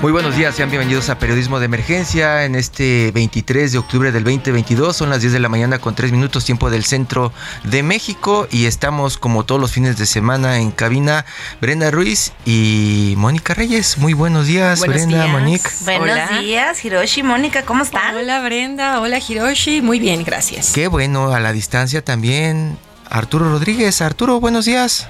Muy 0.00 0.12
buenos 0.12 0.36
días, 0.36 0.54
sean 0.54 0.70
bienvenidos 0.70 1.10
a 1.10 1.18
Periodismo 1.18 1.58
de 1.58 1.64
Emergencia 1.64 2.44
en 2.44 2.54
este 2.54 3.10
23 3.10 3.72
de 3.72 3.78
octubre 3.78 4.12
del 4.12 4.22
2022. 4.22 4.96
Son 4.96 5.10
las 5.10 5.22
10 5.22 5.32
de 5.32 5.40
la 5.40 5.48
mañana 5.48 5.80
con 5.80 5.96
3 5.96 6.12
minutos 6.12 6.44
tiempo 6.44 6.70
del 6.70 6.84
centro 6.84 7.32
de 7.64 7.82
México 7.82 8.46
y 8.48 8.66
estamos 8.66 9.18
como 9.18 9.44
todos 9.44 9.60
los 9.60 9.72
fines 9.72 9.98
de 9.98 10.06
semana 10.06 10.60
en 10.60 10.70
cabina 10.70 11.26
Brenda 11.60 11.90
Ruiz 11.90 12.32
y 12.44 13.14
Mónica 13.16 13.54
Reyes. 13.54 13.98
Muy 13.98 14.12
buenos 14.12 14.46
días, 14.46 14.80
Brenda, 14.86 15.26
Mónica. 15.26 15.68
Buenos 15.84 16.40
días, 16.40 16.84
Hiroshi, 16.84 17.24
Mónica, 17.24 17.64
¿cómo 17.64 17.82
están? 17.82 18.14
Hola 18.14 18.40
Brenda, 18.40 19.00
hola 19.00 19.18
Hiroshi, 19.18 19.82
muy 19.82 19.98
bien, 19.98 20.22
gracias. 20.22 20.70
Qué 20.74 20.86
bueno, 20.86 21.32
a 21.32 21.40
la 21.40 21.52
distancia 21.52 22.04
también 22.04 22.78
Arturo 23.10 23.50
Rodríguez. 23.50 24.00
Arturo, 24.02 24.40
buenos 24.40 24.64
días. 24.64 25.08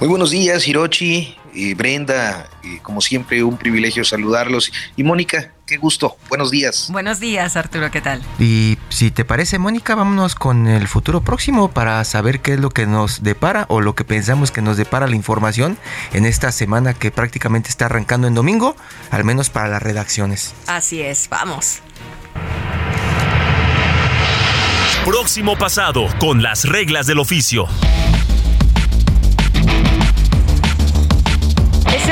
Muy 0.00 0.08
buenos 0.08 0.30
días, 0.30 0.66
Hiroshi, 0.66 1.36
y 1.54 1.74
Brenda, 1.74 2.48
y 2.62 2.78
como 2.78 3.00
siempre, 3.00 3.42
un 3.42 3.56
privilegio 3.56 4.04
saludarlos. 4.04 4.72
Y 4.96 5.02
Mónica, 5.02 5.52
qué 5.66 5.76
gusto, 5.76 6.16
buenos 6.28 6.50
días. 6.50 6.88
Buenos 6.90 7.20
días, 7.20 7.56
Arturo, 7.56 7.90
¿qué 7.90 8.00
tal? 8.00 8.22
Y 8.38 8.78
si 8.88 9.10
te 9.10 9.24
parece, 9.24 9.58
Mónica, 9.58 9.94
vámonos 9.94 10.34
con 10.34 10.66
el 10.66 10.88
futuro 10.88 11.22
próximo 11.22 11.70
para 11.70 12.02
saber 12.04 12.40
qué 12.40 12.54
es 12.54 12.60
lo 12.60 12.70
que 12.70 12.86
nos 12.86 13.22
depara 13.22 13.66
o 13.68 13.80
lo 13.80 13.94
que 13.94 14.04
pensamos 14.04 14.50
que 14.50 14.62
nos 14.62 14.76
depara 14.76 15.06
la 15.06 15.16
información 15.16 15.76
en 16.12 16.24
esta 16.24 16.52
semana 16.52 16.94
que 16.94 17.10
prácticamente 17.10 17.68
está 17.68 17.86
arrancando 17.86 18.26
en 18.26 18.34
domingo, 18.34 18.76
al 19.10 19.24
menos 19.24 19.50
para 19.50 19.68
las 19.68 19.82
redacciones. 19.82 20.54
Así 20.66 21.02
es, 21.02 21.28
vamos. 21.28 21.80
Próximo 25.04 25.56
pasado 25.56 26.06
con 26.20 26.44
las 26.44 26.64
reglas 26.64 27.08
del 27.08 27.18
oficio. 27.18 27.66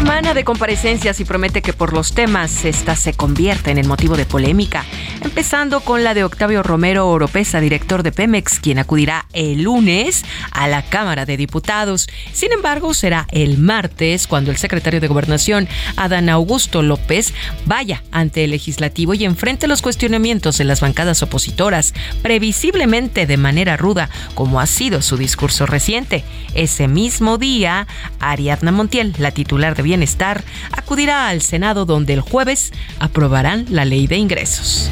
Semana 0.01 0.33
de 0.33 0.45
comparecencias 0.45 1.21
y 1.21 1.27
promete 1.27 1.61
que 1.61 1.75
por 1.75 1.93
los 1.93 2.15
temas 2.15 2.65
esta 2.65 2.97
se 2.97 3.13
convierta 3.13 3.71
en 3.71 3.77
el 3.77 3.87
motivo 3.87 4.17
de 4.17 4.25
polémica, 4.25 4.87
empezando 5.21 5.81
con 5.81 6.05
la 6.05 6.15
de 6.15 6.25
Octavio 6.25 6.63
Romero 6.63 7.07
Oropesa, 7.07 7.61
director 7.61 8.03
de 8.03 8.11
Pemex, 8.11 8.61
quien 8.61 8.79
acudirá 8.79 9.27
el 9.35 9.65
lunes 9.65 10.25
a 10.53 10.69
la 10.69 10.81
Cámara 10.81 11.27
de 11.27 11.37
Diputados. 11.37 12.09
Sin 12.33 12.51
embargo, 12.51 12.95
será 12.95 13.27
el 13.31 13.59
martes 13.59 14.27
cuando 14.27 14.51
el 14.51 14.57
secretario 14.57 15.03
de 15.03 15.07
Gobernación, 15.07 15.69
Adán 15.97 16.31
Augusto 16.31 16.81
López, 16.81 17.35
vaya 17.67 18.03
ante 18.11 18.45
el 18.45 18.53
legislativo 18.53 19.13
y 19.13 19.27
enfrente 19.27 19.69
los 19.69 19.83
cuestionamientos 19.83 20.57
de 20.57 20.65
las 20.65 20.81
bancadas 20.81 21.23
opositoras, 21.23 21.93
previsiblemente 22.23 23.27
de 23.27 23.37
manera 23.37 23.77
ruda, 23.77 24.09
como 24.35 24.61
ha 24.61 24.67
sido 24.67 25.03
su 25.03 25.19
discurso 25.19 25.67
reciente. 25.67 26.25
Ese 26.55 26.89
mismo 26.89 27.37
día, 27.37 27.87
Ariadna 28.19 28.73
Montiel, 28.73 29.15
la 29.19 29.33
titular 29.33 29.77
de 29.77 29.90
Bienestar, 29.91 30.45
acudirá 30.71 31.27
al 31.27 31.43
Senado 31.43 31.85
donde 31.85 32.13
el 32.13 32.21
jueves 32.21 32.71
aprobarán 33.01 33.67
la 33.71 33.85
ley 33.85 34.07
de 34.07 34.19
ingresos. 34.19 34.89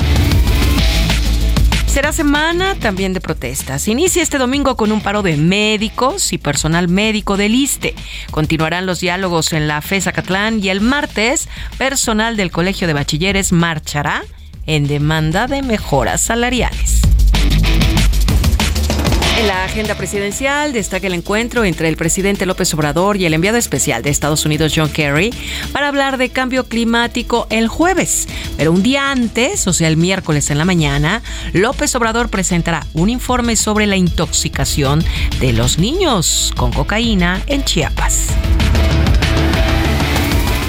Será 1.86 2.12
semana 2.12 2.74
también 2.74 3.12
de 3.12 3.20
protestas. 3.20 3.86
Inicia 3.86 4.24
este 4.24 4.38
domingo 4.38 4.76
con 4.76 4.90
un 4.90 5.00
paro 5.00 5.22
de 5.22 5.36
médicos 5.36 6.32
y 6.32 6.38
personal 6.38 6.88
médico 6.88 7.36
del 7.36 7.54
ISTE. 7.54 7.94
Continuarán 8.32 8.86
los 8.86 8.98
diálogos 8.98 9.52
en 9.52 9.68
la 9.68 9.82
FESA 9.82 10.10
Catlán 10.10 10.64
y 10.64 10.68
el 10.68 10.80
martes, 10.80 11.48
personal 11.78 12.36
del 12.36 12.50
Colegio 12.50 12.88
de 12.88 12.94
Bachilleres 12.94 13.52
marchará 13.52 14.24
en 14.66 14.88
demanda 14.88 15.46
de 15.46 15.62
mejoras 15.62 16.22
salariales. 16.22 17.02
En 19.38 19.46
la 19.46 19.62
agenda 19.62 19.94
presidencial 19.94 20.72
destaca 20.72 21.06
el 21.06 21.14
encuentro 21.14 21.62
entre 21.62 21.88
el 21.88 21.96
presidente 21.96 22.44
López 22.44 22.74
Obrador 22.74 23.16
y 23.18 23.24
el 23.24 23.34
enviado 23.34 23.56
especial 23.56 24.02
de 24.02 24.10
Estados 24.10 24.44
Unidos 24.44 24.72
John 24.74 24.90
Kerry 24.90 25.32
para 25.70 25.86
hablar 25.86 26.18
de 26.18 26.30
cambio 26.30 26.64
climático 26.66 27.46
el 27.48 27.68
jueves. 27.68 28.26
Pero 28.56 28.72
un 28.72 28.82
día 28.82 29.12
antes, 29.12 29.68
o 29.68 29.72
sea 29.72 29.86
el 29.86 29.96
miércoles 29.96 30.50
en 30.50 30.58
la 30.58 30.64
mañana, 30.64 31.22
López 31.52 31.94
Obrador 31.94 32.30
presentará 32.30 32.84
un 32.94 33.10
informe 33.10 33.54
sobre 33.54 33.86
la 33.86 33.94
intoxicación 33.94 35.04
de 35.38 35.52
los 35.52 35.78
niños 35.78 36.52
con 36.56 36.72
cocaína 36.72 37.40
en 37.46 37.62
Chiapas. 37.62 38.30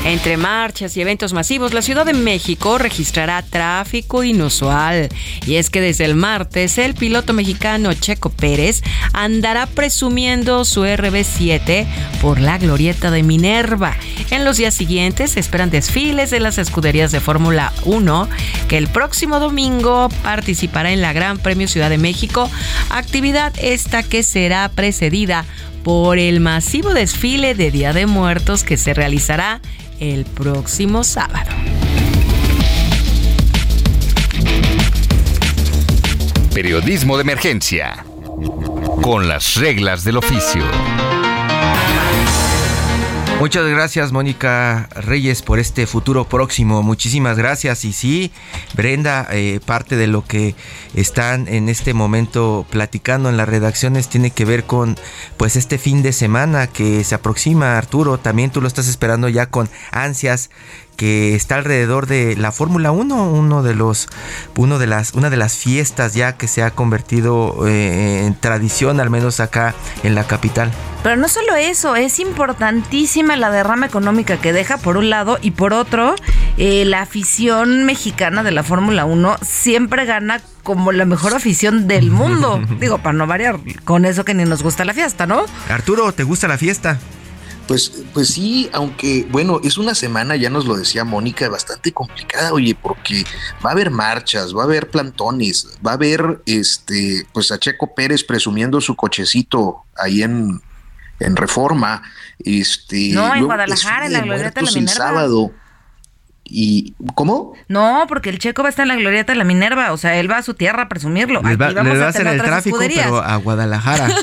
Entre 0.06 0.38
marchas 0.38 0.96
y 0.96 1.02
eventos 1.02 1.34
masivos, 1.34 1.74
la 1.74 1.82
Ciudad 1.82 2.06
de 2.06 2.14
México 2.14 2.78
registrará 2.78 3.42
tráfico 3.42 4.24
inusual. 4.24 5.10
Y 5.46 5.56
es 5.56 5.70
que 5.70 5.82
desde 5.82 6.06
el 6.06 6.16
martes, 6.16 6.78
el 6.78 6.94
piloto 6.96 7.34
mexicano 7.34 7.94
Checo 7.94 8.30
Pérez 8.30 8.82
andará 9.14 9.68
presumiendo 9.68 10.64
su 10.66 10.84
RB7 10.84 11.86
por 12.22 12.40
la 12.40 12.58
glorieta 12.58 13.12
de 13.12 13.24
Minerva. 13.24 13.96
En 14.32 14.46
los 14.46 14.58
días 14.58 14.74
siguientes 14.74 15.38
esperan 15.38 15.70
desfiles 15.70 16.32
de 16.32 16.40
las 16.40 16.58
escuderías 16.58 17.12
de 17.12 17.20
Fórmula 17.20 17.74
1, 17.84 18.30
que 18.68 18.78
el 18.78 18.88
próximo 18.88 19.40
domingo 19.40 20.10
participará 20.24 20.92
en 20.92 21.02
la 21.02 21.14
Gran 21.14 21.38
Premio 21.38 21.68
Ciudad 21.68 21.90
de 21.90 21.98
México, 21.98 22.50
actividad 22.90 23.54
esta 23.60 24.04
que 24.04 24.24
será 24.24 24.70
precedida 24.70 25.46
por 25.84 26.20
el 26.20 26.40
masivo 26.40 26.94
desfile 26.94 27.56
de 27.56 27.72
Día 27.72 27.94
de 27.94 28.06
Muertos 28.06 28.64
que 28.64 28.78
se 28.78 28.94
realizará 28.94 29.62
el 30.00 30.26
próximo 30.26 31.04
sábado. 31.04 31.52
Periodismo 36.54 37.18
de 37.18 37.22
emergencia. 37.22 38.06
Con 39.02 39.28
las 39.28 39.56
reglas 39.56 40.04
del 40.04 40.18
oficio. 40.18 40.64
Muchas 43.40 43.66
gracias, 43.70 44.12
Mónica 44.12 44.90
Reyes, 44.96 45.42
por 45.44 45.60
este 45.60 45.88
futuro 45.88 46.26
próximo. 46.26 46.84
Muchísimas 46.84 47.38
gracias. 47.38 47.86
Y 47.86 47.94
sí, 47.94 48.34
Brenda, 48.74 49.26
eh, 49.32 49.62
parte 49.66 49.96
de 49.96 50.08
lo 50.08 50.26
que 50.26 50.56
están 50.94 51.48
en 51.48 51.70
este 51.70 51.94
momento 51.94 52.66
platicando 52.70 53.30
en 53.30 53.38
las 53.38 53.48
redacciones 53.48 54.10
tiene 54.10 54.32
que 54.32 54.44
ver 54.44 54.66
con 54.66 54.98
pues 55.38 55.56
este 55.56 55.78
fin 55.78 56.04
de 56.04 56.12
semana 56.12 56.68
que 56.68 57.02
se 57.06 57.16
aproxima, 57.16 57.78
Arturo. 57.78 58.18
También 58.18 58.52
tú 58.52 58.60
lo 58.60 58.68
estás 58.68 58.90
esperando 58.90 59.30
ya 59.30 59.46
con 59.46 59.70
ansias 59.92 60.50
que 61.00 61.34
está 61.34 61.56
alrededor 61.56 62.08
de 62.08 62.36
la 62.36 62.52
Fórmula 62.52 62.92
1, 62.92 63.32
uno 63.32 63.64
de 63.64 63.74
los, 63.74 64.10
uno 64.58 64.80
de 64.80 64.86
las, 64.86 65.14
una 65.14 65.30
de 65.30 65.38
las 65.38 65.56
fiestas 65.56 66.14
ya 66.14 66.36
que 66.36 66.50
se 66.50 66.62
ha 66.62 66.72
convertido 66.72 67.66
eh, 67.66 68.26
en 68.26 68.36
tradición, 68.36 69.00
al 69.00 69.10
menos 69.10 69.40
acá 69.40 69.74
en 70.04 70.14
la 70.14 70.26
capital. 70.26 70.74
Pero 71.02 71.16
no 71.16 71.30
solo 71.30 71.56
eso, 71.56 71.96
es 71.96 72.20
importantísima 72.20 73.38
la 73.38 73.50
derrama 73.50 73.86
económica 73.86 74.42
que 74.42 74.52
deja 74.52 74.76
por 74.76 74.98
un 74.98 75.10
lado 75.10 75.38
y 75.42 75.52
por 75.52 75.72
otro, 75.72 76.16
eh, 76.58 76.84
la 76.84 77.02
afición 77.02 77.86
mexicana 77.86 78.44
de 78.44 78.52
la 78.52 78.64
Fórmula 78.64 79.06
1 79.06 79.38
siempre 79.42 80.04
gana 80.04 80.42
como 80.64 80.92
la 80.92 81.06
mejor 81.06 81.34
afición 81.34 81.88
del 81.88 82.12
mundo. 82.12 82.62
Digo, 82.82 82.98
para 82.98 83.14
no 83.14 83.26
variar, 83.26 83.62
con 83.86 84.04
eso 84.04 84.26
que 84.26 84.34
ni 84.34 84.44
nos 84.44 84.64
gusta 84.64 84.84
la 84.84 84.94
fiesta, 84.94 85.26
¿no? 85.26 85.46
Arturo, 85.70 86.12
¿te 86.12 86.24
gusta 86.24 86.50
la 86.50 86.58
fiesta? 86.58 87.00
Pues, 87.70 87.92
pues 88.16 88.30
sí, 88.30 88.68
aunque 88.74 89.28
bueno, 89.30 89.62
es 89.64 89.78
una 89.78 89.94
semana, 89.94 90.36
ya 90.36 90.50
nos 90.50 90.66
lo 90.66 90.76
decía 90.76 91.04
Mónica, 91.04 91.48
bastante 91.50 91.92
complicada, 91.92 92.52
oye, 92.52 92.74
porque 92.74 93.24
va 93.64 93.70
a 93.70 93.74
haber 93.74 93.92
marchas, 93.92 94.58
va 94.58 94.64
a 94.64 94.66
haber 94.66 94.90
plantones, 94.90 95.78
va 95.86 95.92
a 95.92 95.94
haber 95.94 96.42
este, 96.48 97.28
pues 97.32 97.52
a 97.52 97.60
Checo 97.60 97.94
Pérez 97.94 98.24
presumiendo 98.24 98.82
su 98.82 98.96
cochecito 98.96 99.84
ahí 99.96 100.24
en, 100.24 100.60
en 101.20 101.36
Reforma, 101.36 102.02
este 102.40 103.10
no, 103.10 103.36
en 103.36 103.46
Guadalajara, 103.46 104.08
en 104.08 104.14
la 104.14 104.22
glorieta 104.22 104.62
de 104.62 104.72
la 104.72 104.80
el 104.80 104.90
sábado 104.90 105.52
y 106.50 106.94
¿cómo? 107.16 107.54
No, 107.68 108.06
porque 108.08 108.30
el 108.30 108.40
checo 108.40 108.62
va 108.64 108.70
a 108.70 108.72
estar 108.72 108.84
en 108.84 108.90
la 108.90 108.96
glorieta 108.96 109.32
de 109.34 109.38
la 109.38 109.44
Minerva, 109.44 109.92
o 109.94 109.98
sea, 109.98 110.18
él 110.20 110.30
va 110.30 110.38
a 110.38 110.44
su 110.44 110.54
tierra 110.54 110.84
a 110.84 110.90
presumirlo. 110.90 111.42
Les 111.44 111.60
va, 111.60 111.66
Aquí 111.68 111.76
vamos 111.76 111.94
les 111.94 112.02
va 112.02 112.06
a 112.08 112.10
hacer 112.10 112.28
el 112.28 112.42
tráfico, 112.42 112.78
escuderías. 112.78 113.06
pero 113.06 113.22
a 113.24 113.36
Guadalajara. 113.38 114.10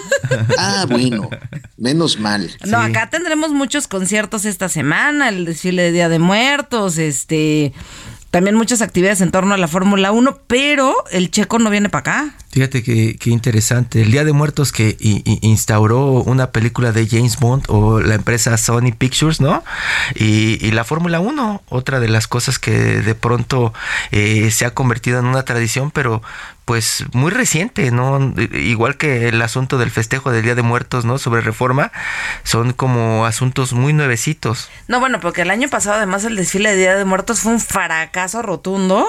Ah, 0.58 0.86
bueno, 0.88 1.30
menos 1.76 2.18
mal. 2.18 2.50
No, 2.66 2.82
Sí. 2.84 2.90
acá 2.90 3.08
tendremos 3.10 3.52
muchos 3.52 3.86
conciertos 3.86 4.44
esta 4.44 4.68
semana, 4.68 5.28
el 5.28 5.44
desfile 5.44 5.82
de 5.82 5.92
Día 5.92 6.08
de 6.08 6.18
Muertos, 6.18 6.98
este, 6.98 7.72
también 8.36 8.54
muchas 8.54 8.82
actividades 8.82 9.22
en 9.22 9.30
torno 9.30 9.54
a 9.54 9.56
la 9.56 9.66
Fórmula 9.66 10.12
1, 10.12 10.40
pero 10.46 10.94
el 11.10 11.30
checo 11.30 11.58
no 11.58 11.70
viene 11.70 11.88
para 11.88 12.00
acá. 12.00 12.34
Fíjate 12.50 12.82
qué 12.82 13.30
interesante. 13.30 14.02
El 14.02 14.10
Día 14.10 14.24
de 14.24 14.34
Muertos 14.34 14.72
que 14.72 14.94
instauró 15.40 16.22
una 16.22 16.50
película 16.50 16.92
de 16.92 17.08
James 17.08 17.38
Bond 17.38 17.64
o 17.68 17.98
la 18.00 18.14
empresa 18.14 18.58
Sony 18.58 18.92
Pictures, 18.96 19.40
¿no? 19.40 19.64
Y, 20.14 20.58
y 20.60 20.70
la 20.72 20.84
Fórmula 20.84 21.18
1, 21.18 21.62
otra 21.70 21.98
de 21.98 22.08
las 22.08 22.28
cosas 22.28 22.58
que 22.58 22.72
de 22.72 23.14
pronto 23.14 23.72
eh, 24.10 24.50
se 24.50 24.66
ha 24.66 24.74
convertido 24.74 25.18
en 25.18 25.24
una 25.24 25.42
tradición, 25.42 25.90
pero 25.90 26.20
pues 26.66 27.04
muy 27.12 27.30
reciente, 27.30 27.92
¿no? 27.92 28.34
Igual 28.52 28.96
que 28.96 29.28
el 29.28 29.40
asunto 29.40 29.78
del 29.78 29.92
festejo 29.92 30.32
del 30.32 30.42
Día 30.42 30.56
de 30.56 30.62
Muertos, 30.62 31.04
¿no? 31.04 31.16
Sobre 31.16 31.40
reforma, 31.40 31.92
son 32.42 32.72
como 32.72 33.24
asuntos 33.24 33.72
muy 33.72 33.92
nuevecitos. 33.92 34.68
No, 34.88 34.98
bueno, 34.98 35.20
porque 35.20 35.42
el 35.42 35.50
año 35.50 35.68
pasado 35.68 35.96
además 35.96 36.24
el 36.24 36.34
desfile 36.34 36.70
de 36.70 36.76
Día 36.76 36.96
de 36.96 37.04
Muertos 37.04 37.38
fue 37.38 37.52
un 37.52 37.60
fracaso 37.60 38.42
rotundo, 38.42 39.06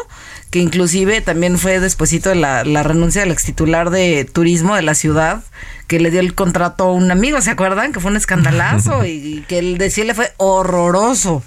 que 0.51 0.59
inclusive 0.59 1.19
también 1.21 1.57
fue 1.57 1.79
despuesito 1.79 2.29
de 2.29 2.35
la, 2.35 2.63
la 2.63 2.83
renuncia 2.83 3.21
del 3.21 3.31
ex 3.31 3.45
titular 3.45 3.89
de 3.89 4.23
turismo 4.31 4.75
de 4.75 4.83
la 4.83 4.93
ciudad, 4.93 5.43
que 5.87 5.99
le 5.99 6.11
dio 6.11 6.19
el 6.19 6.35
contrato 6.35 6.83
a 6.83 6.91
un 6.91 7.09
amigo, 7.09 7.41
¿se 7.41 7.49
acuerdan? 7.49 7.91
Que 7.91 7.99
fue 7.99 8.11
un 8.11 8.17
escandalazo 8.17 9.03
y, 9.07 9.09
y 9.09 9.45
que 9.47 9.57
el 9.57 9.79
desfile 9.79 10.13
fue 10.13 10.31
horroroso. 10.37 11.41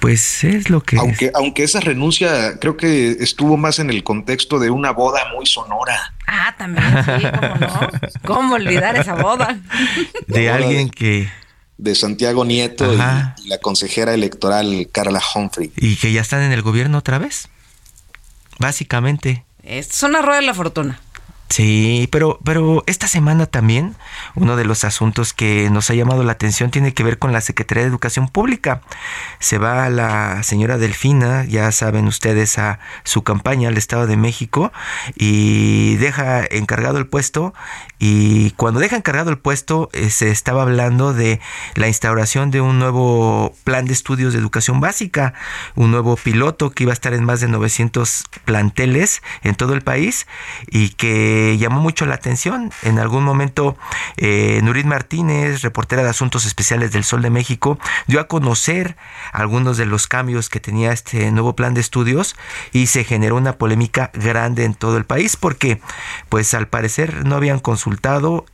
Pues 0.00 0.44
es 0.44 0.70
lo 0.70 0.82
que... 0.82 0.96
es. 0.96 1.02
Aunque, 1.02 1.30
aunque 1.34 1.62
esa 1.62 1.80
renuncia 1.80 2.58
creo 2.58 2.76
que 2.76 3.10
estuvo 3.20 3.56
más 3.56 3.78
en 3.78 3.90
el 3.90 4.02
contexto 4.02 4.58
de 4.58 4.70
una 4.70 4.92
boda 4.92 5.20
muy 5.34 5.46
sonora. 5.46 6.14
Ah, 6.26 6.54
también, 6.56 6.86
sí, 7.04 7.26
cómo 7.38 7.54
no. 7.56 7.90
¿Cómo 8.24 8.54
olvidar 8.54 8.96
esa 8.96 9.14
boda? 9.14 9.58
de 10.26 10.42
Boda 10.48 10.54
alguien 10.54 10.86
de- 10.86 10.90
que... 10.92 11.28
de 11.76 11.94
Santiago 11.94 12.44
Nieto 12.44 12.92
y, 12.94 12.96
la 13.48 13.58
consejera 13.60 14.14
electoral 14.14 14.88
Carla 14.90 15.20
Humphrey. 15.34 15.70
Y 15.76 15.96
que 15.96 16.12
ya 16.12 16.22
están 16.22 16.42
en 16.42 16.52
el 16.52 16.62
gobierno 16.62 16.98
otra 16.98 17.18
vez. 17.18 17.48
Básicamente. 18.58 19.44
Esto 19.62 19.94
es 19.94 20.02
una 20.04 20.22
rueda 20.22 20.40
de 20.40 20.46
la 20.46 20.54
fortuna. 20.54 21.00
Sí, 21.50 22.08
pero, 22.12 22.38
pero 22.44 22.84
esta 22.86 23.08
semana 23.08 23.44
también 23.44 23.96
uno 24.36 24.54
de 24.54 24.64
los 24.64 24.84
asuntos 24.84 25.34
que 25.34 25.68
nos 25.68 25.90
ha 25.90 25.94
llamado 25.94 26.22
la 26.22 26.30
atención 26.30 26.70
tiene 26.70 26.94
que 26.94 27.02
ver 27.02 27.18
con 27.18 27.32
la 27.32 27.40
Secretaría 27.40 27.82
de 27.82 27.88
Educación 27.88 28.28
Pública. 28.28 28.82
Se 29.40 29.58
va 29.58 29.90
la 29.90 30.44
señora 30.44 30.78
Delfina, 30.78 31.44
ya 31.44 31.72
saben 31.72 32.06
ustedes, 32.06 32.56
a 32.58 32.78
su 33.02 33.24
campaña 33.24 33.68
al 33.68 33.78
Estado 33.78 34.06
de 34.06 34.16
México 34.16 34.72
y 35.16 35.96
deja 35.96 36.44
encargado 36.48 36.98
el 36.98 37.08
puesto 37.08 37.52
y 38.02 38.52
cuando 38.52 38.80
deja 38.80 38.96
encargado 38.96 39.30
el 39.30 39.36
puesto 39.36 39.90
eh, 39.92 40.08
se 40.08 40.30
estaba 40.30 40.62
hablando 40.62 41.12
de 41.12 41.38
la 41.74 41.86
instauración 41.86 42.50
de 42.50 42.62
un 42.62 42.78
nuevo 42.78 43.54
plan 43.62 43.84
de 43.84 43.92
estudios 43.92 44.32
de 44.32 44.38
educación 44.38 44.80
básica, 44.80 45.34
un 45.74 45.90
nuevo 45.90 46.16
piloto 46.16 46.70
que 46.70 46.84
iba 46.84 46.92
a 46.92 46.94
estar 46.94 47.12
en 47.12 47.24
más 47.24 47.40
de 47.40 47.48
900 47.48 48.24
planteles 48.46 49.22
en 49.42 49.54
todo 49.54 49.74
el 49.74 49.82
país 49.82 50.26
y 50.66 50.88
que 50.90 51.58
llamó 51.58 51.82
mucho 51.82 52.06
la 52.06 52.14
atención. 52.14 52.72
En 52.82 52.98
algún 52.98 53.22
momento, 53.22 53.76
eh, 54.16 54.60
Nurit 54.62 54.86
Martínez, 54.86 55.60
reportera 55.60 56.02
de 56.02 56.08
Asuntos 56.08 56.46
Especiales 56.46 56.92
del 56.92 57.04
Sol 57.04 57.20
de 57.20 57.28
México, 57.28 57.78
dio 58.06 58.20
a 58.20 58.28
conocer 58.28 58.96
algunos 59.30 59.76
de 59.76 59.84
los 59.84 60.06
cambios 60.06 60.48
que 60.48 60.58
tenía 60.58 60.92
este 60.92 61.30
nuevo 61.32 61.54
plan 61.54 61.74
de 61.74 61.82
estudios 61.82 62.34
y 62.72 62.86
se 62.86 63.04
generó 63.04 63.36
una 63.36 63.58
polémica 63.58 64.10
grande 64.14 64.64
en 64.64 64.72
todo 64.72 64.96
el 64.96 65.04
país 65.04 65.36
porque, 65.36 65.82
pues 66.30 66.54
al 66.54 66.66
parecer 66.66 67.26
no 67.26 67.36
habían 67.36 67.58
consultado 67.58 67.89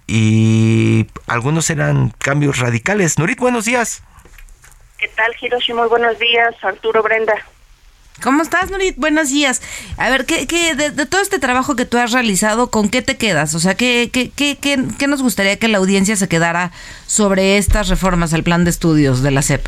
y 0.07 1.07
algunos 1.27 1.71
eran 1.71 2.11
cambios 2.19 2.59
radicales. 2.59 3.19
Nurit, 3.19 3.39
buenos 3.39 3.65
días. 3.65 4.03
¿Qué 4.99 5.09
tal, 5.09 5.33
Hiroshi? 5.41 5.73
Muy 5.75 5.89
buenos 5.89 6.19
días, 6.19 6.55
Arturo 6.63 7.03
Brenda. 7.03 7.35
¿Cómo 8.23 8.43
estás, 8.43 8.71
Nurit? 8.71 8.97
Buenos 8.97 9.31
días. 9.31 9.61
A 9.99 10.09
ver, 10.09 10.25
¿qué, 10.25 10.47
qué, 10.47 10.75
de, 10.75 10.91
de 10.91 11.07
todo 11.07 11.21
este 11.21 11.39
trabajo 11.39 11.77
que 11.77 11.85
tú 11.85 11.99
has 11.99 12.13
realizado, 12.13 12.71
¿con 12.71 12.89
qué 12.89 13.03
te 13.03 13.17
quedas? 13.17 13.55
O 13.55 13.61
sea, 13.61 13.75
¿qué, 13.75 14.11
qué, 14.11 14.31
qué, 14.31 14.57
qué, 14.57 14.79
qué 14.99 15.07
nos 15.07 15.23
gustaría 15.23 15.59
que 15.59 15.69
la 15.69 15.79
audiencia 15.79 16.17
se 16.17 16.29
quedara 16.29 16.73
sobre 17.07 17.59
estas 17.59 17.89
reformas 17.89 18.33
al 18.33 18.43
plan 18.43 18.65
de 18.65 18.71
estudios 18.71 19.23
de 19.23 19.31
la 19.33 19.43
CEP? 19.43 19.67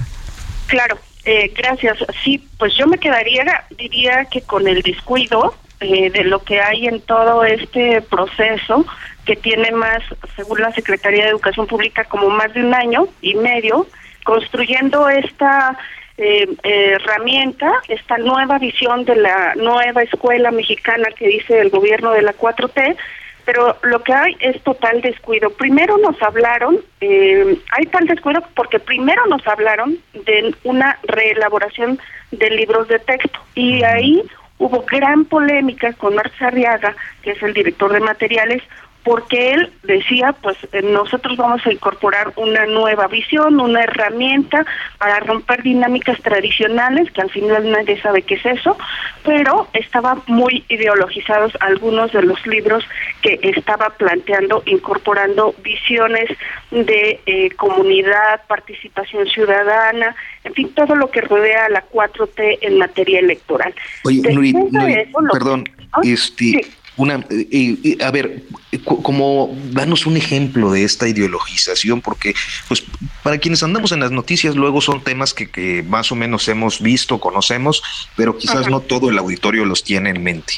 Claro, 0.66 0.98
eh, 1.24 1.52
gracias. 1.54 1.98
Sí, 2.24 2.42
pues 2.58 2.74
yo 2.74 2.86
me 2.86 2.98
quedaría, 2.98 3.64
diría 3.76 4.24
que 4.26 4.40
con 4.40 4.66
el 4.66 4.80
descuido 4.80 5.54
eh, 5.80 6.10
de 6.10 6.24
lo 6.24 6.42
que 6.42 6.60
hay 6.60 6.86
en 6.86 7.00
todo 7.02 7.44
este 7.44 8.00
proceso, 8.02 8.86
que 9.28 9.36
tiene 9.36 9.70
más, 9.72 10.02
según 10.36 10.62
la 10.62 10.72
Secretaría 10.72 11.24
de 11.24 11.30
Educación 11.32 11.66
Pública, 11.66 12.04
como 12.04 12.30
más 12.30 12.50
de 12.54 12.64
un 12.64 12.72
año 12.72 13.08
y 13.20 13.34
medio, 13.34 13.86
construyendo 14.24 15.06
esta 15.10 15.78
eh, 16.16 16.48
herramienta, 16.62 17.70
esta 17.88 18.16
nueva 18.16 18.58
visión 18.58 19.04
de 19.04 19.16
la 19.16 19.54
nueva 19.56 20.02
escuela 20.02 20.50
mexicana 20.50 21.10
que 21.14 21.28
dice 21.28 21.60
el 21.60 21.68
gobierno 21.68 22.12
de 22.12 22.22
la 22.22 22.32
4T, 22.32 22.96
pero 23.44 23.76
lo 23.82 24.02
que 24.02 24.14
hay 24.14 24.34
es 24.40 24.62
total 24.62 25.02
descuido. 25.02 25.50
Primero 25.50 25.98
nos 25.98 26.20
hablaron, 26.22 26.78
eh, 27.02 27.58
hay 27.76 27.84
tal 27.84 28.06
descuido 28.06 28.42
porque 28.54 28.78
primero 28.78 29.26
nos 29.26 29.46
hablaron 29.46 29.98
de 30.14 30.54
una 30.64 30.98
reelaboración 31.02 31.98
de 32.30 32.48
libros 32.48 32.88
de 32.88 32.98
texto 32.98 33.38
y 33.54 33.82
ahí 33.84 34.22
hubo 34.56 34.86
gran 34.90 35.26
polémica 35.26 35.92
con 35.92 36.14
Marx 36.14 36.40
Arriaga, 36.40 36.96
que 37.22 37.32
es 37.32 37.42
el 37.42 37.52
director 37.52 37.92
de 37.92 38.00
materiales, 38.00 38.62
porque 39.04 39.52
él 39.52 39.72
decía, 39.84 40.34
pues 40.42 40.56
eh, 40.72 40.82
nosotros 40.82 41.36
vamos 41.36 41.64
a 41.66 41.72
incorporar 41.72 42.32
una 42.36 42.66
nueva 42.66 43.06
visión, 43.06 43.58
una 43.60 43.82
herramienta 43.82 44.66
para 44.98 45.20
romper 45.20 45.62
dinámicas 45.62 46.20
tradicionales, 46.20 47.10
que 47.12 47.22
al 47.22 47.30
final 47.30 47.70
nadie 47.70 48.00
sabe 48.02 48.22
qué 48.22 48.34
es 48.34 48.44
eso, 48.44 48.76
pero 49.24 49.68
estaban 49.72 50.22
muy 50.26 50.64
ideologizados 50.68 51.52
algunos 51.60 52.12
de 52.12 52.22
los 52.22 52.44
libros 52.46 52.84
que 53.22 53.38
estaba 53.42 53.90
planteando, 53.90 54.62
incorporando 54.66 55.54
visiones 55.62 56.28
de 56.70 57.20
eh, 57.24 57.50
comunidad, 57.52 58.42
participación 58.46 59.26
ciudadana, 59.28 60.14
en 60.44 60.54
fin, 60.54 60.72
todo 60.74 60.94
lo 60.94 61.10
que 61.10 61.22
rodea 61.22 61.66
a 61.66 61.70
la 61.70 61.84
4T 61.88 62.58
en 62.60 62.78
materia 62.78 63.20
electoral. 63.20 63.74
Oye, 64.04 64.20
Nurit, 64.32 64.56
eso, 64.56 65.18
perdón, 65.32 65.64
Ah, 65.92 66.00
este, 66.04 66.44
sí. 66.44 66.60
Una, 66.98 67.24
eh, 67.30 67.76
eh, 67.82 67.96
a 68.04 68.10
ver, 68.10 68.42
co- 68.84 69.02
como 69.02 69.56
danos 69.70 70.04
un 70.04 70.16
ejemplo 70.16 70.70
de 70.70 70.84
esta 70.84 71.08
ideologización, 71.08 72.00
porque, 72.02 72.34
pues, 72.68 72.84
para 73.22 73.38
quienes 73.38 73.62
andamos 73.62 73.92
en 73.92 74.00
las 74.00 74.10
noticias, 74.10 74.54
luego 74.56 74.80
son 74.82 75.02
temas 75.02 75.32
que, 75.32 75.48
que 75.50 75.82
más 75.82 76.12
o 76.12 76.16
menos 76.16 76.46
hemos 76.48 76.80
visto, 76.82 77.18
conocemos, 77.18 77.82
pero 78.16 78.36
quizás 78.36 78.62
Ajá. 78.62 78.70
no 78.70 78.80
todo 78.80 79.08
el 79.10 79.18
auditorio 79.18 79.64
los 79.64 79.82
tiene 79.82 80.10
en 80.10 80.22
mente. 80.22 80.54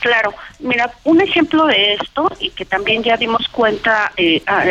Claro, 0.00 0.34
mira, 0.58 0.92
un 1.04 1.20
ejemplo 1.20 1.64
de 1.66 1.94
esto 1.94 2.30
y 2.40 2.50
que 2.50 2.64
también 2.64 3.02
ya 3.04 3.16
dimos 3.16 3.46
cuenta 3.52 4.10
eh, 4.16 4.42
a 4.46 4.64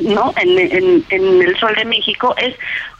no 0.00 0.34
en, 0.40 0.58
en- 0.58 1.04
en 1.08 1.42
el 1.42 1.58
Sol 1.58 1.74
de 1.76 1.86
México 1.86 2.34
es 2.36 2.54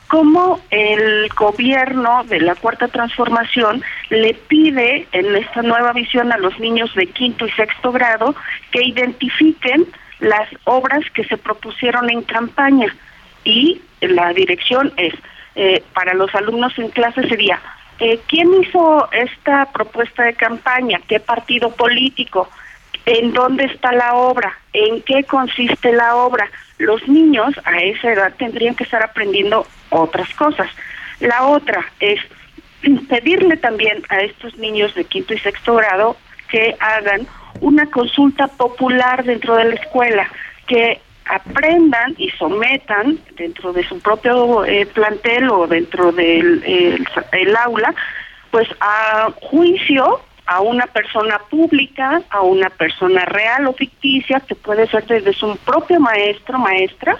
cómo 0.08 0.60
el 0.70 1.28
gobierno 1.30 2.24
de 2.24 2.40
la 2.40 2.54
Cuarta 2.54 2.88
Transformación 2.88 3.82
le 4.10 4.34
pide 4.34 5.08
en 5.12 5.36
esta 5.36 5.62
nueva 5.62 5.92
visión 5.92 6.32
a 6.32 6.38
los 6.38 6.58
niños 6.58 6.94
de 6.94 7.06
quinto 7.06 7.46
y 7.46 7.50
sexto 7.52 7.92
grado 7.92 8.34
que 8.70 8.84
identifiquen 8.84 9.86
las 10.20 10.48
obras 10.64 11.02
que 11.12 11.24
se 11.24 11.36
propusieron 11.36 12.08
en 12.10 12.22
campaña 12.22 12.94
y 13.44 13.82
la 14.00 14.32
dirección 14.32 14.92
es 14.96 15.14
eh, 15.54 15.82
para 15.94 16.14
los 16.14 16.34
alumnos 16.34 16.78
en 16.78 16.90
clase 16.90 17.26
sería 17.28 17.60
eh, 17.98 18.20
¿quién 18.26 18.52
hizo 18.62 19.08
esta 19.12 19.72
propuesta 19.72 20.24
de 20.24 20.34
campaña? 20.34 21.00
¿Qué 21.08 21.18
partido 21.18 21.70
político? 21.70 22.50
¿En 23.06 23.32
dónde 23.32 23.64
está 23.64 23.92
la 23.92 24.14
obra? 24.14 24.58
¿En 24.72 25.00
qué 25.02 25.24
consiste 25.24 25.92
la 25.92 26.16
obra? 26.16 26.48
Los 26.78 27.06
niños 27.08 27.54
a 27.64 27.78
esa 27.78 28.12
edad 28.12 28.34
tendrían 28.36 28.74
que 28.74 28.84
estar 28.84 29.02
aprendiendo 29.02 29.66
otras 29.90 30.28
cosas. 30.34 30.68
La 31.20 31.44
otra 31.46 31.84
es 32.00 32.20
pedirle 33.08 33.56
también 33.56 34.02
a 34.08 34.18
estos 34.20 34.56
niños 34.56 34.94
de 34.94 35.04
quinto 35.04 35.34
y 35.34 35.38
sexto 35.38 35.74
grado 35.76 36.16
que 36.48 36.76
hagan 36.80 37.26
una 37.60 37.86
consulta 37.90 38.48
popular 38.48 39.24
dentro 39.24 39.56
de 39.56 39.64
la 39.64 39.74
escuela, 39.76 40.28
que 40.66 41.00
aprendan 41.24 42.14
y 42.18 42.30
sometan 42.30 43.18
dentro 43.36 43.72
de 43.72 43.82
su 43.84 43.98
propio 44.00 44.64
eh, 44.64 44.86
plantel 44.86 45.48
o 45.50 45.66
dentro 45.66 46.12
del 46.12 46.62
el- 46.64 47.06
el 47.32 47.56
aula, 47.56 47.94
pues 48.50 48.68
a 48.80 49.30
juicio 49.40 50.20
a 50.46 50.60
una 50.60 50.86
persona 50.86 51.38
pública, 51.50 52.22
a 52.30 52.40
una 52.42 52.70
persona 52.70 53.24
real 53.24 53.66
o 53.66 53.72
ficticia, 53.72 54.40
que 54.40 54.54
puede 54.54 54.86
ser 54.88 55.06
desde 55.06 55.32
su 55.32 55.56
propio 55.58 56.00
maestro, 56.00 56.58
maestra, 56.58 57.18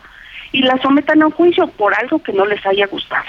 y 0.52 0.62
la 0.62 0.78
sometan 0.78 1.22
a 1.22 1.26
un 1.26 1.32
juicio 1.32 1.66
por 1.66 1.94
algo 1.98 2.22
que 2.22 2.32
no 2.32 2.46
les 2.46 2.64
haya 2.64 2.86
gustado. 2.86 3.26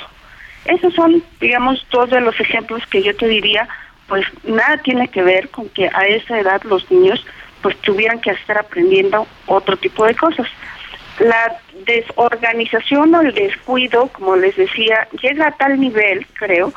Esos 0.65 0.93
son, 0.93 1.23
digamos, 1.39 1.85
dos 1.91 2.09
de 2.09 2.21
los 2.21 2.39
ejemplos 2.39 2.85
que 2.87 3.01
yo 3.01 3.15
te 3.15 3.27
diría, 3.27 3.67
pues 4.07 4.25
nada 4.43 4.77
tiene 4.77 5.07
que 5.07 5.23
ver 5.23 5.49
con 5.49 5.67
que 5.69 5.89
a 5.93 6.05
esa 6.07 6.39
edad 6.39 6.61
los 6.63 6.89
niños 6.91 7.25
pues 7.61 7.75
tuvieran 7.81 8.19
que 8.19 8.31
estar 8.31 8.57
aprendiendo 8.57 9.27
otro 9.47 9.77
tipo 9.77 10.05
de 10.05 10.15
cosas. 10.15 10.47
La 11.19 11.59
desorganización 11.85 13.15
o 13.15 13.21
el 13.21 13.33
descuido, 13.33 14.07
como 14.09 14.35
les 14.35 14.55
decía, 14.55 15.07
llega 15.21 15.47
a 15.47 15.51
tal 15.51 15.79
nivel, 15.79 16.25
creo, 16.33 16.71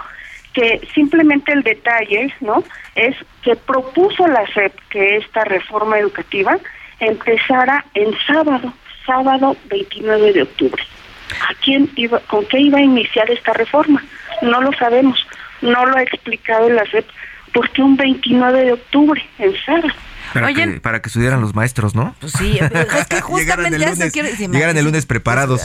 que 0.52 0.80
simplemente 0.94 1.52
el 1.52 1.62
detalle, 1.62 2.34
¿no? 2.40 2.64
Es 2.94 3.16
que 3.42 3.56
propuso 3.56 4.26
la 4.26 4.46
SEP 4.52 4.74
que 4.90 5.16
esta 5.16 5.44
reforma 5.44 5.98
educativa 5.98 6.58
empezara 6.98 7.84
en 7.94 8.14
sábado, 8.26 8.72
sábado 9.06 9.56
29 9.66 10.32
de 10.32 10.42
octubre. 10.42 10.82
¿A 11.48 11.54
quién 11.62 11.90
iba, 11.96 12.18
con 12.20 12.44
qué 12.46 12.60
iba 12.60 12.78
a 12.78 12.82
iniciar 12.82 13.30
esta 13.30 13.52
reforma? 13.52 14.02
No 14.42 14.60
lo 14.60 14.72
sabemos, 14.72 15.26
no 15.62 15.86
lo 15.86 15.96
ha 15.96 16.02
explicado 16.02 16.68
la 16.68 16.84
SEP. 16.86 17.06
¿Por 17.52 17.70
qué 17.70 17.82
un 17.82 17.96
29 17.96 18.64
de 18.64 18.72
octubre 18.72 19.24
en 19.38 19.54
sábado? 19.64 19.88
Para, 20.32 20.54
que, 20.54 20.80
para 20.80 21.02
que 21.02 21.08
estudiaran 21.08 21.40
los 21.40 21.54
maestros, 21.54 21.94
¿no? 21.94 22.14
Pues 22.20 22.32
sí, 22.38 22.58
es 22.58 23.06
que 23.06 23.20
justamente 23.20 23.76
el 23.76 23.90
lunes, 23.90 24.12
llegaran 24.12 24.76
el 24.76 24.84
lunes 24.84 25.06
preparados. 25.06 25.62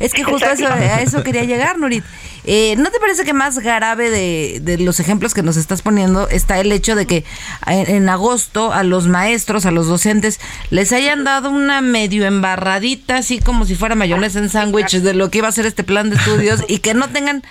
Es 0.00 0.12
que 0.12 0.24
justo 0.24 0.48
eso, 0.50 0.66
a 0.66 1.00
eso 1.00 1.22
quería 1.22 1.44
llegar, 1.44 1.78
Nurit. 1.78 2.04
Eh, 2.44 2.76
¿No 2.78 2.90
te 2.90 2.98
parece 2.98 3.24
que 3.24 3.32
más 3.32 3.58
grave 3.58 4.10
de, 4.10 4.60
de, 4.62 4.78
los 4.78 5.00
ejemplos 5.00 5.34
que 5.34 5.42
nos 5.42 5.56
estás 5.56 5.82
poniendo 5.82 6.28
está 6.28 6.58
el 6.58 6.72
hecho 6.72 6.94
de 6.94 7.06
que 7.06 7.24
en, 7.66 7.90
en, 7.90 8.08
agosto 8.08 8.72
a 8.72 8.82
los 8.84 9.06
maestros, 9.06 9.66
a 9.66 9.70
los 9.70 9.86
docentes, 9.86 10.40
les 10.70 10.92
hayan 10.92 11.24
dado 11.24 11.50
una 11.50 11.80
medio 11.80 12.24
embarradita, 12.24 13.18
así 13.18 13.38
como 13.40 13.66
si 13.66 13.74
fuera 13.74 13.94
mayonesa 13.94 14.38
en 14.38 14.48
sándwiches 14.48 15.02
de 15.02 15.14
lo 15.14 15.30
que 15.30 15.38
iba 15.38 15.48
a 15.48 15.52
ser 15.52 15.66
este 15.66 15.84
plan 15.84 16.10
de 16.10 16.16
estudios 16.16 16.64
y 16.68 16.78
que 16.78 16.94
no 16.94 17.08
tengan 17.08 17.42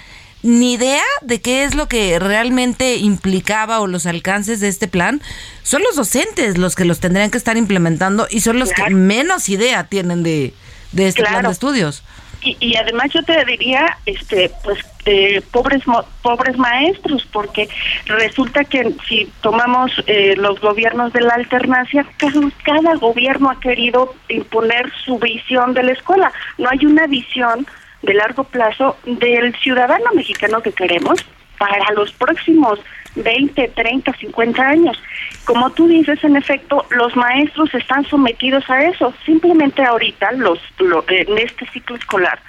ni 0.47 0.73
idea 0.73 1.03
de 1.21 1.41
qué 1.41 1.65
es 1.65 1.75
lo 1.75 1.87
que 1.87 2.19
realmente 2.19 2.95
implicaba 2.95 3.81
o 3.81 3.87
los 3.87 4.05
alcances 4.05 4.61
de 4.61 4.69
este 4.69 4.87
plan, 4.87 5.21
son 5.61 5.83
los 5.83 5.97
docentes 5.97 6.57
los 6.57 6.75
que 6.75 6.85
los 6.85 7.01
tendrían 7.01 7.31
que 7.31 7.37
estar 7.37 7.57
implementando 7.57 8.27
y 8.29 8.39
son 8.39 8.57
los 8.57 8.71
claro. 8.71 8.87
que 8.87 8.95
menos 8.95 9.49
idea 9.49 9.83
tienen 9.83 10.23
de, 10.23 10.53
de 10.93 11.07
este 11.09 11.21
claro. 11.21 11.39
plan 11.39 11.45
de 11.47 11.51
estudios. 11.51 12.03
Y, 12.41 12.55
y, 12.61 12.75
además 12.77 13.09
yo 13.13 13.23
te 13.23 13.43
diría, 13.43 13.97
este, 14.05 14.49
pues 14.63 14.79
eh, 15.05 15.41
pobres 15.51 15.83
pobres 16.21 16.57
maestros, 16.57 17.27
porque 17.33 17.67
resulta 18.05 18.63
que 18.63 18.93
si 19.07 19.29
tomamos 19.41 19.91
eh, 20.05 20.35
los 20.37 20.61
gobiernos 20.61 21.11
de 21.13 21.21
la 21.21 21.33
alternancia, 21.33 22.05
cada, 22.17 22.39
cada 22.63 22.95
gobierno 22.95 23.49
ha 23.49 23.59
querido 23.59 24.15
imponer 24.29 24.91
su 25.03 25.17
visión 25.17 25.73
de 25.73 25.83
la 25.83 25.91
escuela. 25.93 26.31
No 26.57 26.69
hay 26.69 26.85
una 26.85 27.07
visión 27.07 27.67
de 28.01 28.13
largo 28.13 28.43
plazo 28.43 28.97
del 29.05 29.55
ciudadano 29.55 30.11
mexicano 30.13 30.61
que 30.61 30.71
queremos 30.71 31.19
para 31.57 31.91
los 31.93 32.11
próximos 32.13 32.79
20, 33.15 33.69
30, 33.69 34.13
50 34.13 34.61
años. 34.61 35.01
Como 35.45 35.69
tú 35.71 35.87
dices, 35.87 36.23
en 36.23 36.35
efecto, 36.35 36.85
los 36.91 37.15
maestros 37.15 37.73
están 37.73 38.05
sometidos 38.05 38.69
a 38.69 38.83
eso. 38.83 39.13
Simplemente 39.25 39.83
ahorita, 39.83 40.31
los, 40.33 40.59
lo, 40.79 41.03
en 41.09 41.37
este 41.37 41.65
ciclo 41.67 41.95
escolar, 41.95 42.39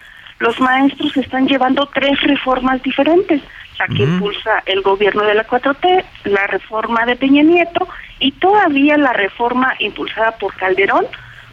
los 0.41 0.61
maestros 0.61 1.17
están 1.17 1.47
llevando 1.47 1.89
tres 1.95 2.21
reformas 2.23 2.83
diferentes. 2.83 3.43
La 3.79 3.87
que 3.87 4.03
impulsa 4.03 4.61
el 4.67 4.83
gobierno 4.83 5.23
de 5.23 5.35
la 5.35 5.47
4T, 5.47 6.05
la 6.25 6.49
reforma 6.49 7.07
de 7.07 7.15
Peña 7.15 7.45
Nieto 7.45 7.87
y 8.19 8.33
todavía 8.33 8.99
la 8.99 9.13
reforma 9.13 9.73
impulsada 9.79 10.33
por 10.33 10.53
Calderón, 10.57 11.07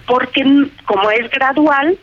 porque 0.06 0.44
como 0.86 1.10
es 1.12 1.30
gradual, 1.32 1.98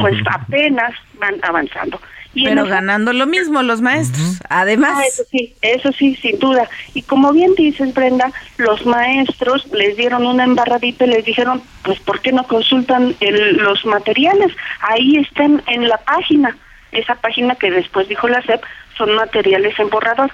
pues 0.00 0.16
apenas 0.30 0.92
van 1.18 1.36
avanzando. 1.42 2.00
Y 2.34 2.44
Pero 2.46 2.66
ganando 2.66 3.12
lo 3.12 3.26
mismo 3.26 3.62
los 3.62 3.80
maestros, 3.80 4.20
uh 4.20 4.32
-huh. 4.32 4.46
además. 4.48 4.94
Ah, 4.96 5.06
eso 5.06 5.22
sí, 5.30 5.54
eso 5.62 5.92
sí, 5.92 6.16
sin 6.16 6.38
duda. 6.40 6.68
Y 6.92 7.02
como 7.02 7.32
bien 7.32 7.54
dices, 7.54 7.94
Brenda, 7.94 8.32
los 8.56 8.84
maestros 8.86 9.66
les 9.72 9.96
dieron 9.96 10.26
una 10.26 10.42
embarradita 10.42 11.04
y 11.04 11.10
les 11.10 11.24
dijeron, 11.24 11.62
pues, 11.84 12.00
¿por 12.00 12.20
qué 12.20 12.32
no 12.32 12.44
consultan 12.48 13.14
el, 13.20 13.58
los 13.58 13.86
materiales? 13.86 14.52
Ahí 14.80 15.16
están 15.18 15.62
en 15.68 15.88
la 15.88 15.98
página, 15.98 16.56
esa 16.90 17.14
página 17.14 17.54
que 17.54 17.70
después 17.70 18.08
dijo 18.08 18.26
la 18.26 18.42
SEP, 18.42 18.60
son 18.98 19.14
materiales 19.14 19.78
en 19.78 19.90
borrador. 19.90 20.32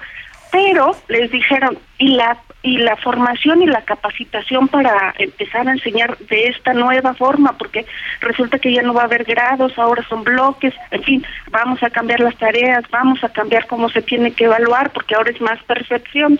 Pero 0.50 0.96
les 1.08 1.30
dijeron, 1.30 1.78
y 1.98 2.08
la 2.08 2.38
y 2.62 2.78
la 2.78 2.96
formación 2.96 3.62
y 3.62 3.66
la 3.66 3.82
capacitación 3.82 4.68
para 4.68 5.14
empezar 5.18 5.66
a 5.66 5.72
enseñar 5.72 6.18
de 6.18 6.44
esta 6.44 6.74
nueva 6.74 7.14
forma, 7.14 7.56
porque 7.56 7.86
resulta 8.20 8.58
que 8.58 8.72
ya 8.72 8.82
no 8.82 8.92
va 8.92 9.02
a 9.02 9.06
haber 9.06 9.24
grados, 9.24 9.78
ahora 9.78 10.06
son 10.08 10.24
bloques, 10.24 10.74
en 10.90 11.02
fin, 11.02 11.26
vamos 11.50 11.82
a 11.82 11.90
cambiar 11.90 12.20
las 12.20 12.36
tareas, 12.36 12.84
vamos 12.90 13.22
a 13.24 13.30
cambiar 13.30 13.66
cómo 13.66 13.88
se 13.88 14.02
tiene 14.02 14.32
que 14.32 14.44
evaluar, 14.44 14.90
porque 14.90 15.14
ahora 15.14 15.30
es 15.30 15.40
más 15.40 15.62
percepción. 15.64 16.38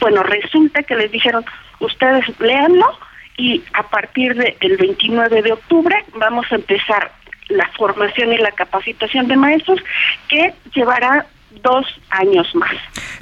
Bueno, 0.00 0.22
resulta 0.22 0.82
que 0.82 0.96
les 0.96 1.12
dijeron, 1.12 1.44
ustedes 1.80 2.24
léanlo 2.40 2.98
y 3.36 3.62
a 3.74 3.82
partir 3.82 4.34
del 4.34 4.56
de 4.58 4.76
29 4.76 5.42
de 5.42 5.52
octubre 5.52 5.96
vamos 6.14 6.46
a 6.50 6.54
empezar 6.54 7.12
la 7.48 7.68
formación 7.76 8.32
y 8.32 8.38
la 8.38 8.52
capacitación 8.52 9.28
de 9.28 9.36
maestros 9.36 9.80
que 10.28 10.54
llevará 10.74 11.26
dos 11.62 11.86
años 12.10 12.52
más. 12.54 12.74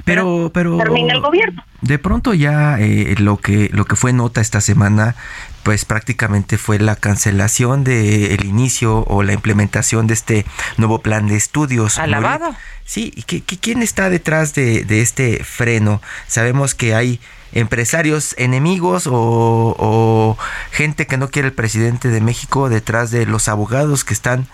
Pero, 0.05 0.49
pero 0.53 0.77
termina 0.77 1.13
el 1.13 1.21
gobierno. 1.21 1.63
De 1.83 1.99
pronto 1.99 2.33
ya 2.33 2.79
eh, 2.79 3.15
lo 3.19 3.37
que 3.37 3.69
lo 3.73 3.83
que 3.83 3.97
fue 3.97 4.13
nota 4.13 4.39
esta 4.39 4.61
semana, 4.61 5.15
pues 5.63 5.83
prácticamente 5.83 6.57
fue 6.57 6.79
la 6.79 6.95
cancelación 6.95 7.83
de 7.83 8.33
el 8.33 8.45
inicio 8.45 9.03
o 9.05 9.21
la 9.21 9.33
implementación 9.33 10.07
de 10.07 10.13
este 10.13 10.45
nuevo 10.77 11.01
plan 11.01 11.27
de 11.27 11.35
estudios. 11.35 11.97
Alabado. 11.97 12.55
Sí, 12.85 13.11
¿y 13.13 13.23
qué, 13.23 13.41
quién 13.41 13.83
está 13.83 14.09
detrás 14.09 14.53
de, 14.53 14.85
de 14.85 15.01
este 15.01 15.43
freno? 15.43 16.01
Sabemos 16.25 16.73
que 16.73 16.95
hay 16.95 17.19
empresarios 17.51 18.33
enemigos 18.37 19.05
o, 19.05 19.75
o, 19.77 20.37
gente 20.71 21.05
que 21.05 21.17
no 21.17 21.29
quiere 21.29 21.49
el 21.49 21.53
presidente 21.53 22.07
de 22.07 22.21
México 22.21 22.69
detrás 22.69 23.11
de 23.11 23.25
los 23.25 23.49
abogados 23.49 24.05
que 24.05 24.13
están 24.13 24.47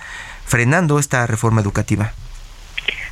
frenando 0.48 0.98
esta 0.98 1.28
reforma 1.28 1.62
educativa. 1.62 2.12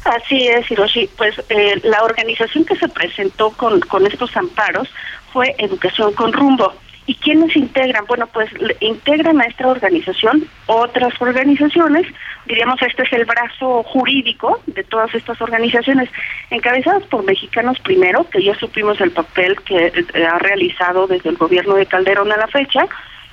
Así 0.04 0.48
es, 0.48 0.70
Hiroshi. 0.70 1.10
Pues 1.18 1.42
eh, 1.50 1.80
la 1.84 2.04
organización 2.04 2.66
que 2.66 2.76
se 2.76 2.88
presentó 2.88 3.52
con, 3.52 3.80
con 3.82 4.06
estos 4.08 4.36
amparos 4.38 4.90
fue 5.34 5.56
Educación 5.58 6.14
con 6.14 6.34
Rumbo. 6.34 6.74
¿Y 7.08 7.16
quiénes 7.16 7.56
integran? 7.56 8.06
Bueno, 8.06 8.28
pues 8.28 8.50
integran 8.82 9.40
a 9.40 9.46
esta 9.46 9.68
organización 9.68 10.46
otras 10.66 11.14
organizaciones, 11.22 12.06
diríamos 12.46 12.82
este 12.82 13.04
es 13.04 13.14
el 13.14 13.24
brazo 13.24 13.82
jurídico 13.84 14.60
de 14.66 14.84
todas 14.84 15.16
estas 15.16 15.42
organizaciones, 15.42 16.10
encabezadas 16.50 17.04
por 17.04 17.24
Mexicanos 17.24 17.80
Primero, 17.80 18.30
que 18.30 18.44
ya 18.44 18.54
supimos 18.56 19.00
el 19.00 19.12
papel 19.12 19.56
que 19.62 19.88
eh, 19.88 20.26
ha 20.26 20.38
realizado 20.38 21.08
desde 21.08 21.30
el 21.30 21.38
gobierno 21.38 21.76
de 21.76 21.86
Calderón 21.86 22.30
a 22.34 22.38
la 22.38 22.48
fecha, 22.48 22.86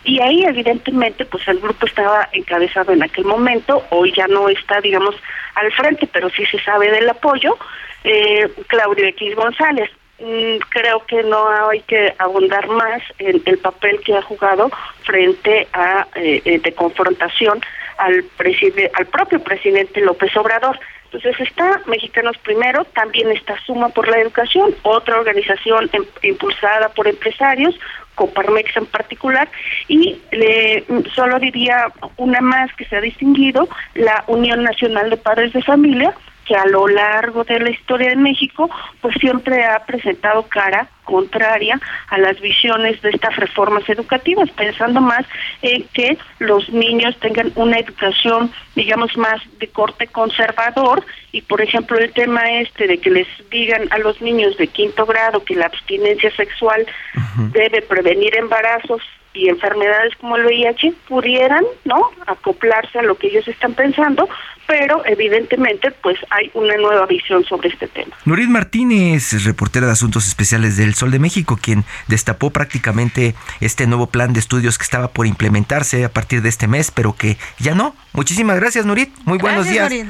y 0.04 0.20
ahí 0.20 0.44
evidentemente 0.44 1.24
pues 1.24 1.46
el 1.48 1.58
grupo 1.58 1.86
estaba 1.86 2.28
encabezado 2.32 2.92
en 2.92 3.02
aquel 3.02 3.24
momento, 3.24 3.82
hoy 3.90 4.12
ya 4.14 4.26
no 4.26 4.48
está 4.48 4.80
digamos 4.80 5.16
al 5.54 5.72
frente, 5.72 6.08
pero 6.12 6.28
sí 6.30 6.44
se 6.46 6.58
sabe 6.60 6.90
del 6.90 7.08
apoyo, 7.08 7.56
eh, 8.04 8.48
Claudio 8.68 9.06
X 9.06 9.34
González. 9.34 9.90
Mm, 10.20 10.58
creo 10.68 11.04
que 11.06 11.22
no 11.24 11.48
hay 11.68 11.80
que 11.80 12.14
abundar 12.18 12.68
más 12.68 13.02
en 13.18 13.42
el 13.44 13.58
papel 13.58 14.00
que 14.04 14.14
ha 14.14 14.22
jugado 14.22 14.70
frente 15.02 15.66
a 15.72 16.06
eh, 16.14 16.60
de 16.62 16.74
confrontación 16.74 17.60
al 17.98 18.24
preside 18.36 18.90
al 18.94 19.06
propio 19.06 19.42
presidente 19.42 20.00
López 20.00 20.36
Obrador. 20.36 20.78
Entonces 21.14 21.46
está 21.48 21.80
Mexicanos 21.86 22.36
Primero, 22.38 22.84
también 22.86 23.30
está 23.30 23.56
Suma 23.64 23.88
por 23.88 24.08
la 24.08 24.18
Educación, 24.18 24.74
otra 24.82 25.16
organización 25.16 25.88
em, 25.92 26.04
impulsada 26.22 26.88
por 26.88 27.06
empresarios, 27.06 27.78
Coparmex 28.16 28.76
en 28.76 28.86
particular, 28.86 29.48
y 29.86 30.18
le, 30.32 30.84
solo 31.14 31.38
diría 31.38 31.86
una 32.16 32.40
más 32.40 32.72
que 32.74 32.84
se 32.86 32.96
ha 32.96 33.00
distinguido, 33.00 33.68
la 33.94 34.24
Unión 34.26 34.64
Nacional 34.64 35.08
de 35.08 35.16
Padres 35.16 35.52
de 35.52 35.62
Familia, 35.62 36.12
que 36.44 36.54
a 36.54 36.66
lo 36.66 36.86
largo 36.86 37.44
de 37.44 37.58
la 37.60 37.70
historia 37.70 38.10
de 38.10 38.16
México, 38.16 38.70
pues 39.00 39.14
siempre 39.20 39.64
ha 39.64 39.84
presentado 39.84 40.42
cara 40.44 40.88
contraria 41.04 41.78
a 42.08 42.18
las 42.18 42.40
visiones 42.40 43.00
de 43.02 43.10
estas 43.10 43.36
reformas 43.36 43.86
educativas, 43.88 44.50
pensando 44.50 45.00
más 45.00 45.24
en 45.62 45.84
que 45.92 46.18
los 46.38 46.68
niños 46.70 47.18
tengan 47.20 47.52
una 47.56 47.78
educación, 47.78 48.50
digamos, 48.74 49.16
más 49.16 49.40
de 49.58 49.68
corte 49.68 50.06
conservador 50.06 51.04
y, 51.32 51.42
por 51.42 51.60
ejemplo, 51.60 51.98
el 51.98 52.12
tema 52.12 52.40
este 52.60 52.86
de 52.86 52.98
que 52.98 53.10
les 53.10 53.28
digan 53.50 53.88
a 53.90 53.98
los 53.98 54.20
niños 54.22 54.56
de 54.56 54.66
quinto 54.66 55.04
grado 55.04 55.44
que 55.44 55.54
la 55.54 55.66
abstinencia 55.66 56.30
sexual 56.34 56.86
uh 57.16 57.20
-huh. 57.20 57.52
debe 57.52 57.82
prevenir 57.82 58.34
embarazos 58.36 59.02
y 59.34 59.48
enfermedades 59.48 60.14
como 60.20 60.36
el 60.36 60.46
VIH 60.46 60.94
pudieran, 61.08 61.64
¿no?, 61.84 62.10
acoplarse 62.26 63.00
a 63.00 63.02
lo 63.02 63.16
que 63.16 63.26
ellos 63.26 63.46
están 63.48 63.74
pensando, 63.74 64.28
pero 64.66 65.04
evidentemente 65.04 65.90
pues 65.90 66.16
hay 66.30 66.50
una 66.54 66.76
nueva 66.76 67.04
visión 67.06 67.44
sobre 67.44 67.68
este 67.68 67.88
tema. 67.88 68.16
Nurit 68.24 68.48
Martínez, 68.48 69.44
reportera 69.44 69.86
de 69.86 69.92
Asuntos 69.92 70.26
Especiales 70.26 70.76
del 70.76 70.94
Sol 70.94 71.10
de 71.10 71.18
México, 71.18 71.58
quien 71.60 71.84
destapó 72.06 72.50
prácticamente 72.50 73.34
este 73.60 73.86
nuevo 73.86 74.06
plan 74.06 74.32
de 74.32 74.40
estudios 74.40 74.78
que 74.78 74.84
estaba 74.84 75.08
por 75.08 75.26
implementarse 75.26 76.04
a 76.04 76.08
partir 76.08 76.40
de 76.40 76.48
este 76.48 76.68
mes, 76.68 76.90
pero 76.90 77.14
que 77.14 77.36
ya 77.58 77.74
no. 77.74 77.94
Muchísimas 78.12 78.58
gracias, 78.60 78.86
Nurit. 78.86 79.12
Muy 79.24 79.38
buenos 79.38 79.68
días. 79.68 79.90
Nurit. 79.90 80.06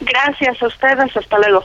Gracias 0.00 0.62
a 0.62 0.66
ustedes, 0.66 1.16
hasta 1.16 1.38
luego. 1.38 1.64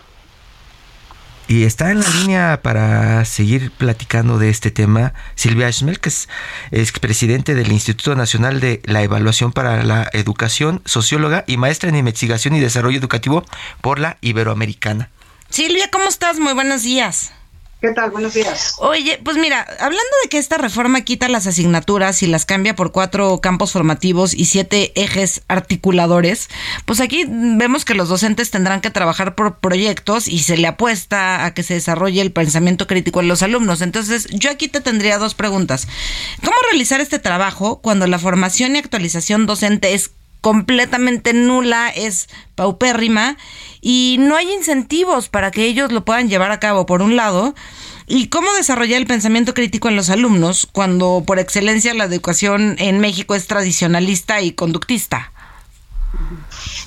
Y 1.48 1.64
está 1.66 1.92
en 1.92 2.00
la 2.00 2.10
línea 2.10 2.62
para 2.64 3.26
seguir 3.26 3.72
platicando 3.72 4.40
de 4.40 4.50
este 4.50 4.72
tema 4.72 5.14
Silvia 5.36 5.72
Schmel, 5.72 6.00
que 6.00 6.10
es 6.10 6.30
expresidente 6.72 7.54
del 7.54 7.72
Instituto 7.72 8.16
Nacional 8.16 8.60
de 8.60 8.82
la 8.86 9.04
Evaluación 9.04 9.52
para 9.52 9.84
la 9.84 10.10
Educación, 10.14 10.82
socióloga 10.86 11.44
y 11.46 11.58
maestra 11.58 11.90
en 11.90 11.96
investigación 11.98 12.56
y 12.56 12.60
desarrollo 12.60 12.98
educativo 12.98 13.44
por 13.82 14.00
la 14.00 14.18
Iberoamericana. 14.22 15.10
Silvia, 15.50 15.90
¿cómo 15.92 16.06
estás? 16.06 16.40
Muy 16.40 16.54
buenos 16.54 16.84
días. 16.84 17.34
¿Qué 17.84 17.92
tal? 17.92 18.12
Buenos 18.12 18.34
días. 18.34 18.76
Oye, 18.78 19.20
pues 19.26 19.36
mira, 19.36 19.60
hablando 19.60 20.14
de 20.24 20.30
que 20.30 20.38
esta 20.38 20.58
reforma 20.58 21.02
quita 21.02 21.28
las 21.28 21.48
asignaturas 21.48 22.24
y 22.24 22.28
las 22.28 22.46
cambia 22.46 22.78
por 22.78 22.94
cuatro 22.94 23.42
campos 23.42 23.74
formativos 23.74 24.34
y 24.34 24.46
siete 24.46 24.94
ejes 24.96 25.42
articuladores, 25.50 26.48
pues 26.86 27.02
aquí 27.02 27.26
vemos 27.28 27.84
que 27.84 27.94
los 27.94 28.08
docentes 28.08 28.52
tendrán 28.52 28.80
que 28.80 28.90
trabajar 28.90 29.36
por 29.36 29.60
proyectos 29.60 30.30
y 30.30 30.40
se 30.40 30.56
le 30.56 30.68
apuesta 30.68 31.44
a 31.44 31.54
que 31.54 31.62
se 31.62 31.74
desarrolle 31.74 32.22
el 32.22 32.32
pensamiento 32.32 32.88
crítico 32.88 33.20
en 33.20 33.28
los 33.28 33.44
alumnos. 33.44 33.82
Entonces, 33.82 34.30
yo 34.32 34.50
aquí 34.50 34.70
te 34.70 34.80
tendría 34.80 35.18
dos 35.18 35.36
preguntas. 35.36 35.90
¿Cómo 36.40 36.56
realizar 36.72 37.02
este 37.02 37.20
trabajo 37.20 37.82
cuando 37.82 38.08
la 38.08 38.18
formación 38.18 38.78
y 38.78 38.80
actualización 38.80 39.46
docente 39.46 39.94
es 39.94 40.12
completamente 40.44 41.34
nula, 41.34 41.88
es 41.88 42.28
paupérrima 42.56 43.38
y 43.80 44.18
no 44.20 44.36
hay 44.36 44.52
incentivos 44.52 45.30
para 45.30 45.52
que 45.52 45.64
ellos 45.64 45.94
lo 45.94 46.04
puedan 46.04 46.28
llevar 46.28 46.52
a 46.52 46.60
cabo, 46.60 46.86
por 46.86 47.02
un 47.02 47.16
lado. 47.16 47.56
¿Y 48.08 48.28
cómo 48.28 48.52
desarrollar 48.52 49.00
el 49.00 49.08
pensamiento 49.08 49.54
crítico 49.54 49.88
en 49.88 49.96
los 49.96 50.10
alumnos 50.10 50.68
cuando 50.70 51.24
por 51.26 51.40
excelencia 51.40 51.94
la 51.94 52.04
educación 52.04 52.76
en 52.78 53.00
México 53.00 53.36
es 53.36 53.48
tradicionalista 53.48 54.42
y 54.42 54.52
conductista? 54.52 55.32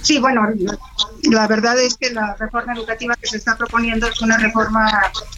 Sí, 0.02 0.18
bueno, 0.18 0.42
la 1.22 1.48
verdad 1.48 1.80
es 1.80 1.96
que 1.96 2.10
la 2.10 2.36
reforma 2.38 2.75
educativa 2.75 3.16
que 3.16 3.26
se 3.26 3.38
está 3.38 3.56
proponiendo 3.56 4.06
es 4.06 4.20
una 4.20 4.36
reforma 4.36 4.86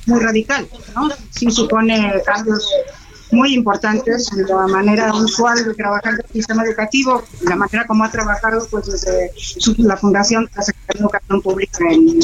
muy 0.06 0.18
radical, 0.18 0.68
¿no? 0.96 1.08
Sí 1.30 1.52
supone 1.52 2.20
cambios 2.26 2.68
muy 3.30 3.54
importantes 3.54 4.30
en 4.32 4.46
la 4.46 4.66
manera 4.66 5.12
usual 5.14 5.64
de 5.64 5.74
trabajar 5.74 6.16
del 6.16 6.26
sistema 6.32 6.64
educativo, 6.64 7.22
la 7.42 7.56
manera 7.56 7.86
como 7.86 8.04
ha 8.04 8.10
trabajado 8.10 8.66
pues 8.70 8.86
desde 8.86 9.32
la 9.78 9.96
fundación 9.96 10.44
de 10.46 10.50
la 10.56 10.62
Secretaría 10.62 11.00
de 11.00 11.04
Educación 11.04 11.42
Pública 11.42 11.84
en 11.90 12.20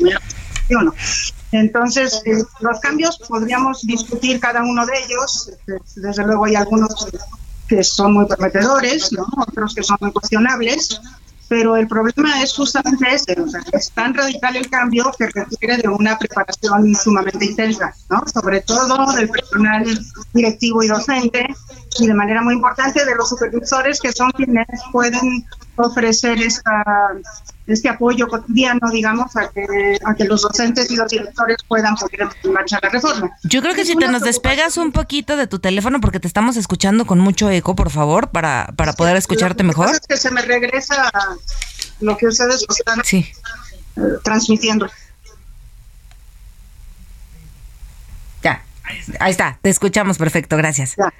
Entonces, 1.53 2.23
eh, 2.25 2.43
los 2.61 2.81
cambios 2.81 3.19
podríamos 3.29 3.83
discutir 3.83 4.41
cada 4.41 4.63
uno 4.63 4.85
de 4.87 4.93
ellos. 5.05 5.51
Este, 5.67 6.01
desde 6.01 6.25
luego 6.25 6.47
hay 6.47 6.57
algunos 6.57 7.09
que 7.69 7.83
son 7.85 8.15
muy 8.15 8.27
prometedores, 8.27 9.11
otros 9.37 9.75
que 9.75 9.83
son 9.83 9.97
muy 10.01 10.13
cuestionables, 10.13 11.01
pero 11.49 11.77
el 11.77 11.87
problema 11.87 12.43
es 12.43 12.55
justamente 12.55 13.07
ese, 13.13 13.41
o 13.41 13.49
sea, 13.49 13.63
es 13.73 13.91
tan 13.91 14.15
radical 14.15 14.57
el 14.57 14.69
cambio 14.69 15.13
que 15.19 15.27
requiere 15.27 15.79
de 15.79 15.89
una 15.89 16.19
preparación 16.19 16.95
sumamente 16.95 17.45
intensa, 17.45 17.95
¿no? 18.11 18.23
Sobre 18.33 18.61
todo 18.63 19.13
del 19.13 19.29
personal 19.29 19.85
directivo 20.33 20.83
y 20.83 20.89
docente 20.89 21.47
y 21.99 22.07
de 22.07 22.15
manera 22.15 22.43
muy 22.43 22.55
importante 22.55 23.05
de 23.05 23.15
los 23.15 23.29
supervisores 23.29 24.01
que 24.01 24.13
son 24.13 24.31
quienes 24.33 24.67
pueden 24.93 25.47
ofrecer 25.77 26.41
esta 26.41 26.83
este 27.67 27.89
apoyo 27.89 28.29
cotidiano, 28.29 28.91
digamos, 28.93 29.35
a 29.37 29.49
que, 29.49 29.99
a 30.05 30.15
que 30.15 30.25
los 30.25 30.43
docentes 30.43 30.91
y 30.91 30.97
los 30.97 31.09
directores 31.09 31.57
puedan 31.67 31.95
poner 31.97 32.29
en 32.43 32.53
marcha 32.53 32.79
la 32.83 32.91
reforma. 32.91 33.31
Yo 33.45 33.63
creo 33.63 33.75
que 33.75 33.85
si 33.85 33.97
te 33.97 34.07
nos 34.09 34.23
despegas 34.23 34.77
un 34.77 34.93
poquito 34.93 35.37
de 35.37 35.47
tu 35.47 35.59
teléfono 35.59 36.01
porque 36.01 36.21
te 36.21 36.29
estamos 36.29 36.57
escuchando 36.57 37.07
con 37.07 37.21
mucho 37.21 37.49
eco, 37.49 37.75
por 37.75 37.91
favor, 37.91 38.29
para, 38.29 38.73
para 38.77 38.93
poder 38.93 39.17
escucharte 39.17 39.65
mejor. 39.65 39.91
Es 39.91 40.01
que 40.01 40.17
se 40.17 40.31
me 40.31 40.43
regresa 40.43 41.11
lo 42.01 42.17
que 42.17 42.27
ustedes 42.27 42.65
están 42.69 43.03
sí. 43.05 43.27
Eh, 43.97 44.01
transmitiendo. 44.23 44.91
Ya, 48.43 48.63
ahí 49.21 49.31
está, 49.31 49.59
te 49.63 49.71
escuchamos 49.71 50.19
perfecto, 50.19 50.57
gracias. 50.57 50.97
Ya, 50.97 51.13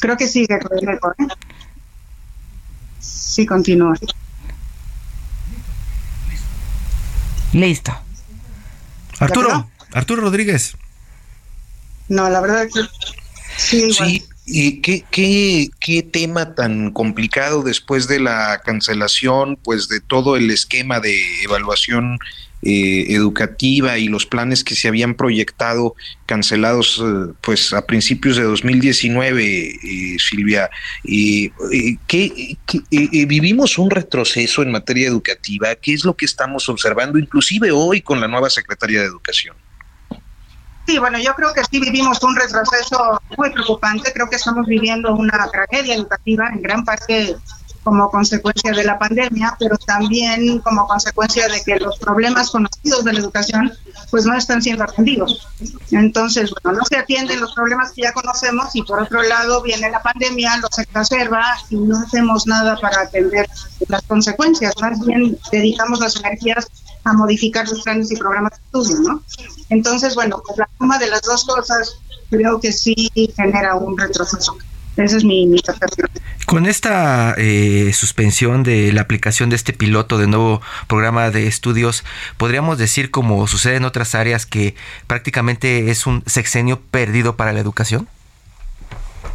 Creo 0.00 0.16
que 0.16 0.26
sigue 0.26 0.58
con 0.60 0.78
el 0.78 0.88
eco, 0.88 1.12
¿eh? 1.18 1.26
Sí, 3.00 3.44
continúa. 3.44 3.94
Listo. 7.56 7.96
Arturo, 9.18 9.70
Arturo 9.92 10.20
Rodríguez. 10.20 10.76
No, 12.08 12.28
la 12.28 12.40
verdad 12.42 12.68
que 12.72 12.82
sí. 13.56 13.92
sí. 13.92 14.24
¿Y 14.44 14.82
qué, 14.82 15.04
qué, 15.10 15.70
qué 15.80 16.02
tema 16.02 16.54
tan 16.54 16.92
complicado 16.92 17.62
después 17.62 18.08
de 18.08 18.20
la 18.20 18.60
cancelación, 18.62 19.56
pues 19.56 19.88
de 19.88 20.00
todo 20.00 20.36
el 20.36 20.50
esquema 20.50 21.00
de 21.00 21.42
evaluación 21.42 22.18
eh, 22.68 23.14
educativa 23.14 23.96
y 23.96 24.08
los 24.08 24.26
planes 24.26 24.64
que 24.64 24.74
se 24.74 24.88
habían 24.88 25.14
proyectado 25.14 25.94
cancelados 26.26 27.00
eh, 27.00 27.32
pues 27.40 27.72
a 27.72 27.86
principios 27.86 28.36
de 28.36 28.42
2019, 28.42 29.44
eh, 29.44 30.16
Silvia. 30.18 30.68
¿qué, 31.04 32.56
vivimos 33.28 33.78
un 33.78 33.88
retroceso 33.88 34.64
en 34.64 34.72
materia 34.72 35.06
educativa? 35.06 35.76
¿Qué 35.76 35.94
es 35.94 36.04
lo 36.04 36.16
que 36.16 36.24
estamos 36.24 36.68
observando, 36.68 37.20
inclusive 37.20 37.70
hoy 37.70 38.02
con 38.02 38.20
la 38.20 38.26
nueva 38.26 38.50
Secretaría 38.50 38.98
de 38.98 39.06
Educación? 39.06 39.54
Sí, 40.88 40.98
bueno, 40.98 41.20
yo 41.20 41.34
creo 41.34 41.52
que 41.52 41.62
sí 41.70 41.78
vivimos 41.78 42.20
un 42.24 42.34
retroceso 42.34 43.22
muy 43.38 43.50
preocupante. 43.50 44.12
Creo 44.12 44.28
que 44.28 44.36
estamos 44.36 44.66
viviendo 44.66 45.14
una 45.14 45.48
tragedia 45.52 45.94
educativa 45.94 46.48
en 46.52 46.62
gran 46.62 46.84
parte 46.84 47.36
como 47.86 48.10
consecuencia 48.10 48.72
de 48.72 48.82
la 48.82 48.98
pandemia, 48.98 49.54
pero 49.60 49.76
también 49.78 50.58
como 50.58 50.88
consecuencia 50.88 51.46
de 51.46 51.62
que 51.62 51.76
los 51.76 51.96
problemas 52.00 52.50
conocidos 52.50 53.04
de 53.04 53.12
la 53.12 53.20
educación 53.20 53.72
pues 54.10 54.26
no 54.26 54.36
están 54.36 54.60
siendo 54.60 54.82
atendidos. 54.82 55.46
Entonces, 55.92 56.50
bueno, 56.50 56.80
no 56.80 56.84
se 56.84 56.96
atienden 56.96 57.40
los 57.40 57.54
problemas 57.54 57.92
que 57.92 58.02
ya 58.02 58.12
conocemos 58.12 58.74
y 58.74 58.82
por 58.82 59.00
otro 59.00 59.22
lado 59.22 59.62
viene 59.62 59.88
la 59.88 60.02
pandemia, 60.02 60.56
los 60.56 60.76
exacerba 60.80 61.44
y 61.70 61.76
no 61.76 61.96
hacemos 61.96 62.48
nada 62.48 62.76
para 62.80 63.02
atender 63.02 63.46
las 63.86 64.02
consecuencias, 64.02 64.74
más 64.80 64.98
bien 65.06 65.38
dedicamos 65.52 66.00
las 66.00 66.16
energías 66.16 66.66
a 67.04 67.12
modificar 67.12 67.68
los 67.68 67.82
planes 67.82 68.10
y 68.10 68.16
programas 68.16 68.50
de 68.50 68.64
estudio, 68.64 69.08
¿no? 69.08 69.22
Entonces, 69.68 70.16
bueno, 70.16 70.42
pues 70.44 70.58
la 70.58 70.68
suma 70.76 70.98
de 70.98 71.06
las 71.06 71.22
dos 71.22 71.44
cosas 71.44 72.00
creo 72.30 72.58
que 72.58 72.72
sí 72.72 73.12
genera 73.36 73.76
un 73.76 73.96
retroceso. 73.96 74.56
Esa 74.96 75.18
es 75.18 75.24
mi, 75.24 75.46
mi 75.46 75.60
Con 76.46 76.64
esta 76.64 77.34
eh, 77.36 77.92
suspensión 77.92 78.62
de 78.62 78.92
la 78.92 79.02
aplicación 79.02 79.50
de 79.50 79.56
este 79.56 79.74
piloto 79.74 80.16
de 80.16 80.26
nuevo 80.26 80.62
programa 80.86 81.30
de 81.30 81.46
estudios, 81.46 82.02
podríamos 82.38 82.78
decir, 82.78 83.10
como 83.10 83.46
sucede 83.46 83.76
en 83.76 83.84
otras 83.84 84.14
áreas, 84.14 84.46
que 84.46 84.74
prácticamente 85.06 85.90
es 85.90 86.06
un 86.06 86.22
sexenio 86.26 86.80
perdido 86.80 87.36
para 87.36 87.52
la 87.52 87.60
educación. 87.60 88.08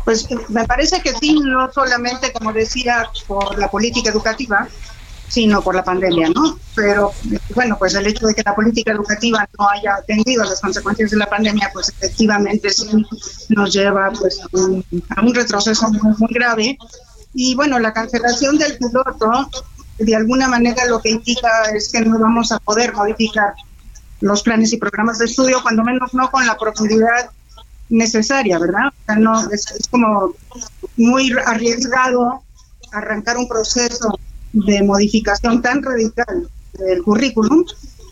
Pues 0.03 0.27
me 0.49 0.65
parece 0.65 1.01
que 1.01 1.13
sí, 1.13 1.39
no 1.39 1.71
solamente, 1.71 2.33
como 2.33 2.53
decía, 2.53 3.07
por 3.27 3.59
la 3.59 3.69
política 3.69 4.09
educativa, 4.09 4.67
sino 5.31 5.61
por 5.61 5.75
la 5.75 5.83
pandemia, 5.83 6.29
¿no? 6.35 6.59
Pero 6.75 7.13
bueno, 7.55 7.77
pues 7.79 7.95
el 7.95 8.05
hecho 8.05 8.27
de 8.27 8.35
que 8.35 8.43
la 8.43 8.53
política 8.53 8.91
educativa 8.91 9.47
no 9.57 9.69
haya 9.69 9.95
atendido 9.95 10.43
las 10.43 10.59
consecuencias 10.59 11.11
de 11.11 11.17
la 11.17 11.29
pandemia, 11.29 11.69
pues 11.73 11.87
efectivamente 11.87 12.69
sí 12.69 12.89
nos 13.47 13.71
lleva 13.71 14.11
pues 14.11 14.41
a 14.41 15.21
un 15.21 15.33
retroceso 15.33 15.87
muy, 15.89 16.13
muy 16.17 16.33
grave. 16.33 16.77
Y 17.33 17.55
bueno, 17.55 17.79
la 17.79 17.93
cancelación 17.93 18.57
del 18.57 18.77
piloto 18.77 19.49
de 19.99 20.15
alguna 20.17 20.49
manera 20.49 20.85
lo 20.87 20.99
que 21.01 21.11
indica 21.11 21.49
es 21.73 21.89
que 21.89 22.01
no 22.01 22.19
vamos 22.19 22.51
a 22.51 22.59
poder 22.59 22.93
modificar 22.93 23.53
los 24.19 24.43
planes 24.43 24.73
y 24.73 24.77
programas 24.77 25.17
de 25.19 25.25
estudio, 25.25 25.61
cuando 25.61 25.83
menos 25.83 26.13
no 26.13 26.29
con 26.29 26.45
la 26.45 26.57
profundidad 26.57 27.29
necesaria, 27.87 28.59
¿verdad? 28.59 28.87
O 28.87 29.05
sea, 29.05 29.15
no, 29.15 29.49
es 29.49 29.87
como 29.89 30.33
muy 30.97 31.33
arriesgado 31.45 32.43
arrancar 32.91 33.37
un 33.37 33.47
proceso 33.47 34.19
de 34.53 34.83
modificación 34.83 35.61
tan 35.61 35.81
radical 35.81 36.49
del 36.73 37.03
currículum 37.03 37.65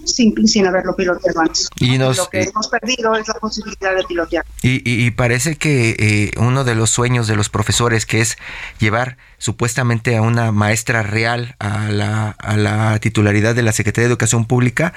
sin, 0.05 0.47
sin 0.47 0.65
haberlo 0.65 0.95
piloteado 0.95 1.41
antes. 1.41 1.69
Y 1.77 1.97
lo 1.97 2.13
que 2.29 2.43
hemos 2.43 2.67
perdido 2.67 3.15
es 3.15 3.27
la 3.27 3.35
posibilidad 3.35 3.95
de 3.95 4.03
pilotear. 4.03 4.45
Y, 4.61 5.11
parece 5.11 5.55
que 5.55 5.95
eh, 5.99 6.31
uno 6.39 6.63
de 6.63 6.75
los 6.75 6.89
sueños 6.89 7.27
de 7.27 7.35
los 7.35 7.49
profesores, 7.49 8.05
que 8.05 8.21
es 8.21 8.37
llevar 8.79 9.17
supuestamente 9.37 10.17
a 10.17 10.21
una 10.21 10.51
maestra 10.51 11.03
real 11.03 11.55
a 11.59 11.89
la, 11.89 12.31
a 12.31 12.57
la 12.57 12.99
titularidad 12.99 13.55
de 13.55 13.63
la 13.63 13.71
Secretaría 13.71 14.07
de 14.07 14.11
Educación 14.11 14.45
Pública, 14.45 14.93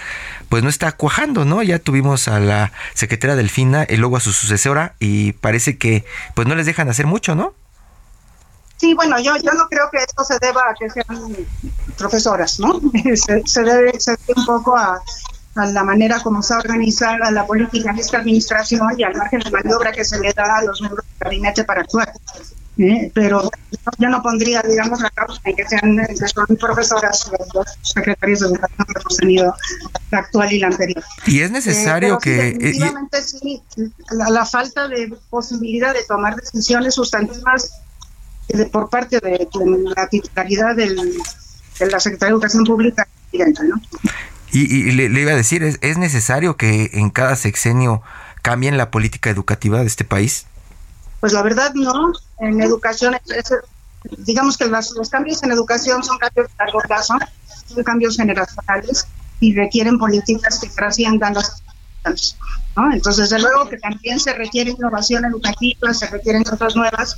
pues 0.49 0.63
no 0.63 0.69
está 0.69 0.93
cuajando, 0.93 1.45
¿no? 1.45 1.63
Ya 1.63 1.79
tuvimos 1.79 2.29
a 2.29 2.41
la 2.41 2.73
secretaria 2.95 3.37
Delfina 3.37 3.87
y 3.89 3.97
luego 3.97 4.17
a 4.17 4.21
su 4.21 4.33
sucesora 4.33 4.95
y 4.99 5.33
parece 5.33 5.79
que 5.79 6.05
pues 6.35 6.49
no 6.49 6.55
les 6.55 6.67
dejan 6.67 6.89
hacer 6.89 7.07
mucho, 7.07 7.35
¿no? 7.35 7.55
Sí, 8.83 8.95
bueno, 8.95 9.17
yo, 9.21 9.37
yo 9.37 9.53
no 9.53 9.69
creo 9.69 9.89
que 9.93 9.99
esto 9.99 10.25
se 10.25 10.37
deba 10.41 10.63
a 10.63 10.75
que 10.75 10.91
sean 10.91 11.37
profesoras, 11.97 12.59
¿no? 12.59 12.81
se, 13.15 13.63
debe, 13.63 13.93
un 14.37 14.45
poco 14.45 14.77
a, 14.77 15.01
la 15.55 15.85
manera 15.85 16.19
como 16.21 16.43
se 16.43 16.53
organizada 16.55 17.31
la 17.31 17.47
política 17.47 17.91
en 17.91 18.01
esta 18.01 18.19
administración 18.19 18.89
y 18.99 19.05
al 19.05 19.15
margen 19.15 19.39
de 19.39 19.53
maniobra 19.53 19.93
que 19.93 20.05
se 20.05 20.19
le 20.19 20.33
da 20.33 20.57
a 20.57 20.65
los 20.65 20.81
miembros 20.81 21.07
del 21.07 21.19
gabinete 21.21 21.63
para 21.63 21.83
actuar. 21.83 22.13
¿eh? 22.79 23.13
pero 23.15 23.49
yo 23.99 24.09
no 24.09 24.21
pondría, 24.21 24.63
digamos, 24.63 25.01
la 25.01 25.11
causa 25.11 25.41
en 25.45 25.55
que 25.55 25.69
sean 25.69 25.97
que 26.09 26.17
son 26.17 26.57
profesoras 26.57 27.31
los 27.55 27.67
secretarios 27.83 28.41
de 28.41 28.47
educación 28.47 28.87
que 28.87 29.01
hemos 29.01 29.17
tenido, 29.17 29.55
la 30.11 30.19
actual 30.19 30.53
y 30.53 30.59
la 30.59 30.67
anterior. 30.67 31.05
Y 31.27 31.41
es 31.41 31.53
necesario 31.53 32.19
que... 32.19 32.51
Sí, 32.51 32.59
definitivamente 32.59 33.23
sí, 33.23 33.63
la, 34.11 34.29
la, 34.31 34.45
falta 34.45 34.89
de 34.89 35.15
posibilidad 35.31 35.95
de 35.95 36.03
tomar 36.03 36.35
decisiones 36.35 36.97
sustantivas 36.97 37.71
de, 37.71 37.82
por 38.71 38.89
parte 38.89 39.19
de, 39.21 39.49
la 39.97 40.09
titularidad 40.09 40.77
del, 40.77 40.97
de 41.79 41.87
la 41.91 42.01
Secretaría 42.01 42.31
de 42.31 42.35
Educación 42.35 42.65
Pública, 42.65 43.07
¿no? 43.33 43.81
Y, 44.53 44.89
y 44.89 44.93
le, 44.93 45.09
le, 45.09 45.23
iba 45.23 45.33
a 45.33 45.37
decir, 45.37 45.63
¿es, 45.63 45.79
¿es 45.81 45.97
necesario 45.97 46.57
que 46.57 46.91
en 46.93 47.11
cada 47.11 47.37
sexenio 47.37 48.03
cambien 48.43 48.77
la 48.77 48.91
política 48.91 49.31
educativa 49.31 49.81
de 49.81 49.87
este 49.87 50.05
país? 50.05 50.47
Pues 51.21 51.33
la 51.33 51.43
verdad 51.43 51.73
no. 51.75 52.13
En 52.41 52.61
educación, 52.61 53.15
es, 53.15 53.55
digamos 54.19 54.59
que 54.59 54.67
los, 54.67 54.91
los, 54.97 55.09
cambios 55.09 55.43
en 55.43 55.53
educación 55.53 56.03
son 56.03 56.19
cambios 56.19 56.49
de 56.49 56.55
largo 56.59 56.81
plazo, 56.81 57.15
son 57.67 57.85
cambios 57.85 58.17
generacionales 58.17 59.07
y 59.41 59.55
requieren 59.55 59.99
políticas 59.99 60.59
que 60.59 60.69
trasciendan 60.69 61.35
los 61.35 61.63
¿no? 62.77 62.93
Entonces, 62.93 63.31
desde 63.31 63.43
luego 63.43 63.69
que 63.69 63.79
también 63.79 64.19
se 64.19 64.33
requiere 64.33 64.71
innovación 64.71 65.25
educativa, 65.25 65.95
se 65.95 66.09
requieren 66.09 66.43
cosas 66.43 66.75
nuevas, 66.75 67.17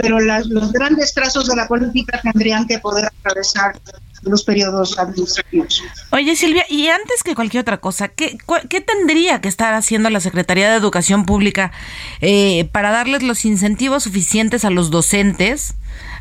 pero 0.00 0.20
las, 0.20 0.46
los 0.46 0.72
grandes 0.72 1.12
trazos 1.12 1.48
de 1.48 1.56
la 1.56 1.66
política 1.66 2.20
tendrían 2.22 2.68
que 2.68 2.78
poder 2.78 3.06
atravesar 3.06 3.76
los 4.22 4.44
periodos 4.44 4.96
administrativos. 4.96 5.82
Oye 6.10 6.36
Silvia, 6.36 6.64
y 6.68 6.86
antes 6.88 7.24
que 7.24 7.34
cualquier 7.34 7.62
otra 7.62 7.78
cosa, 7.78 8.06
¿qué, 8.06 8.38
qué 8.68 8.80
tendría 8.80 9.40
que 9.40 9.48
estar 9.48 9.74
haciendo 9.74 10.08
la 10.08 10.20
Secretaría 10.20 10.70
de 10.70 10.76
Educación 10.76 11.26
Pública 11.26 11.72
eh, 12.20 12.68
para 12.70 12.92
darles 12.92 13.24
los 13.24 13.44
incentivos 13.44 14.04
suficientes 14.04 14.64
a 14.64 14.70
los 14.70 14.90
docentes? 14.90 15.74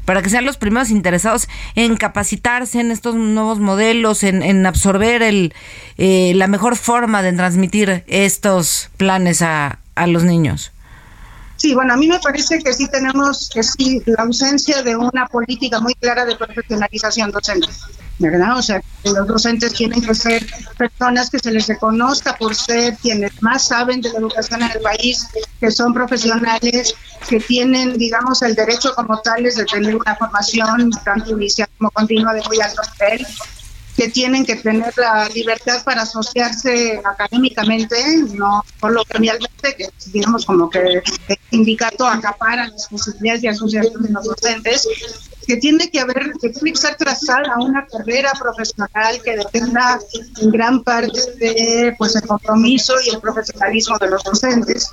para 0.05 0.21
que 0.21 0.29
sean 0.29 0.45
los 0.45 0.55
primeros 0.55 0.89
interesados 0.89 1.49
en 1.75 1.97
capacitarse 1.97 2.79
en 2.79 2.91
estos 2.91 3.15
nuevos 3.15 3.59
modelos, 3.59 4.23
en, 4.23 4.41
en 4.41 4.65
absorber 4.65 5.21
el, 5.21 5.53
eh, 5.97 6.31
la 6.33 6.47
mejor 6.47 6.77
forma 6.77 7.21
de 7.21 7.33
transmitir 7.33 8.05
estos 8.07 8.89
planes 8.95 9.41
a, 9.41 9.79
a 9.95 10.07
los 10.07 10.23
niños. 10.23 10.71
Sí, 11.57 11.73
bueno, 11.73 11.93
a 11.93 11.97
mí 11.97 12.07
me 12.07 12.19
parece 12.19 12.59
que 12.59 12.71
sí 12.71 12.87
tenemos 12.87 13.49
que 13.51 13.63
sí 13.63 14.01
la 14.05 14.23
ausencia 14.23 14.83
de 14.83 14.95
una 14.95 15.25
política 15.25 15.79
muy 15.79 15.95
clara 15.95 16.23
de 16.23 16.35
profesionalización 16.35 17.31
docente, 17.31 17.67
¿verdad? 18.19 18.57
O 18.57 18.61
sea, 18.61 18.79
que 19.03 19.09
los 19.09 19.27
docentes 19.27 19.73
tienen 19.73 20.01
que 20.01 20.13
ser 20.13 20.45
personas 20.77 21.31
que 21.31 21.39
se 21.39 21.51
les 21.51 21.67
reconozca 21.67 22.35
por 22.35 22.53
ser 22.53 22.95
quienes 22.97 23.41
más 23.41 23.67
saben 23.67 24.01
de 24.01 24.13
la 24.13 24.19
educación 24.19 24.61
en 24.61 24.71
el 24.71 24.81
país, 24.81 25.27
que 25.59 25.71
son 25.71 25.95
profesionales, 25.95 26.93
que 27.27 27.39
tienen, 27.39 27.97
digamos, 27.97 28.43
el 28.43 28.53
derecho 28.53 28.93
como 28.93 29.19
tales 29.21 29.55
de 29.55 29.65
tener 29.65 29.95
una 29.95 30.15
formación 30.15 30.91
tanto 31.03 31.31
inicial 31.31 31.67
como 31.79 31.89
continua 31.89 32.33
de 32.33 32.43
muy 32.43 32.61
alto 32.61 32.83
nivel 32.99 33.25
que 33.97 34.09
tienen 34.09 34.45
que 34.45 34.55
tener 34.55 34.93
la 34.95 35.27
libertad 35.29 35.83
para 35.83 36.03
asociarse 36.03 37.01
académicamente, 37.03 37.97
no 38.35 38.63
coloquialmente, 38.79 39.75
que 39.75 39.89
digamos 40.13 40.45
como 40.45 40.69
que 40.69 40.79
el 40.79 41.03
sindicato 41.49 42.05
acapara 42.05 42.67
las 42.67 42.87
posibilidades 42.87 43.41
de 43.41 43.49
asociación 43.49 44.03
de 44.03 44.09
los 44.11 44.23
docentes, 44.23 44.87
que 45.47 45.57
tiene 45.57 45.89
que 45.89 45.99
haber, 45.99 46.31
que 46.39 46.49
tiene 46.49 46.73
que 46.73 46.77
ser 46.77 46.95
trazada 46.95 47.55
una 47.59 47.87
carrera 47.87 48.31
profesional 48.39 49.19
que 49.23 49.35
dependa 49.35 49.99
en 50.41 50.51
gran 50.51 50.83
parte 50.83 51.19
de 51.39 51.95
pues 51.97 52.15
el 52.15 52.21
compromiso 52.21 52.93
y 53.03 53.09
el 53.09 53.19
profesionalismo 53.19 53.97
de 53.97 54.09
los 54.11 54.23
docentes. 54.23 54.91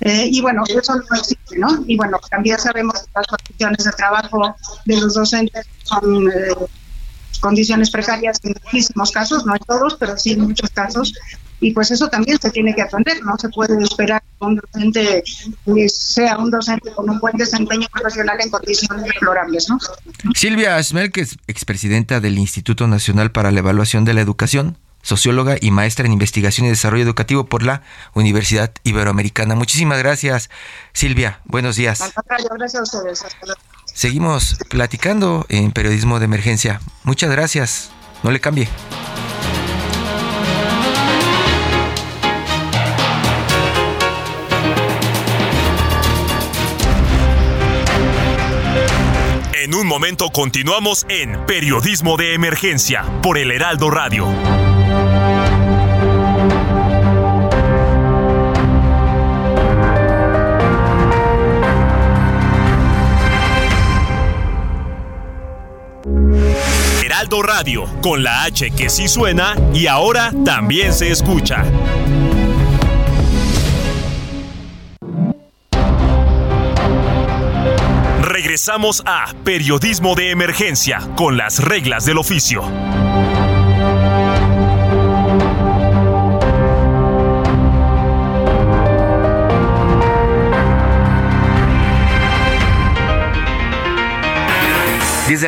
Eh, 0.00 0.28
y 0.30 0.42
bueno, 0.42 0.64
eso 0.68 0.96
no 0.96 1.16
existe, 1.16 1.56
¿no? 1.56 1.82
Y 1.86 1.96
bueno, 1.96 2.18
también 2.28 2.58
sabemos 2.58 3.04
que 3.04 3.08
las 3.14 3.26
condiciones 3.26 3.84
de 3.84 3.92
trabajo 3.92 4.54
de 4.84 5.00
los 5.00 5.14
docentes 5.14 5.66
son 5.84 6.28
eh, 6.30 6.54
condiciones 7.38 7.90
precarias 7.90 8.38
en 8.42 8.54
muchísimos 8.64 9.12
casos, 9.12 9.44
no 9.46 9.54
en 9.54 9.60
todos, 9.60 9.96
pero 9.96 10.16
sí 10.16 10.32
en 10.32 10.40
muchos 10.40 10.70
casos, 10.70 11.12
y 11.60 11.72
pues 11.72 11.90
eso 11.90 12.08
también 12.08 12.38
se 12.40 12.50
tiene 12.50 12.74
que 12.74 12.82
atender, 12.82 13.22
no 13.24 13.36
se 13.38 13.48
puede 13.48 13.82
esperar 13.82 14.22
que 14.22 14.44
un 14.44 14.56
docente 14.56 15.22
sea 15.88 16.36
un 16.38 16.50
docente 16.50 16.92
con 16.92 17.08
un 17.08 17.18
buen 17.18 17.36
desempeño 17.36 17.86
profesional 17.92 18.38
en 18.40 18.50
condiciones 18.50 19.04
deplorables, 19.04 19.68
¿no? 19.68 19.78
Silvia 20.34 20.82
Schmelkes, 20.82 21.38
expresidenta 21.46 22.20
del 22.20 22.38
Instituto 22.38 22.86
Nacional 22.86 23.32
para 23.32 23.50
la 23.50 23.60
Evaluación 23.60 24.04
de 24.04 24.14
la 24.14 24.20
Educación, 24.20 24.78
socióloga 25.02 25.56
y 25.60 25.70
maestra 25.70 26.06
en 26.06 26.12
investigación 26.12 26.66
y 26.66 26.70
desarrollo 26.70 27.04
educativo 27.04 27.46
por 27.46 27.62
la 27.62 27.82
Universidad 28.14 28.72
Iberoamericana. 28.84 29.54
Muchísimas 29.54 29.98
gracias, 29.98 30.50
Silvia. 30.92 31.40
Buenos 31.44 31.76
días. 31.76 32.00
Al 32.00 32.12
contrario, 32.12 32.48
gracias 32.58 32.80
a 32.80 32.82
ustedes. 32.82 33.22
Hasta 33.22 33.46
luego. 33.46 33.60
Seguimos 33.94 34.56
platicando 34.68 35.46
en 35.48 35.70
periodismo 35.70 36.18
de 36.18 36.24
emergencia. 36.24 36.80
Muchas 37.04 37.30
gracias. 37.30 37.92
No 38.24 38.32
le 38.32 38.40
cambie. 38.40 38.68
En 49.62 49.74
un 49.74 49.86
momento 49.86 50.30
continuamos 50.30 51.06
en 51.08 51.46
Periodismo 51.46 52.16
de 52.16 52.34
Emergencia 52.34 53.04
por 53.22 53.38
el 53.38 53.50
Heraldo 53.52 53.90
Radio. 53.90 54.73
Radio, 67.30 67.84
con 68.02 68.22
la 68.22 68.44
H 68.44 68.70
que 68.70 68.88
sí 68.88 69.08
suena 69.08 69.56
y 69.72 69.86
ahora 69.86 70.32
también 70.44 70.92
se 70.92 71.10
escucha. 71.10 71.64
Regresamos 78.22 79.02
a 79.06 79.32
Periodismo 79.44 80.14
de 80.14 80.30
Emergencia 80.30 81.00
con 81.16 81.36
las 81.36 81.62
reglas 81.64 82.04
del 82.04 82.18
oficio. 82.18 82.62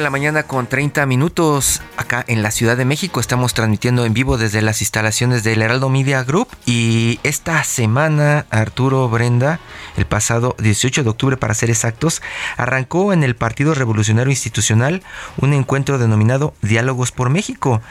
La 0.07 0.11
mañana 0.11 0.45
con 0.45 0.69
30 0.69 1.05
minutos 1.05 1.83
acá 1.97 2.25
en 2.29 2.41
la 2.41 2.53
Ciudad 2.53 2.77
de 2.77 2.85
México. 2.85 3.19
Estamos 3.19 3.55
transmitiendo 3.55 4.05
en 4.05 4.15
vivo 4.15 4.39
desde 4.39 4.63
las 4.63 4.81
instalaciones 4.81 5.43
del 5.43 5.63
Heraldo 5.63 5.89
Media 5.89 6.23
Group. 6.23 6.47
Y 6.65 7.19
esta 7.25 7.65
semana, 7.65 8.47
Arturo 8.51 9.09
Brenda, 9.09 9.59
el 9.97 10.07
pasado 10.07 10.55
18 10.61 11.03
de 11.03 11.11
octubre 11.11 11.37
para 11.37 11.55
ser 11.55 11.71
exactos, 11.71 12.23
arrancó 12.57 13.13
en 13.13 13.25
el 13.25 13.35
Partido 13.35 13.75
Revolucionario 13.75 14.31
Institucional 14.31 15.03
un 15.39 15.53
encuentro 15.55 15.99
denominado 15.99 16.55
Diálogos 16.63 17.11
por 17.11 17.29
México. 17.29 17.83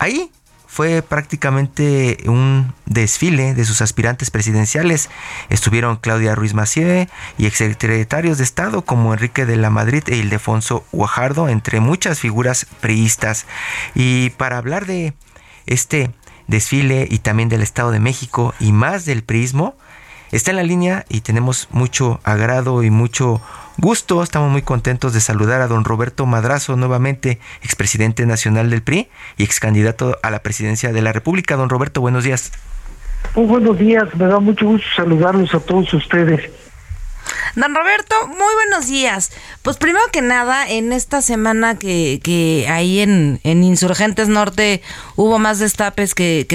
Ahí 0.00 0.32
fue 0.70 1.02
prácticamente 1.02 2.18
un 2.26 2.72
desfile 2.86 3.54
de 3.54 3.64
sus 3.64 3.82
aspirantes 3.82 4.30
presidenciales. 4.30 5.10
Estuvieron 5.48 5.96
Claudia 5.96 6.36
Ruiz 6.36 6.54
Macié 6.54 7.08
y 7.38 7.46
exsecretarios 7.46 8.38
de 8.38 8.44
Estado 8.44 8.82
como 8.82 9.12
Enrique 9.12 9.46
de 9.46 9.56
la 9.56 9.68
Madrid 9.68 10.04
e 10.06 10.16
Ildefonso 10.16 10.84
Guajardo, 10.92 11.48
entre 11.48 11.80
muchas 11.80 12.20
figuras 12.20 12.68
priistas. 12.80 13.46
Y 13.96 14.30
para 14.30 14.58
hablar 14.58 14.86
de 14.86 15.12
este 15.66 16.12
desfile 16.46 17.08
y 17.10 17.18
también 17.18 17.48
del 17.48 17.62
Estado 17.62 17.90
de 17.90 17.98
México 17.98 18.54
y 18.60 18.70
más 18.70 19.04
del 19.04 19.24
priismo, 19.24 19.74
está 20.32 20.50
en 20.50 20.56
la 20.56 20.62
línea 20.62 21.04
y 21.08 21.20
tenemos 21.22 21.68
mucho 21.70 22.20
agrado 22.24 22.82
y 22.82 22.90
mucho 22.90 23.40
gusto. 23.78 24.22
Estamos 24.22 24.50
muy 24.50 24.62
contentos 24.62 25.12
de 25.12 25.20
saludar 25.20 25.60
a 25.60 25.66
don 25.66 25.84
Roberto 25.84 26.26
Madrazo, 26.26 26.76
nuevamente 26.76 27.40
expresidente 27.62 28.26
nacional 28.26 28.70
del 28.70 28.82
PRI 28.82 29.08
y 29.36 29.44
ex 29.44 29.60
candidato 29.60 30.18
a 30.22 30.30
la 30.30 30.40
presidencia 30.40 30.92
de 30.92 31.02
la 31.02 31.12
República. 31.12 31.56
Don 31.56 31.68
Roberto, 31.68 32.00
buenos 32.00 32.24
días. 32.24 32.52
Muy 33.34 33.46
buenos 33.46 33.78
días, 33.78 34.14
me 34.14 34.26
da 34.26 34.40
mucho 34.40 34.66
gusto 34.66 34.86
saludarlos 34.96 35.54
a 35.54 35.60
todos 35.60 35.92
ustedes. 35.94 36.50
Don 37.54 37.74
Roberto, 37.74 38.14
muy 38.28 38.54
buenos 38.54 38.88
días. 38.88 39.32
Pues 39.62 39.76
primero 39.76 40.04
que 40.12 40.22
nada, 40.22 40.68
en 40.68 40.92
esta 40.92 41.20
semana 41.20 41.78
que, 41.78 42.20
que 42.22 42.66
ahí 42.68 43.00
en, 43.00 43.40
en 43.44 43.62
Insurgentes 43.64 44.28
Norte 44.28 44.82
hubo 45.16 45.38
más 45.38 45.58
destapes 45.58 46.14
que, 46.14 46.46
que 46.48 46.54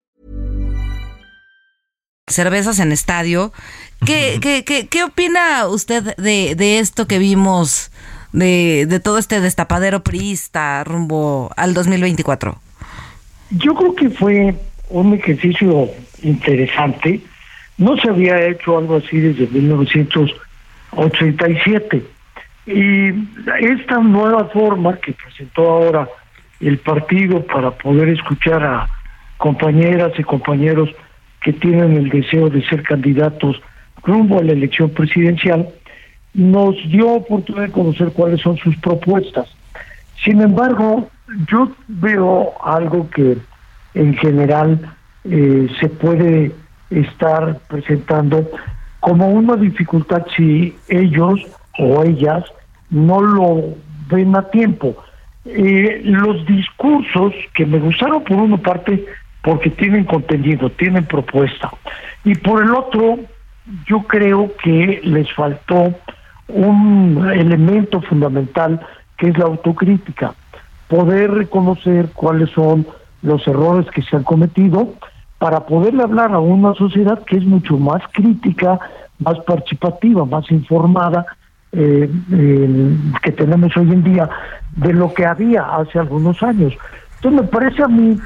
Cervezas 2.31 2.79
en 2.79 2.91
estadio. 2.91 3.53
¿Qué, 4.05 4.39
qué, 4.41 4.63
qué, 4.65 4.87
qué 4.87 5.03
opina 5.03 5.67
usted 5.67 6.15
de, 6.15 6.55
de 6.55 6.79
esto 6.79 7.07
que 7.07 7.19
vimos, 7.19 7.91
de, 8.31 8.85
de 8.87 8.99
todo 8.99 9.17
este 9.17 9.41
destapadero 9.41 10.03
priista 10.03 10.83
rumbo 10.83 11.51
al 11.55 11.73
2024? 11.73 12.59
Yo 13.51 13.73
creo 13.75 13.95
que 13.95 14.09
fue 14.09 14.55
un 14.89 15.13
ejercicio 15.13 15.89
interesante. 16.23 17.21
No 17.77 17.95
se 17.97 18.09
había 18.09 18.41
hecho 18.47 18.77
algo 18.77 18.97
así 18.97 19.19
desde 19.19 19.47
1987. 19.47 22.03
Y 22.67 23.09
esta 23.61 23.99
nueva 23.99 24.45
forma 24.45 24.97
que 24.97 25.13
presentó 25.13 25.69
ahora 25.69 26.07
el 26.59 26.77
partido 26.77 27.43
para 27.45 27.71
poder 27.71 28.09
escuchar 28.09 28.63
a 28.63 28.87
compañeras 29.37 30.11
y 30.17 30.23
compañeros 30.23 30.89
que 31.41 31.53
tienen 31.53 31.97
el 31.97 32.09
deseo 32.09 32.49
de 32.49 32.63
ser 32.67 32.83
candidatos 32.83 33.61
rumbo 34.03 34.39
a 34.39 34.43
la 34.43 34.53
elección 34.53 34.89
presidencial, 34.89 35.67
nos 36.33 36.75
dio 36.89 37.09
oportunidad 37.09 37.67
de 37.67 37.71
conocer 37.71 38.11
cuáles 38.13 38.41
son 38.41 38.57
sus 38.57 38.75
propuestas. 38.77 39.47
Sin 40.23 40.41
embargo, 40.41 41.09
yo 41.49 41.71
veo 41.87 42.53
algo 42.63 43.09
que 43.09 43.37
en 43.93 44.15
general 44.15 44.79
eh, 45.23 45.67
se 45.79 45.89
puede 45.89 46.51
estar 46.89 47.59
presentando 47.67 48.49
como 48.99 49.29
una 49.29 49.55
dificultad 49.55 50.25
si 50.35 50.75
ellos 50.87 51.39
o 51.79 52.03
ellas 52.03 52.43
no 52.89 53.21
lo 53.21 53.75
ven 54.09 54.35
a 54.35 54.43
tiempo. 54.49 54.95
Eh, 55.45 56.01
los 56.03 56.45
discursos 56.45 57.33
que 57.55 57.65
me 57.65 57.79
gustaron 57.79 58.23
por 58.23 58.37
una 58.37 58.57
parte 58.57 59.05
porque 59.41 59.69
tienen 59.69 60.05
contenido, 60.05 60.69
tienen 60.71 61.05
propuesta. 61.05 61.71
Y 62.23 62.35
por 62.35 62.63
el 62.63 62.73
otro, 62.73 63.19
yo 63.87 64.01
creo 64.03 64.51
que 64.63 65.01
les 65.03 65.31
faltó 65.33 65.93
un 66.47 67.29
elemento 67.33 68.01
fundamental 68.01 68.79
que 69.17 69.29
es 69.29 69.37
la 69.37 69.45
autocrítica, 69.45 70.33
poder 70.87 71.31
reconocer 71.31 72.09
cuáles 72.13 72.49
son 72.51 72.85
los 73.21 73.47
errores 73.47 73.85
que 73.91 74.01
se 74.01 74.15
han 74.15 74.23
cometido 74.23 74.95
para 75.37 75.65
poderle 75.65 76.03
hablar 76.03 76.33
a 76.33 76.39
una 76.39 76.73
sociedad 76.73 77.23
que 77.23 77.37
es 77.37 77.45
mucho 77.45 77.77
más 77.77 78.01
crítica, 78.11 78.79
más 79.19 79.39
participativa, 79.39 80.25
más 80.25 80.49
informada 80.51 81.25
eh, 81.71 82.09
que 83.23 83.31
tenemos 83.31 83.75
hoy 83.77 83.91
en 83.91 84.03
día 84.03 84.29
de 84.75 84.93
lo 84.93 85.13
que 85.13 85.25
había 85.25 85.63
hace 85.63 85.99
algunos 85.99 86.41
años. 86.43 86.73
Entonces 87.15 87.41
me 87.41 87.47
parece 87.47 87.83
a 87.83 87.87
mí 87.87 88.19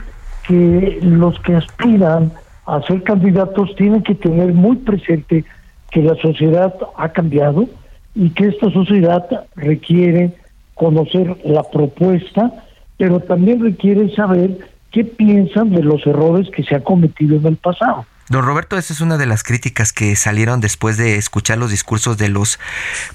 que 0.47 0.99
los 1.01 1.39
que 1.39 1.55
aspiran 1.55 2.31
a 2.65 2.81
ser 2.83 3.03
candidatos 3.03 3.75
tienen 3.75 4.03
que 4.03 4.15
tener 4.15 4.53
muy 4.53 4.77
presente 4.77 5.45
que 5.91 6.01
la 6.01 6.15
sociedad 6.15 6.75
ha 6.97 7.09
cambiado 7.09 7.67
y 8.15 8.29
que 8.31 8.47
esta 8.47 8.71
sociedad 8.71 9.25
requiere 9.55 10.33
conocer 10.73 11.37
la 11.43 11.63
propuesta, 11.63 12.51
pero 12.97 13.19
también 13.19 13.61
requiere 13.61 14.13
saber 14.15 14.57
qué 14.91 15.03
piensan 15.03 15.71
de 15.71 15.83
los 15.83 16.05
errores 16.07 16.49
que 16.49 16.63
se 16.63 16.75
han 16.75 16.81
cometido 16.81 17.37
en 17.37 17.45
el 17.45 17.57
pasado. 17.57 18.05
Don 18.27 18.43
Roberto, 18.43 18.75
esa 18.75 18.91
es 18.91 19.01
una 19.01 19.17
de 19.17 19.27
las 19.27 19.43
críticas 19.43 19.93
que 19.93 20.15
salieron 20.15 20.59
después 20.59 20.97
de 20.97 21.15
escuchar 21.17 21.59
los 21.59 21.69
discursos 21.69 22.17
de 22.17 22.27
los 22.29 22.59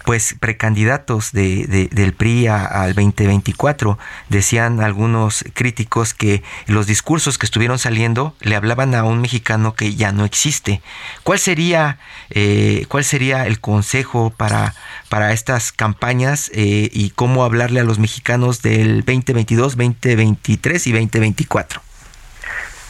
pues 0.05 0.37
precandidatos 0.39 1.33
de, 1.33 1.89
del 1.91 2.13
PRI 2.13 2.47
al 2.47 2.95
2024. 2.95 3.99
Decían 4.29 4.81
algunos 4.81 5.45
críticos 5.53 6.15
que 6.15 6.45
los 6.69 6.87
discursos 6.87 7.39
que 7.39 7.47
estuvieron 7.47 7.81
saliendo 7.81 8.37
le 8.41 8.55
hablaban 8.55 8.95
a 8.95 9.03
un 9.03 9.21
mexicano 9.21 9.75
que 9.75 9.97
ya 9.97 10.13
no 10.13 10.25
existe. 10.25 10.81
¿Cuál 11.25 11.41
sería, 11.41 11.99
eh, 12.31 12.87
cuál 12.89 13.03
sería 13.03 13.49
el 13.49 13.59
consejo 13.59 14.31
para, 14.31 14.75
para 15.09 15.33
estas 15.33 15.73
campañas 15.73 16.53
eh, 16.55 16.89
y 16.93 17.11
cómo 17.11 17.43
hablarle 17.43 17.81
a 17.81 17.85
los 17.85 17.99
mexicanos 17.99 18.63
del 18.63 18.99
2022, 19.01 19.77
2023 19.77 20.87
y 20.87 20.93
2024? 20.93 21.83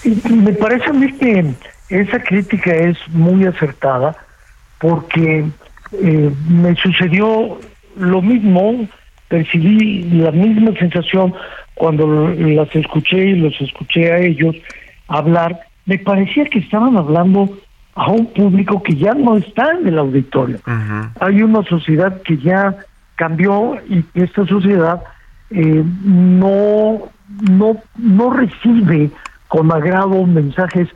Me 0.05 0.53
parece 0.53 0.85
a 0.85 0.93
mí 0.93 1.13
que 1.13 1.55
esa 1.91 2.21
crítica 2.21 2.73
es 2.73 2.97
muy 3.09 3.45
acertada 3.45 4.17
porque 4.79 5.45
eh, 5.93 6.31
me 6.49 6.75
sucedió 6.77 7.59
lo 7.97 8.23
mismo, 8.23 8.89
percibí 9.29 10.05
la 10.11 10.31
misma 10.31 10.73
sensación 10.79 11.35
cuando 11.75 12.29
las 12.37 12.75
escuché 12.75 13.31
y 13.31 13.37
los 13.37 13.61
escuché 13.61 14.13
a 14.13 14.19
ellos 14.19 14.55
hablar, 15.09 15.61
me 15.87 15.99
parecía 15.99 16.45
que 16.45 16.61
estaban 16.61 16.97
hablando 16.97 17.59
a 17.95 18.11
un 18.11 18.27
público 18.27 18.83
que 18.83 18.95
ya 18.95 19.15
no 19.15 19.37
está 19.37 19.73
en 19.73 19.89
el 19.89 19.99
auditorio. 19.99 20.59
Hay 21.21 21.43
una 21.43 21.63
sociedad 21.65 22.23
que 22.23 22.37
ya 22.39 22.77
cambió 23.17 23.77
y 23.89 24.05
esta 24.15 24.47
sociedad 24.47 25.03
eh, 25.51 25.85
no, 26.05 27.11
no, 27.51 27.77
no 27.97 28.31
recibe 28.31 29.11
con 29.49 29.73
agrado 29.73 30.25
mensajes 30.27 30.89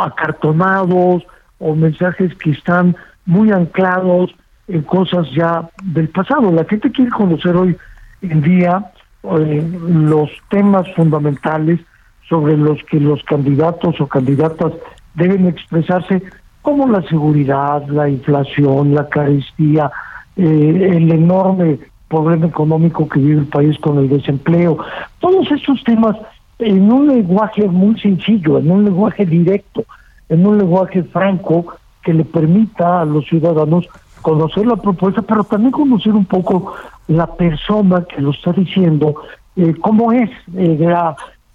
acartonados 0.00 1.24
o 1.58 1.74
mensajes 1.74 2.34
que 2.36 2.50
están 2.50 2.96
muy 3.26 3.52
anclados 3.52 4.34
en 4.68 4.82
cosas 4.82 5.30
ya 5.32 5.68
del 5.82 6.08
pasado. 6.08 6.50
La 6.52 6.64
gente 6.64 6.90
quiere 6.90 7.10
conocer 7.10 7.56
hoy 7.56 7.76
en 8.22 8.42
día 8.42 8.90
eh, 9.22 9.70
los 9.88 10.30
temas 10.50 10.86
fundamentales 10.94 11.80
sobre 12.28 12.56
los 12.56 12.82
que 12.84 12.98
los 13.00 13.22
candidatos 13.24 14.00
o 14.00 14.06
candidatas 14.06 14.72
deben 15.14 15.46
expresarse, 15.46 16.22
como 16.62 16.88
la 16.88 17.02
seguridad, 17.02 17.86
la 17.88 18.08
inflación, 18.08 18.94
la 18.94 19.08
carestía, 19.08 19.90
eh, 20.36 20.90
el 20.96 21.12
enorme 21.12 21.78
problema 22.08 22.46
económico 22.46 23.08
que 23.08 23.20
vive 23.20 23.40
el 23.40 23.46
país 23.46 23.78
con 23.78 23.98
el 23.98 24.08
desempleo. 24.08 24.78
Todos 25.20 25.50
estos 25.50 25.82
temas 25.84 26.16
en 26.64 26.90
un 26.90 27.08
lenguaje 27.08 27.68
muy 27.68 27.98
sencillo, 28.00 28.58
en 28.58 28.70
un 28.70 28.84
lenguaje 28.84 29.26
directo, 29.26 29.84
en 30.28 30.46
un 30.46 30.56
lenguaje 30.56 31.02
franco 31.04 31.66
que 32.02 32.14
le 32.14 32.24
permita 32.24 33.02
a 33.02 33.04
los 33.04 33.26
ciudadanos 33.26 33.86
conocer 34.22 34.66
la 34.66 34.76
propuesta, 34.76 35.20
pero 35.20 35.44
también 35.44 35.72
conocer 35.72 36.12
un 36.12 36.24
poco 36.24 36.74
la 37.08 37.26
persona 37.26 38.04
que 38.04 38.22
lo 38.22 38.30
está 38.30 38.52
diciendo, 38.52 39.14
eh, 39.56 39.74
cómo 39.78 40.10
es, 40.12 40.30
eh, 40.56 40.78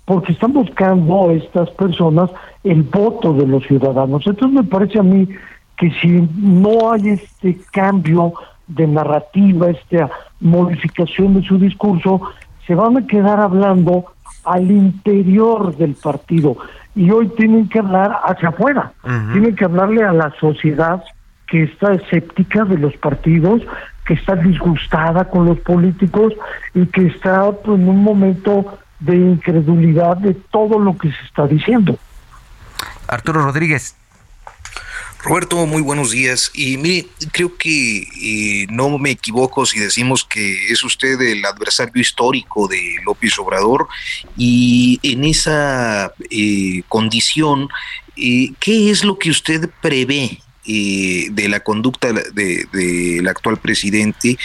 porque 0.05 0.33
están 0.33 0.53
buscando 0.53 1.31
estas 1.31 1.71
personas 1.71 2.29
el 2.63 2.83
voto 2.83 3.33
de 3.33 3.47
los 3.47 3.63
ciudadanos. 3.63 4.25
Entonces 4.27 4.55
me 4.55 4.63
parece 4.63 4.99
a 4.99 5.03
mí 5.03 5.27
que 5.75 5.89
si 6.01 6.27
no 6.37 6.91
hay 6.91 7.09
este 7.09 7.57
cambio 7.71 8.33
de 8.67 8.85
narrativa, 8.85 9.71
esta 9.71 10.11
modificación 10.39 11.33
de 11.33 11.47
su 11.47 11.57
discurso, 11.57 12.21
se 12.67 12.75
van 12.75 12.97
a 12.97 13.07
quedar 13.07 13.39
hablando 13.39 14.05
al 14.49 14.71
interior 14.71 15.75
del 15.77 15.93
partido. 15.93 16.57
Y 16.95 17.11
hoy 17.11 17.29
tienen 17.37 17.69
que 17.69 17.79
hablar 17.79 18.19
hacia 18.23 18.49
afuera, 18.49 18.91
tienen 19.31 19.55
que 19.55 19.65
hablarle 19.65 20.03
a 20.03 20.11
la 20.11 20.33
sociedad 20.39 21.03
que 21.47 21.63
está 21.63 21.93
escéptica 21.93 22.65
de 22.65 22.77
los 22.77 22.95
partidos, 22.97 23.61
que 24.05 24.15
está 24.15 24.35
disgustada 24.35 25.25
con 25.25 25.45
los 25.45 25.59
políticos 25.59 26.33
y 26.73 26.87
que 26.87 27.07
está 27.07 27.51
pues, 27.51 27.79
en 27.79 27.87
un 27.87 28.03
momento 28.03 28.79
de 28.99 29.15
incredulidad 29.15 30.17
de 30.17 30.33
todo 30.33 30.79
lo 30.79 30.97
que 30.97 31.09
se 31.11 31.25
está 31.25 31.47
diciendo. 31.47 31.97
Arturo 33.07 33.43
Rodríguez, 33.43 33.95
Roberto, 35.21 35.65
muy 35.65 35.81
buenos 35.81 36.11
días. 36.11 36.49
Y 36.53 36.77
mire, 36.77 37.07
creo 37.33 37.57
que 37.57 38.03
eh, 38.21 38.67
no 38.69 38.97
me 38.97 39.11
equivoco 39.11 39.65
si 39.65 39.77
decimos 39.77 40.23
que 40.23 40.71
es 40.71 40.81
usted 40.83 41.19
el 41.19 41.43
adversario 41.43 42.01
histórico 42.01 42.69
de 42.69 42.95
López 43.05 43.37
Obrador 43.37 43.87
y 44.37 44.97
en 45.03 45.25
esa 45.25 46.13
eh, 46.29 46.83
condición, 46.87 47.67
eh, 48.15 48.51
¿qué 48.61 48.89
es 48.89 49.03
lo 49.03 49.19
que 49.19 49.29
usted 49.29 49.69
prevé 49.81 50.39
de 50.65 51.47
la 51.49 51.61
conducta 51.61 52.13
del 52.13 53.27
actual 53.27 53.57
presidente, 53.57 54.37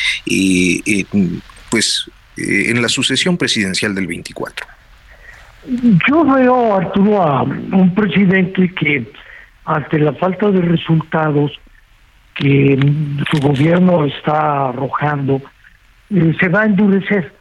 pues 1.68 2.10
en 2.38 2.80
la 2.80 2.88
sucesión 2.88 3.36
presidencial 3.36 3.94
del 3.94 4.06
24? 4.06 4.66
Yo 6.08 6.24
veo, 6.24 6.76
Arturo, 6.76 7.22
a 7.22 7.42
un 7.42 7.94
presidente 7.94 8.72
que 8.74 9.06
ante 9.64 9.98
la 9.98 10.12
falta 10.14 10.50
de 10.50 10.60
resultados 10.60 11.52
que 12.34 12.78
su 13.30 13.40
gobierno 13.40 14.04
está 14.04 14.68
arrojando, 14.68 15.40
eh, 16.10 16.34
se 16.38 16.48
va 16.48 16.62
a 16.62 16.66
endurecer. 16.66 17.32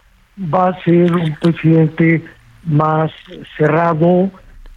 Va 0.54 0.70
a 0.70 0.84
ser 0.84 1.14
un 1.14 1.36
presidente 1.36 2.24
más 2.66 3.12
cerrado, 3.58 4.32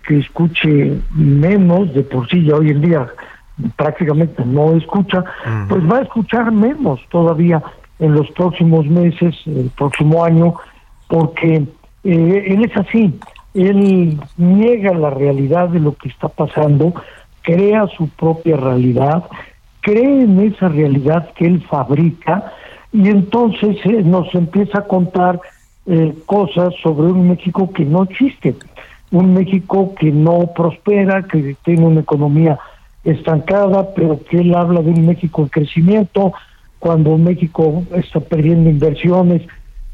que 0.07 0.19
escuche 0.19 0.99
menos, 1.15 1.93
de 1.95 2.03
por 2.03 2.29
sí 2.29 2.45
ya 2.45 2.57
hoy 2.57 2.71
en 2.71 2.83
día 2.83 3.07
prácticamente 3.77 4.45
no 4.45 4.77
escucha, 4.77 5.25
pues 5.69 5.83
va 5.91 5.99
a 5.99 6.03
escuchar 6.03 6.53
menos 6.53 7.01
todavía 7.09 7.63
en 7.99 8.13
los 8.13 8.31
próximos 8.33 8.87
meses, 8.87 9.35
el 9.47 9.71
próximo 9.77 10.25
año, 10.25 10.55
porque 11.09 11.67
eh, 12.05 12.45
él 12.49 12.65
es 12.65 12.77
así, 12.77 13.19
él 13.55 14.21
niega 14.37 14.93
la 14.93 15.11
realidad 15.11 15.71
de 15.71 15.81
lo 15.81 15.95
que 15.95 16.11
está 16.11 16.29
pasando, 16.29 16.93
crea 17.47 17.87
su 17.97 18.09
propia 18.09 18.57
realidad, 18.57 19.23
cree 19.81 20.23
en 20.25 20.41
esa 20.41 20.69
realidad 20.69 21.31
que 21.37 21.47
él 21.47 21.63
fabrica 21.63 22.53
y 22.93 23.09
entonces 23.09 23.77
eh, 23.85 24.03
nos 24.03 24.35
empieza 24.35 24.81
a 24.81 24.89
contar 24.89 25.41
eh, 25.87 26.13
cosas 26.27 26.75
sobre 26.83 27.07
un 27.07 27.29
México 27.29 27.71
que 27.73 27.85
no 27.85 28.03
existe, 28.03 28.57
un 29.13 29.33
México 29.33 29.95
que 29.95 30.11
no 30.11 30.53
prospera, 30.57 31.23
que 31.23 31.57
tiene 31.65 31.87
una 31.87 32.01
economía 32.01 32.59
estancada, 33.05 33.95
pero 33.95 34.19
que 34.29 34.39
él 34.39 34.53
habla 34.53 34.83
de 34.83 34.91
un 34.91 35.07
México 35.07 35.43
en 35.43 35.49
crecimiento, 35.49 36.33
cuando 36.81 37.17
México 37.17 37.85
está 37.95 38.19
perdiendo 38.19 38.69
inversiones 38.69 39.43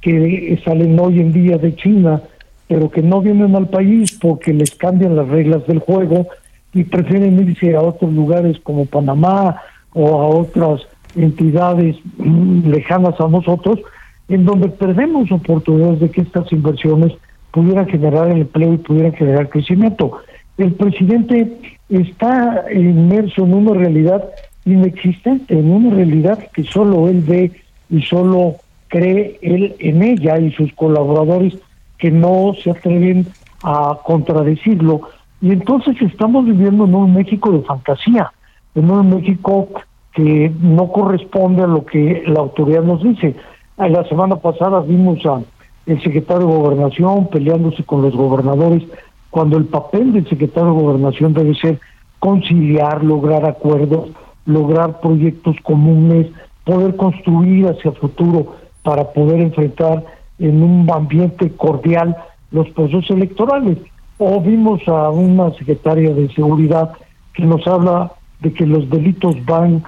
que 0.01 0.59
salen 0.65 0.99
hoy 0.99 1.21
en 1.21 1.33
día 1.33 1.59
de 1.59 1.77
China, 1.77 2.23
pero 2.67 2.91
que 2.91 3.03
no 3.03 3.21
vienen 3.21 3.55
al 3.55 3.69
país 3.69 4.19
porque 4.19 4.55
les 4.55 4.75
cambian 4.75 5.17
las 5.17 5.29
reglas 5.29 5.67
del 5.67 5.81
juego 5.81 6.29
y 6.75 6.85
prefieren 6.85 7.49
irse 7.49 7.75
a 7.75 7.83
otros 7.83 8.13
lugares 8.13 8.59
como 8.63 8.87
Panamá 8.87 9.61
o 9.93 10.21
a 10.21 10.27
otras 10.27 10.83
entidades 11.17 11.97
mm, 12.17 12.69
lejanas 12.71 13.21
a 13.21 13.29
nosotros, 13.29 13.81
en 14.29 14.45
donde 14.45 14.69
perdemos 14.69 15.31
oportunidades 15.31 16.01
de 16.01 16.11
que 16.11 16.23
estas 16.23 16.51
inversiones 16.53 17.13
pudieran 17.51 17.87
generar 17.87 18.31
empleo 18.31 18.73
y 18.75 18.79
pudieran 18.79 19.13
generar 19.13 19.51
crecimiento. 19.51 20.19
El 20.57 20.73
presidente 20.73 21.77
está 21.89 22.65
inmerso 22.73 23.45
en 23.45 23.55
una 23.55 23.75
realidad 23.75 24.25
inexistente, 24.65 25.59
en 25.59 25.71
una 25.71 25.95
realidad 25.95 26.39
que 26.55 26.65
solo 26.65 27.09
él 27.09 27.21
ve 27.21 27.53
y 27.91 28.03
solo 28.03 28.57
cree 28.89 29.39
él 29.43 29.75
en 29.79 30.03
ella 30.03 30.39
y 30.39 30.53
sus 30.53 30.73
colaboradores 30.75 31.55
que 31.99 32.11
no 32.11 32.55
se 32.63 32.71
atreven 32.71 33.27
a 33.63 33.99
contradecirlo. 34.05 35.03
Y 35.43 35.51
entonces 35.51 36.01
estamos 36.01 36.47
viviendo 36.47 36.85
en 36.85 36.95
un 36.95 37.13
México 37.13 37.51
de 37.51 37.63
fantasía, 37.63 38.33
en 38.77 38.89
un 38.89 39.11
México 39.11 39.69
que 40.15 40.53
no 40.61 40.93
corresponde 40.93 41.63
a 41.63 41.67
lo 41.67 41.85
que 41.85 42.23
la 42.27 42.41
autoridad 42.41 42.83
nos 42.83 43.03
dice. 43.03 43.35
La 43.77 44.05
semana 44.09 44.37
pasada 44.37 44.81
vimos 44.81 45.19
a 45.27 45.43
el 45.87 46.01
secretario 46.01 46.47
de 46.47 46.55
Gobernación 46.55 47.27
peleándose 47.27 47.83
con 47.83 48.03
los 48.03 48.15
gobernadores, 48.15 48.85
cuando 49.31 49.57
el 49.57 49.65
papel 49.65 50.13
del 50.13 50.29
secretario 50.29 50.75
de 50.75 50.81
Gobernación 50.81 51.35
debe 51.35 51.55
ser 51.57 51.81
conciliar, 52.21 53.03
lograr 53.03 53.45
acuerdos, 53.45 54.11
lograr 54.47 55.01
proyectos 55.01 55.57
comunes, 55.65 56.29
poder 56.65 56.95
construir 56.95 57.67
hacia 57.67 57.91
el 57.91 57.97
futuro 57.97 58.55
para 58.85 59.13
poder 59.13 59.41
enfrentar 59.41 60.05
en 60.39 60.63
un 60.63 60.89
ambiente 60.89 61.51
cordial 61.51 62.17
los 62.53 62.69
procesos 62.71 63.11
electorales. 63.11 63.79
O 64.25 64.41
vimos 64.41 64.87
a 64.87 65.11
una 65.11 65.51
secretaria 65.55 66.15
de 66.15 66.33
seguridad 66.33 66.93
que 67.35 67.45
nos 67.45 67.67
habla 67.67 68.13
de 68.39 68.53
que 68.53 68.65
los 68.65 68.89
delitos 68.89 69.35
van 69.45 69.83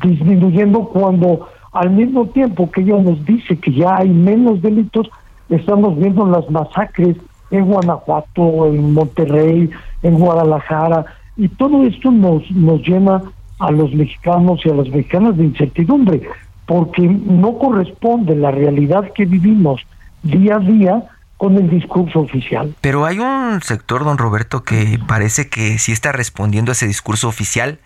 disminuyendo 0.00 0.84
cuando 0.84 1.48
al 1.72 1.90
mismo 1.90 2.26
tiempo 2.26 2.70
que 2.70 2.82
ella 2.82 2.98
nos 2.98 3.24
dice 3.24 3.58
que 3.58 3.72
ya 3.72 3.96
hay 3.96 4.10
menos 4.10 4.62
delitos, 4.62 5.10
estamos 5.48 5.98
viendo 5.98 6.24
las 6.24 6.48
masacres 6.48 7.16
en 7.50 7.64
Guanajuato, 7.64 8.68
en 8.68 8.92
Monterrey, 8.94 9.68
en 10.04 10.18
Guadalajara, 10.20 11.06
y 11.36 11.48
todo 11.48 11.82
esto 11.82 12.12
nos, 12.12 12.48
nos 12.52 12.80
llena 12.86 13.22
a 13.58 13.72
los 13.72 13.92
mexicanos 13.92 14.60
y 14.64 14.70
a 14.70 14.74
las 14.74 14.88
mexicanas 14.88 15.36
de 15.36 15.46
incertidumbre, 15.46 16.22
porque 16.66 17.02
no 17.02 17.58
corresponde 17.58 18.36
la 18.36 18.52
realidad 18.52 19.10
que 19.16 19.24
vivimos 19.24 19.80
día 20.22 20.56
a 20.56 20.60
día 20.60 21.10
con 21.36 21.56
el 21.56 21.68
discurso 21.68 22.20
oficial. 22.20 22.74
Pero 22.80 23.04
hay 23.04 23.18
un 23.18 23.60
sector, 23.62 24.04
don 24.04 24.18
Roberto, 24.18 24.62
que 24.62 24.98
parece 25.06 25.48
que 25.48 25.78
sí 25.78 25.92
está 25.92 26.12
respondiendo 26.12 26.70
a 26.70 26.74
ese 26.74 26.86
discurso 26.86 27.28
oficial 27.28 27.78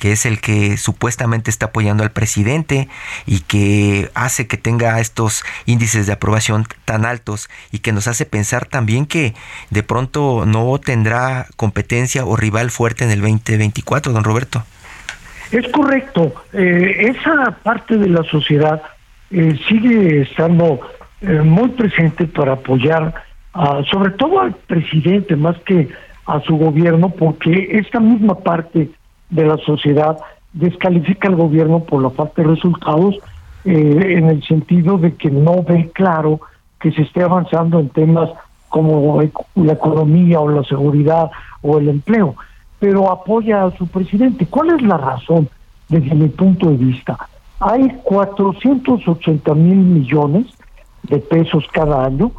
que 0.00 0.12
es 0.12 0.24
el 0.24 0.40
que 0.40 0.78
supuestamente 0.78 1.50
está 1.50 1.66
apoyando 1.66 2.02
al 2.02 2.10
presidente 2.10 2.88
y 3.26 3.40
que 3.40 4.10
hace 4.14 4.46
que 4.46 4.56
tenga 4.56 4.98
estos 4.98 5.44
índices 5.66 6.06
de 6.06 6.14
aprobación 6.14 6.64
tan 6.86 7.04
altos 7.04 7.50
y 7.70 7.80
que 7.80 7.92
nos 7.92 8.08
hace 8.08 8.24
pensar 8.24 8.64
también 8.64 9.04
que 9.04 9.34
de 9.68 9.82
pronto 9.82 10.46
no 10.46 10.78
tendrá 10.78 11.46
competencia 11.56 12.24
o 12.24 12.34
rival 12.34 12.70
fuerte 12.70 13.04
en 13.04 13.10
el 13.10 13.20
2024, 13.20 14.12
don 14.12 14.24
Roberto. 14.24 14.64
Es 15.52 15.68
correcto. 15.68 16.32
Eh, 16.54 17.12
esa 17.14 17.58
parte 17.62 17.98
de 17.98 18.08
la 18.08 18.22
sociedad 18.22 18.80
eh, 19.30 19.58
sigue 19.68 20.22
estando 20.22 20.80
eh, 21.20 21.42
muy 21.42 21.68
presente 21.70 22.26
para 22.26 22.54
apoyar 22.54 23.14
sobre 23.90 24.12
todo 24.12 24.40
al 24.40 24.54
presidente 24.54 25.34
más 25.34 25.58
que 25.62 25.88
a 26.24 26.40
su 26.42 26.56
gobierno, 26.56 27.10
porque 27.10 27.68
esta 27.72 27.98
misma 27.98 28.36
parte 28.36 28.90
de 29.28 29.44
la 29.44 29.56
sociedad 29.58 30.16
descalifica 30.52 31.26
al 31.26 31.34
gobierno 31.34 31.80
por 31.80 32.00
la 32.00 32.10
falta 32.10 32.42
de 32.42 32.48
resultados 32.48 33.16
en 33.64 34.28
el 34.28 34.40
sentido 34.44 34.98
de 34.98 35.16
que 35.16 35.30
no 35.30 35.64
ve 35.64 35.90
claro 35.92 36.40
que 36.78 36.92
se 36.92 37.02
esté 37.02 37.24
avanzando 37.24 37.80
en 37.80 37.88
temas 37.88 38.30
como 38.68 39.20
la 39.56 39.72
economía 39.72 40.38
o 40.38 40.48
la 40.48 40.62
seguridad 40.62 41.28
o 41.60 41.78
el 41.78 41.88
empleo 41.88 42.36
pero 42.80 43.12
apoya 43.12 43.64
a 43.64 43.76
su 43.76 43.86
presidente. 43.86 44.46
¿Cuál 44.46 44.70
es 44.70 44.82
la 44.82 44.96
razón 44.96 45.48
desde 45.88 46.14
mi 46.14 46.28
punto 46.28 46.70
de 46.70 46.76
vista? 46.76 47.16
Hay 47.60 47.88
480 48.02 49.54
mil 49.54 49.76
millones 49.76 50.46
de 51.04 51.18
pesos 51.18 51.64
cada 51.72 52.04
año 52.04 52.32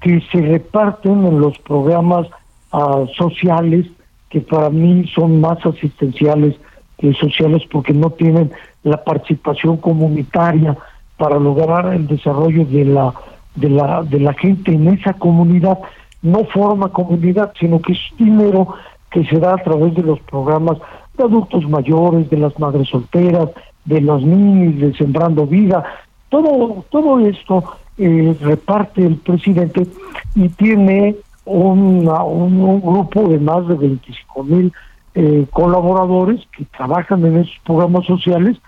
que 0.00 0.20
se 0.32 0.40
reparten 0.40 1.26
en 1.26 1.40
los 1.40 1.58
programas 1.58 2.26
ah, 2.72 3.04
sociales 3.16 3.86
que 4.30 4.40
para 4.40 4.70
mí 4.70 5.06
son 5.14 5.40
más 5.40 5.64
asistenciales 5.64 6.56
que 6.98 7.12
sociales 7.14 7.62
porque 7.70 7.92
no 7.92 8.10
tienen 8.10 8.50
la 8.82 9.02
participación 9.04 9.76
comunitaria 9.76 10.76
para 11.16 11.38
lograr 11.38 11.92
el 11.92 12.06
desarrollo 12.06 12.64
de 12.64 12.84
la 12.84 13.14
de 13.54 13.70
la 13.70 14.02
de 14.02 14.20
la 14.20 14.34
gente 14.34 14.72
en 14.72 14.88
esa 14.88 15.14
comunidad 15.14 15.78
no 16.22 16.44
forma 16.44 16.92
comunidad 16.92 17.52
sino 17.58 17.80
que 17.80 17.92
es 17.92 18.00
dinero 18.18 18.74
que 19.10 19.24
se 19.24 19.38
da 19.38 19.54
a 19.54 19.62
través 19.62 19.94
de 19.94 20.02
los 20.02 20.20
programas 20.20 20.78
de 21.16 21.24
adultos 21.24 21.66
mayores, 21.68 22.28
de 22.30 22.36
las 22.36 22.58
madres 22.58 22.88
solteras, 22.88 23.48
de 23.84 24.00
los 24.00 24.22
niños, 24.22 24.80
de 24.80 24.94
Sembrando 24.94 25.46
Vida. 25.46 25.84
Todo, 26.28 26.84
todo 26.90 27.20
esto 27.20 27.64
eh, 27.98 28.36
reparte 28.40 29.06
el 29.06 29.16
presidente 29.16 29.86
y 30.34 30.48
tiene 30.50 31.16
un, 31.44 32.08
un, 32.08 32.80
grupo 32.80 33.28
de 33.28 33.38
más 33.38 33.66
de 33.68 33.74
25 33.74 34.44
mil 34.44 34.72
eh, 35.14 35.46
colaboradores 35.50 36.40
que 36.56 36.64
trabajan 36.76 37.24
en 37.24 37.38
esos 37.38 37.56
programas 37.64 38.04
sociales 38.04 38.58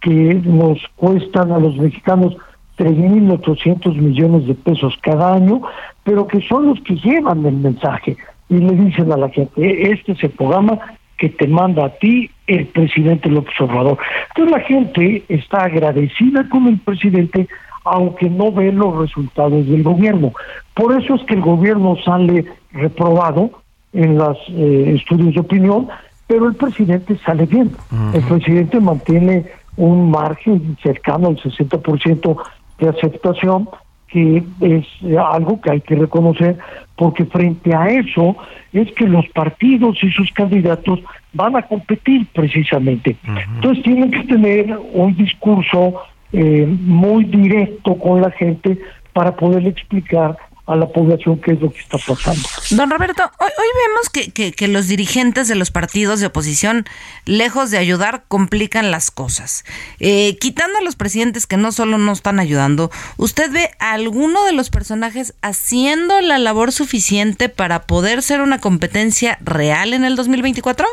que 0.00 0.40
nos 0.44 0.78
cuestan 0.96 1.52
a 1.52 1.58
los 1.58 1.76
mexicanos 1.76 2.36
3.800 2.78 3.94
millones 3.96 4.46
de 4.46 4.54
pesos 4.54 4.96
cada 5.02 5.34
año, 5.34 5.62
pero 6.04 6.26
que 6.26 6.40
son 6.42 6.66
los 6.66 6.80
que 6.80 6.94
llevan 6.94 7.44
el 7.44 7.56
mensaje 7.56 8.16
y 8.48 8.58
le 8.58 8.72
dicen 8.72 9.12
a 9.12 9.16
la 9.16 9.28
gente, 9.28 9.90
este 9.90 10.12
es 10.12 10.22
el 10.22 10.30
programa 10.30 10.78
que 11.18 11.28
te 11.28 11.48
manda 11.48 11.86
a 11.86 11.90
ti 11.90 12.30
el 12.46 12.66
presidente 12.66 13.28
López 13.28 13.60
Obrador. 13.60 13.98
Entonces 14.28 14.52
la 14.52 14.60
gente 14.60 15.24
está 15.28 15.64
agradecida 15.64 16.48
con 16.48 16.68
el 16.68 16.78
presidente 16.78 17.48
aunque 17.92 18.28
no 18.30 18.52
ve 18.52 18.72
los 18.72 18.96
resultados 18.96 19.66
del 19.66 19.82
gobierno. 19.82 20.32
Por 20.74 21.00
eso 21.00 21.14
es 21.14 21.22
que 21.24 21.34
el 21.34 21.40
gobierno 21.40 21.96
sale 22.04 22.44
reprobado 22.72 23.50
en 23.92 24.18
los 24.18 24.36
eh, 24.50 24.94
estudios 24.96 25.34
de 25.34 25.40
opinión, 25.40 25.88
pero 26.26 26.46
el 26.46 26.54
presidente 26.54 27.16
sale 27.24 27.46
bien. 27.46 27.70
El 28.12 28.22
presidente 28.22 28.80
mantiene 28.80 29.46
un 29.76 30.10
margen 30.10 30.76
cercano 30.82 31.28
al 31.28 31.36
60% 31.36 32.36
de 32.78 32.88
aceptación 32.88 33.68
que 34.08 34.42
es 34.60 34.86
algo 35.18 35.60
que 35.60 35.70
hay 35.70 35.80
que 35.82 35.94
reconocer, 35.94 36.58
porque 36.96 37.26
frente 37.26 37.74
a 37.74 37.88
eso 37.88 38.36
es 38.72 38.90
que 38.92 39.06
los 39.06 39.26
partidos 39.28 40.02
y 40.02 40.10
sus 40.10 40.32
candidatos 40.32 41.00
van 41.34 41.56
a 41.56 41.62
competir 41.62 42.26
precisamente. 42.32 43.16
Entonces 43.54 43.84
tienen 43.84 44.10
que 44.10 44.24
tener 44.24 44.78
un 44.92 45.14
discurso 45.14 46.00
eh, 46.32 46.66
muy 46.66 47.24
directo 47.24 47.98
con 47.98 48.20
la 48.20 48.30
gente 48.30 48.78
para 49.12 49.34
poder 49.36 49.66
explicar 49.66 50.36
a 50.68 50.76
la 50.76 50.86
población 50.86 51.40
qué 51.40 51.52
es 51.52 51.60
lo 51.62 51.72
que 51.72 51.80
está 51.80 51.96
pasando. 51.96 52.46
Don 52.70 52.90
Roberto, 52.90 53.22
hoy, 53.40 53.48
hoy 53.58 53.66
vemos 53.88 54.10
que, 54.10 54.52
que, 54.52 54.68
los 54.68 54.86
dirigentes 54.86 55.48
de 55.48 55.54
los 55.54 55.70
partidos 55.70 56.20
de 56.20 56.26
oposición, 56.26 56.84
lejos 57.24 57.70
de 57.70 57.78
ayudar, 57.78 58.24
complican 58.28 58.90
las 58.90 59.10
cosas. 59.10 59.64
Eh, 59.98 60.36
quitando 60.38 60.76
a 60.78 60.82
los 60.82 60.94
presidentes 60.94 61.46
que 61.46 61.56
no 61.56 61.72
solo 61.72 61.96
no 61.96 62.12
están 62.12 62.38
ayudando, 62.38 62.90
¿usted 63.16 63.50
ve 63.50 63.70
a 63.78 63.92
alguno 63.92 64.44
de 64.44 64.52
los 64.52 64.68
personajes 64.68 65.34
haciendo 65.40 66.20
la 66.20 66.36
labor 66.36 66.70
suficiente 66.70 67.48
para 67.48 67.86
poder 67.86 68.22
ser 68.22 68.42
una 68.42 68.58
competencia 68.58 69.38
real 69.40 69.94
en 69.94 70.04
el 70.04 70.16
2024? 70.16 70.86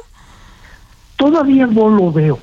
Todavía 1.17 1.67
no 1.67 1.89
lo 1.89 2.13
veo. 2.13 2.39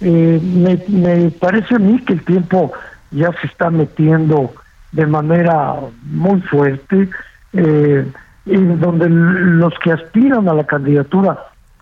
Eh, 0.00 0.40
me, 0.42 0.82
me 0.88 1.30
parece 1.30 1.76
a 1.76 1.78
mí 1.78 1.98
que 2.00 2.14
el 2.14 2.24
tiempo 2.24 2.72
ya 3.10 3.32
se 3.40 3.46
está 3.46 3.70
metiendo 3.70 4.52
de 4.92 5.06
manera 5.06 5.74
muy 6.04 6.40
fuerte, 6.42 7.08
eh, 7.52 8.06
en 8.46 8.80
donde 8.80 9.08
los 9.08 9.74
que 9.82 9.92
aspiran 9.92 10.48
a 10.48 10.54
la 10.54 10.64
candidatura 10.64 11.38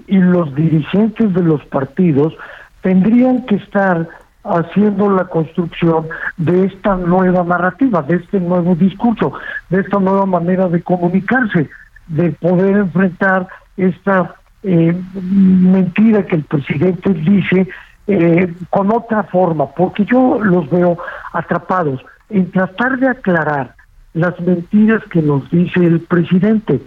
y 0.07 0.19
los 0.19 0.55
dirigentes 0.55 1.33
de 1.33 1.43
los 1.43 1.65
partidos 1.67 2.35
tendrían 2.83 3.45
que 3.47 3.57
estar 3.57 4.09
haciendo 4.45 5.11
la 5.11 5.25
construcción 5.25 6.07
de 6.37 6.67
esta 6.67 6.97
nueva 6.97 7.45
narrativa, 7.45 8.03
de 8.03 8.17
este 8.17 8.41
nuevo 8.41 8.75
discurso, 8.75 9.33
de 9.71 9.81
esta 9.81 9.99
nueva 9.99 10.27
manera 10.27 10.69
de 10.69 10.83
comunicarse, 10.83 11.71
de 12.09 12.31
poder 12.33 12.77
enfrentar 12.77 13.49
esta 13.77 14.35
eh, 14.63 14.95
mentira 15.15 16.27
que 16.27 16.37
el 16.37 16.45
presidente 16.45 17.15
dice 17.15 17.69
eh, 18.07 18.53
con 18.71 18.93
otra 18.93 19.23
forma, 19.25 19.71
porque 19.71 20.05
yo 20.05 20.39
los 20.43 20.69
veo 20.71 20.99
atrapados 21.33 22.05
en 22.31 22.51
tratar 22.51 22.99
de 22.99 23.09
aclarar 23.09 23.75
las 24.13 24.39
mentiras 24.41 25.03
que 25.11 25.23
nos 25.23 25.51
dice 25.51 25.85
el 25.85 26.01
presidente. 26.01 26.81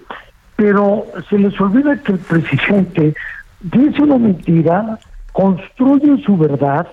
Pero 0.55 1.05
se 1.29 1.37
les 1.37 1.59
olvida 1.59 2.01
que 2.01 2.13
el 2.13 2.19
presidente 2.19 3.13
dice 3.61 4.01
una 4.01 4.17
mentira, 4.17 4.99
construye 5.31 6.23
su 6.23 6.37
verdad 6.37 6.87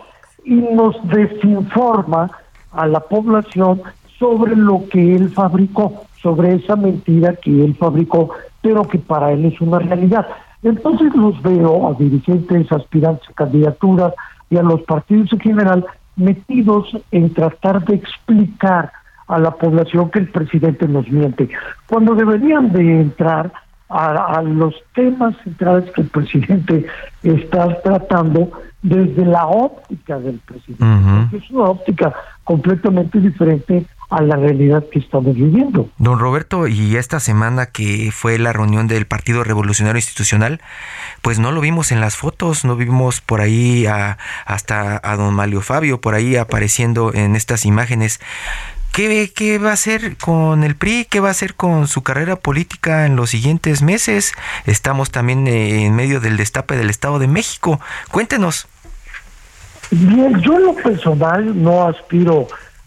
y 0.44 0.54
nos 0.54 0.96
desinforma 1.08 2.30
a 2.72 2.86
la 2.86 3.00
población 3.00 3.82
sobre 4.18 4.56
lo 4.56 4.84
que 4.90 5.16
él 5.16 5.30
fabricó, 5.30 6.04
sobre 6.22 6.54
esa 6.54 6.76
mentira 6.76 7.34
que 7.34 7.64
él 7.64 7.74
fabricó, 7.74 8.30
pero 8.60 8.82
que 8.84 8.98
para 8.98 9.32
él 9.32 9.44
es 9.46 9.60
una 9.60 9.78
realidad. 9.78 10.26
Entonces 10.64 11.14
los 11.14 11.40
veo 11.42 11.88
a 11.88 11.94
dirigentes, 11.94 12.72
aspirantes 12.72 13.28
a 13.28 13.34
candidaturas 13.34 14.14
y 14.50 14.56
a 14.56 14.62
los 14.62 14.82
partidos 14.82 15.32
en 15.32 15.40
general 15.40 15.86
metidos 16.16 16.88
en 17.10 17.32
tratar 17.32 17.84
de 17.84 17.96
explicar 17.96 18.90
a 19.28 19.38
la 19.38 19.52
población 19.52 20.10
que 20.10 20.20
el 20.20 20.28
presidente 20.30 20.88
nos 20.88 21.08
miente, 21.08 21.48
cuando 21.88 22.14
deberían 22.14 22.72
de 22.72 23.00
entrar 23.00 23.52
a, 23.88 24.42
los 24.42 24.74
temas 24.94 25.36
centrales 25.44 25.90
que 25.92 26.00
el 26.02 26.08
presidente 26.08 26.86
está 27.22 27.80
tratando 27.82 28.50
desde 28.82 29.24
la 29.24 29.46
óptica 29.46 30.18
del 30.18 30.40
presidente, 30.40 31.36
es 31.36 31.50
una 31.50 31.64
óptica 31.64 32.12
completamente 32.42 33.20
diferente 33.20 33.86
a 34.14 34.22
la 34.22 34.36
realidad 34.36 34.84
que 34.90 34.98
estamos 34.98 35.34
viviendo. 35.34 35.88
Don 35.98 36.18
Roberto, 36.18 36.68
y 36.68 36.96
esta 36.96 37.20
semana 37.20 37.66
que 37.66 38.10
fue 38.12 38.38
la 38.38 38.52
reunión 38.52 38.86
del 38.86 39.06
Partido 39.06 39.44
Revolucionario 39.44 39.98
Institucional, 39.98 40.60
pues 41.22 41.38
no 41.38 41.52
lo 41.52 41.60
vimos 41.60 41.92
en 41.92 42.00
las 42.00 42.16
fotos, 42.16 42.64
no 42.64 42.76
vimos 42.76 43.20
por 43.20 43.40
ahí 43.40 43.86
a, 43.86 44.18
hasta 44.46 45.00
a 45.02 45.16
don 45.16 45.34
Malio 45.34 45.60
Fabio 45.60 46.00
por 46.00 46.14
ahí 46.14 46.36
apareciendo 46.36 47.12
en 47.12 47.36
estas 47.36 47.64
imágenes. 47.66 48.20
¿Qué, 48.92 49.32
¿Qué 49.34 49.58
va 49.58 49.70
a 49.70 49.72
hacer 49.72 50.16
con 50.18 50.62
el 50.62 50.76
PRI? 50.76 51.06
¿Qué 51.10 51.18
va 51.18 51.28
a 51.28 51.32
hacer 51.32 51.54
con 51.54 51.88
su 51.88 52.04
carrera 52.04 52.36
política 52.36 53.06
en 53.06 53.16
los 53.16 53.30
siguientes 53.30 53.82
meses? 53.82 54.32
Estamos 54.66 55.10
también 55.10 55.48
eh, 55.48 55.86
en 55.86 55.96
medio 55.96 56.20
del 56.20 56.36
destape 56.36 56.76
del 56.76 56.90
Estado 56.90 57.18
de 57.18 57.26
México. 57.26 57.80
Cuéntenos. 58.12 58.68
Bien, 59.90 60.40
yo 60.40 60.54
en 60.54 60.64
lo 60.66 60.74
personal 60.74 61.60
no 61.60 61.88
aspiro 61.88 62.46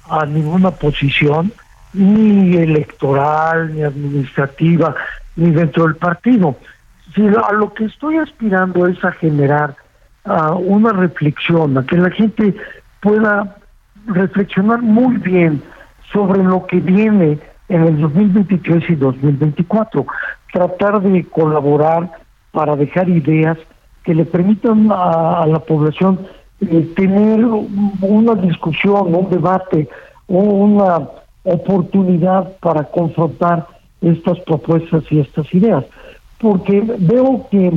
a 0.10 0.26
ninguna 0.26 0.72
posición, 0.72 1.52
ni 1.94 2.56
electoral, 2.56 3.74
ni 3.74 3.84
administrativa, 3.84 4.96
ni 5.36 5.52
dentro 5.52 5.84
del 5.86 5.96
partido. 5.96 6.56
Sino 7.16 7.44
a 7.44 7.54
lo 7.54 7.74
que 7.74 7.86
estoy 7.86 8.18
aspirando 8.18 8.88
es 8.88 9.04
a 9.04 9.12
generar 9.12 9.76
una 10.60 10.92
reflexión, 10.92 11.78
a 11.78 11.86
que 11.86 11.98
la 11.98 12.12
gente 12.12 12.54
pueda 13.02 13.56
reflexionar 14.08 14.82
muy 14.82 15.18
bien 15.18 15.62
sobre 16.12 16.44
lo 16.44 16.66
que 16.66 16.80
viene 16.80 17.40
en 17.70 17.84
el 17.84 18.02
2023 18.02 18.90
y 18.90 18.96
2024. 18.96 20.06
Tratar 20.52 21.02
de 21.02 21.24
colaborar 21.26 22.12
para 22.52 22.76
dejar 22.76 23.10
ideas 23.10 23.58
que 24.04 24.16
le 24.16 24.26
permitan 24.26 24.90
a 24.92 25.46
la 25.48 25.60
población 25.60 26.20
eh, 26.62 26.94
tener 26.96 27.46
una 27.46 28.36
discusión, 28.36 29.14
un 29.14 29.30
debate, 29.30 29.88
una 30.28 31.08
oportunidad 31.44 32.58
para 32.60 32.84
confrontar 32.84 33.68
estas 34.02 34.40
propuestas 34.42 35.04
y 35.12 35.20
estas 35.20 35.54
ideas. 35.54 35.86
Porque 36.40 36.82
veo 37.00 37.48
que 37.50 37.72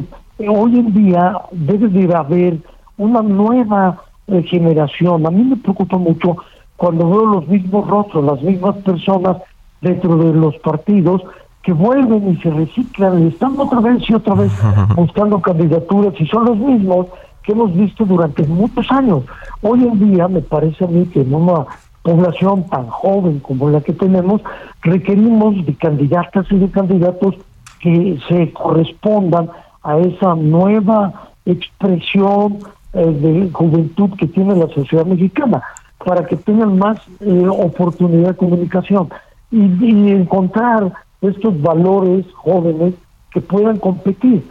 hoy 0.49 0.79
en 0.79 0.93
día 0.93 1.41
debe 1.53 1.89
de 1.89 2.15
haber 2.15 2.59
una 2.97 3.23
nueva 3.23 4.03
eh, 4.27 4.43
generación. 4.43 5.27
A 5.27 5.31
mí 5.31 5.43
me 5.45 5.57
preocupa 5.57 5.97
mucho 5.97 6.37
cuando 6.77 7.09
veo 7.09 7.27
los 7.27 7.49
mismos 7.49 7.89
rostros, 7.89 8.25
las 8.25 8.43
mismas 8.43 8.77
personas 8.79 9.37
dentro 9.81 10.17
de 10.17 10.33
los 10.35 10.57
partidos 10.59 11.23
que 11.63 11.73
vuelven 11.73 12.31
y 12.31 12.37
se 12.37 12.51
reciclan 12.51 13.23
y 13.23 13.29
están 13.29 13.59
otra 13.59 13.81
vez 13.81 14.03
y 14.09 14.15
otra 14.15 14.35
vez 14.35 14.53
buscando 14.97 15.41
candidaturas 15.41 16.15
y 16.19 16.27
son 16.27 16.47
los 16.47 16.57
mismos 16.57 17.07
que 17.43 17.53
hemos 17.53 17.75
visto 17.75 18.05
durante 18.05 18.43
muchos 18.45 18.91
años. 18.91 19.25
Hoy 19.63 19.85
en 19.85 19.99
día 19.99 20.29
me 20.29 20.41
parece 20.41 20.85
a 20.85 20.89
mí 20.89 21.07
que 21.07 21.23
en 21.23 21.35
una 21.35 21.67
población 22.03 22.65
tan 22.69 22.87
joven 22.87 23.41
como 23.41 23.69
la 23.71 23.81
que 23.81 23.93
tenemos, 23.93 24.41
requerimos 24.83 25.65
de 25.67 25.75
candidatas 25.75 26.47
y 26.51 26.57
de 26.57 26.71
candidatos 26.71 27.35
que 27.81 28.19
se 28.29 28.53
correspondan 28.53 29.51
a 29.83 29.99
esa 29.99 30.35
nueva 30.35 31.31
expresión 31.47 32.59
eh, 32.93 33.05
de 33.05 33.51
juventud 33.53 34.11
que 34.19 34.27
tiene 34.27 34.57
la 34.57 34.69
sociedad 34.69 35.07
mexicana, 35.07 35.63
para 36.05 36.27
que 36.27 36.37
tengan 36.37 36.79
más 36.79 36.99
eh, 37.21 37.47
oportunidad 37.49 38.31
de 38.31 38.37
comunicación 38.37 39.09
y, 39.51 39.63
y 39.85 40.11
encontrar 40.11 40.93
estos 41.21 41.61
valores 41.61 42.25
jóvenes 42.35 42.95
que 43.31 43.41
puedan 43.41 43.79
competir. 43.79 44.47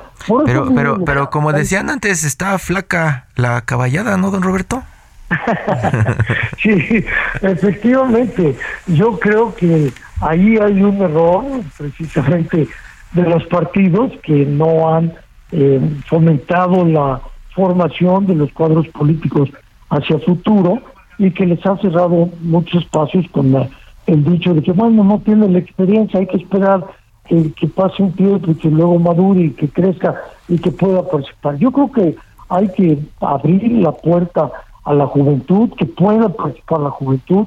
pero, 0.45 0.73
pero, 0.73 1.03
pero 1.03 1.29
como 1.29 1.51
decían 1.53 1.89
antes, 1.89 2.23
está 2.23 2.57
flaca 2.59 3.27
la 3.35 3.61
caballada, 3.61 4.17
¿no, 4.17 4.31
don 4.31 4.41
Roberto? 4.41 4.83
sí, 6.61 7.05
efectivamente. 7.41 8.55
Yo 8.87 9.19
creo 9.19 9.53
que 9.55 9.91
ahí 10.21 10.57
hay 10.57 10.81
un 10.81 11.01
error, 11.01 11.43
precisamente, 11.77 12.67
de 13.13 13.23
los 13.23 13.45
partidos 13.47 14.11
que 14.23 14.45
no 14.45 14.93
han 14.93 15.13
eh, 15.51 15.81
fomentado 16.07 16.85
la 16.85 17.21
formación 17.55 18.27
de 18.27 18.35
los 18.35 18.51
cuadros 18.53 18.87
políticos 18.89 19.49
hacia 19.89 20.19
futuro 20.19 20.81
y 21.17 21.31
que 21.31 21.45
les 21.45 21.63
ha 21.65 21.75
cerrado 21.77 22.29
muchos 22.41 22.83
espacios 22.83 23.25
con 23.31 23.69
el 24.07 24.23
dicho 24.23 24.53
de 24.53 24.61
que, 24.61 24.71
bueno, 24.71 25.03
no 25.03 25.19
tiene 25.19 25.49
la 25.49 25.59
experiencia, 25.59 26.19
hay 26.19 26.27
que 26.27 26.37
esperar 26.37 26.85
que, 27.29 27.67
pase 27.67 28.01
un 28.01 28.11
tiempo 28.13 28.51
y 28.51 28.55
que 28.55 28.69
luego 28.69 28.97
madure 28.97 29.41
y 29.41 29.51
que 29.51 29.69
crezca 29.69 30.15
y 30.47 30.57
que 30.57 30.71
pueda 30.71 31.07
participar. 31.07 31.57
Yo 31.57 31.71
creo 31.71 31.91
que 31.91 32.15
hay 32.49 32.67
que 32.69 32.97
abrir 33.21 33.71
la 33.83 33.91
puerta 33.91 34.51
a 34.83 34.93
la 34.93 35.05
juventud, 35.05 35.69
que 35.77 35.85
pueda 35.85 36.29
participar 36.29 36.79
la 36.79 36.89
juventud. 36.89 37.45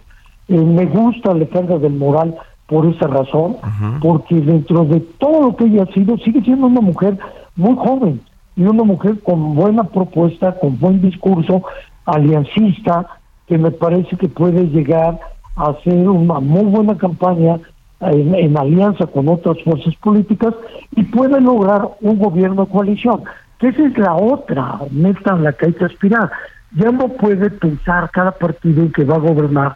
Eh, 0.49 0.57
me 0.57 0.87
gusta 0.87 1.33
Alejandra 1.33 1.79
del 1.79 1.95
Moral 1.95 2.37
por 2.67 2.87
esa 2.87 3.09
razón, 3.09 3.57
porque 4.01 4.37
dentro 4.37 4.85
de 4.85 5.01
todo 5.01 5.43
lo 5.43 5.57
que 5.57 5.65
ella 5.65 5.83
ha 5.83 5.93
sido, 5.93 6.17
sigue 6.19 6.41
siendo 6.43 6.69
una 6.69 6.81
mujer 6.81 7.19
muy 7.57 7.75
joven 7.77 8.21
y 8.57 8.63
una 8.63 8.85
mujer 8.85 9.21
con 9.23 9.55
buena 9.55 9.85
propuesta, 9.85 10.59
con 10.59 10.79
buen 10.79 11.03
discurso, 11.03 11.65
aliancista, 12.07 13.07
que 13.47 13.59
me 13.59 13.73
parece 13.73 14.17
que 14.17 14.29
puede 14.29 14.69
llegar 14.69 15.19
a 15.57 15.71
hacer 15.71 16.09
una 16.09 16.41
muy 16.41 16.65
buena 16.65 16.97
campaña 16.97 17.61
en, 18.11 18.57
alianza 18.57 19.07
con 19.07 19.29
otras 19.29 19.57
fuerzas 19.63 19.95
políticas 19.97 20.55
y 20.97 21.03
puede 21.05 21.41
lograr 21.41 21.89
un 22.01 22.19
gobierno 22.19 22.65
de 22.65 22.73
coalición. 22.73 23.23
Que 23.59 23.69
esa 23.69 23.87
es 23.87 23.97
la 23.97 24.15
otra 24.15 24.79
meta 24.91 25.35
en 25.35 25.45
la 25.45 25.53
que 25.53 25.67
hay 25.67 25.73
que 25.73 25.85
aspirar. 25.85 26.31
Ya 26.75 26.91
no 26.91 27.09
puede 27.09 27.51
pensar 27.51 28.11
cada 28.11 28.33
partido 28.33 28.91
que 28.93 29.05
va 29.05 29.17
a 29.17 29.21
gobernar 29.21 29.75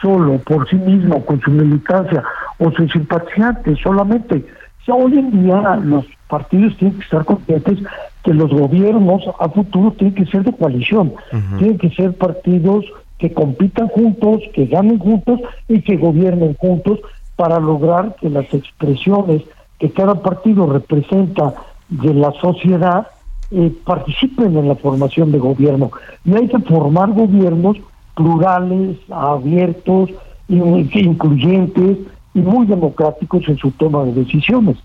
solo, 0.00 0.38
por 0.38 0.68
sí 0.68 0.76
mismo, 0.76 1.24
con 1.24 1.40
su 1.40 1.50
militancia 1.50 2.22
o 2.58 2.70
sus 2.72 2.90
simpatizantes 2.92 3.78
solamente. 3.82 4.44
hoy 4.88 5.18
en 5.18 5.42
día 5.42 5.76
los 5.82 6.06
partidos 6.28 6.76
tienen 6.76 6.98
que 6.98 7.04
estar 7.04 7.24
conscientes 7.24 7.78
que 8.22 8.34
los 8.34 8.50
gobiernos 8.50 9.22
a 9.38 9.48
futuro 9.48 9.92
tienen 9.92 10.14
que 10.14 10.26
ser 10.26 10.42
de 10.44 10.52
coalición, 10.52 11.12
tienen 11.58 11.78
que 11.78 11.90
ser 11.90 12.12
partidos 12.14 12.84
que 13.18 13.32
compitan 13.32 13.88
juntos, 13.88 14.42
que 14.52 14.66
ganen 14.66 14.98
juntos 14.98 15.40
y 15.68 15.80
que 15.80 15.96
gobiernen 15.96 16.54
juntos 16.54 17.00
para 17.36 17.60
lograr 17.60 18.16
que 18.16 18.30
las 18.30 18.52
expresiones 18.52 19.42
que 19.78 19.90
cada 19.90 20.22
partido 20.22 20.66
representa 20.66 21.54
de 21.88 22.14
la 22.14 22.32
sociedad 22.40 23.06
eh, 23.50 23.72
participen 23.84 24.56
en 24.56 24.68
la 24.68 24.74
formación 24.74 25.30
de 25.30 25.38
gobierno. 25.38 25.90
Y 26.24 26.34
hay 26.34 26.48
que 26.48 26.58
formar 26.60 27.12
gobiernos 27.12 27.76
plurales, 28.14 28.96
abiertos, 29.10 30.10
incluyentes 30.48 31.98
y 32.34 32.38
muy 32.40 32.66
democráticos 32.66 33.42
en 33.48 33.58
su 33.58 33.70
toma 33.72 34.04
de 34.04 34.12
decisiones. 34.12 34.78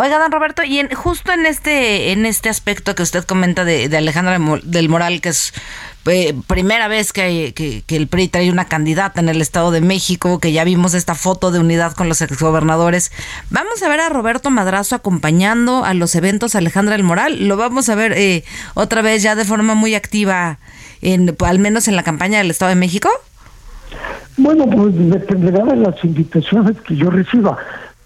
Oiga, 0.00 0.20
don 0.20 0.30
Roberto, 0.30 0.62
y 0.62 0.78
en, 0.78 0.94
justo 0.94 1.32
en 1.32 1.44
este 1.44 2.12
en 2.12 2.24
este 2.24 2.48
aspecto 2.48 2.94
que 2.94 3.02
usted 3.02 3.24
comenta 3.24 3.64
de, 3.64 3.84
Alejandra 3.96 4.38
del 4.62 4.88
Moral, 4.88 5.20
que 5.20 5.30
es 5.30 5.52
eh, 6.06 6.36
primera 6.46 6.86
vez 6.86 7.12
que, 7.12 7.52
que, 7.52 7.96
el 7.96 8.06
PRI 8.06 8.28
trae 8.28 8.52
una 8.52 8.66
candidata 8.66 9.20
en 9.20 9.28
el 9.28 9.42
Estado 9.42 9.72
de 9.72 9.80
México, 9.80 10.38
que 10.38 10.52
ya 10.52 10.62
vimos 10.62 10.94
esta 10.94 11.16
foto 11.16 11.50
de 11.50 11.58
unidad 11.58 11.94
con 11.94 12.08
los 12.08 12.22
exgobernadores, 12.22 13.10
vamos 13.50 13.82
a 13.82 13.88
ver 13.88 13.98
a 13.98 14.08
Roberto 14.08 14.50
Madrazo 14.50 14.94
acompañando 14.94 15.84
a 15.84 15.94
los 15.94 16.14
eventos 16.14 16.54
Alejandra 16.54 16.92
del 16.92 17.02
Moral, 17.02 17.48
lo 17.48 17.56
vamos 17.56 17.88
a 17.88 17.96
ver 17.96 18.12
eh, 18.12 18.44
otra 18.74 19.02
vez 19.02 19.24
ya 19.24 19.34
de 19.34 19.44
forma 19.44 19.74
muy 19.74 19.96
activa, 19.96 20.60
en, 21.02 21.36
al 21.44 21.58
menos 21.58 21.88
en 21.88 21.96
la 21.96 22.04
campaña 22.04 22.38
del 22.38 22.52
Estado 22.52 22.68
de 22.68 22.76
México. 22.76 23.10
Bueno, 24.36 24.64
pues 24.70 24.94
dependerá 24.96 25.64
de 25.64 25.74
las 25.74 26.04
invitaciones 26.04 26.76
que 26.82 26.94
yo 26.94 27.10
reciba 27.10 27.58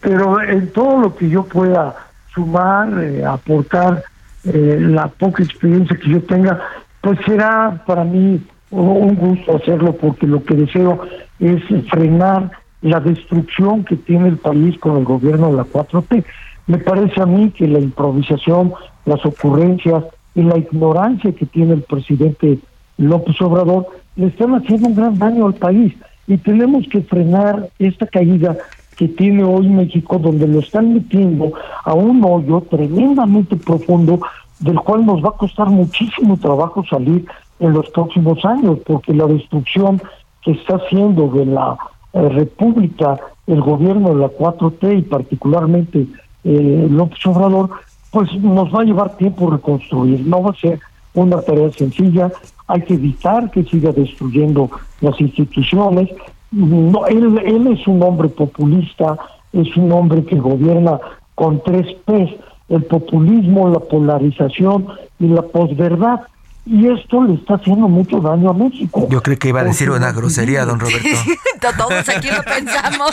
pero 0.03 0.43
en 0.43 0.71
todo 0.73 1.01
lo 1.01 1.17
que 1.17 1.31
yo 1.31 1.45
pueda 1.45 1.95
sumar, 2.35 2.93
eh, 3.03 3.25
aportar 3.25 4.03
eh, 4.45 4.79
la 4.81 5.07
poca 5.07 5.43
experiencia 5.43 5.97
que 5.97 6.11
yo 6.11 6.23
tenga, 6.23 6.61
pues 7.01 7.19
será 7.25 7.83
para 7.87 8.05
mí 8.05 8.43
un 8.71 9.15
gusto 9.15 9.57
hacerlo 9.57 9.95
porque 9.95 10.27
lo 10.27 10.43
que 10.43 10.55
deseo 10.55 11.03
es 11.39 11.63
frenar 11.89 12.51
la 12.81 13.01
destrucción 13.01 13.85
que 13.85 13.97
tiene 13.97 14.29
el 14.29 14.39
país 14.39 14.79
con 14.79 14.97
el 14.97 15.05
gobierno 15.05 15.51
de 15.51 15.57
la 15.59 15.65
4T. 15.65 16.25
Me 16.67 16.79
parece 16.79 17.21
a 17.21 17.27
mí 17.27 17.51
que 17.51 17.69
la 17.69 17.79
improvisación, 17.79 18.73
las 19.05 19.25
ocurrencias 19.25 20.05
y 20.35 20.43
la 20.43 20.59
ignorancia 20.59 21.33
que 21.33 21.47
tiene 21.47 21.75
el 21.75 21.83
presidente 21.83 22.59
López 22.97 23.41
Obrador 23.41 23.87
le 24.17 24.29
están 24.29 24.55
haciendo 24.55 24.89
un 24.89 24.97
gran 24.97 25.19
daño 25.19 25.47
al 25.47 25.55
país 25.55 25.95
y 26.27 26.39
tenemos 26.39 26.87
que 26.89 27.03
frenar 27.03 27.69
esta 27.79 28.07
caída 28.07 28.57
que 28.97 29.09
tiene 29.09 29.45
hoy 29.45 29.69
México, 29.69 30.19
donde 30.19 30.47
lo 30.47 30.61
están 30.61 30.95
metiendo 30.95 31.53
a 31.85 31.95
un 31.95 32.25
hoyo 32.25 32.61
tremendamente 32.71 33.57
profundo, 33.57 34.21
del 34.61 34.77
cual 34.81 35.07
nos 35.07 35.25
va 35.25 35.31
a 35.31 35.39
costar 35.39 35.69
muchísimo 35.69 36.37
trabajo 36.37 36.85
salir 36.89 37.27
en 37.59 37.73
los 37.73 37.89
próximos 37.91 38.45
años, 38.45 38.79
porque 38.87 39.15
la 39.15 39.27
destrucción 39.27 40.01
que 40.43 40.53
está 40.53 40.77
haciendo 40.77 41.29
de 41.29 41.47
la 41.47 41.77
eh, 42.13 42.29
República 42.29 43.19
el 43.47 43.61
gobierno 43.61 44.11
de 44.11 44.21
la 44.21 44.29
4T 44.29 44.99
y 44.99 45.03
particularmente 45.03 46.07
eh, 46.45 46.89
López 46.91 47.25
Obrador, 47.27 47.71
pues 48.11 48.33
nos 48.35 48.73
va 48.75 48.83
a 48.83 48.85
llevar 48.85 49.17
tiempo 49.17 49.51
reconstruir, 49.51 50.27
no 50.27 50.43
va 50.43 50.51
a 50.51 50.61
ser 50.61 50.81
una 51.15 51.41
tarea 51.41 51.71
sencilla, 51.73 52.31
hay 52.67 52.83
que 52.83 52.95
evitar 52.95 53.51
que 53.51 53.65
siga 53.65 53.93
destruyendo 53.93 54.71
las 55.01 55.21
instituciones, 55.21 56.09
no, 56.53 57.07
él, 57.07 57.39
él 57.45 57.67
es 57.67 57.87
un 57.87 58.03
hombre 58.03 58.29
populista, 58.29 59.17
es 59.53 59.77
un 59.77 59.93
hombre 59.93 60.25
que 60.25 60.37
gobierna 60.37 60.99
con 61.35 61.63
tres 61.63 61.87
P's, 62.05 62.31
el 62.69 62.85
populismo, 62.85 63.71
la 63.71 63.81
polarización 63.81 64.87
y 65.19 65.29
la 65.29 65.43
posverdad. 65.43 66.21
Y 66.65 66.87
esto 66.87 67.25
le 67.25 67.35
está 67.35 67.55
haciendo 67.55 67.89
mucho 67.89 68.21
daño 68.21 68.51
a 68.51 68.53
México. 68.53 69.09
Yo 69.11 69.21
creo 69.21 69.37
que 69.37 69.49
iba 69.49 69.63
a 69.63 69.65
decir 69.65 69.91
una 69.91 70.13
grosería, 70.13 70.65
don 70.65 70.79
Roberto. 70.79 71.09
Todos 71.77 72.09
aquí 72.09 72.29
lo 72.29 72.41
pensamos. 72.45 73.11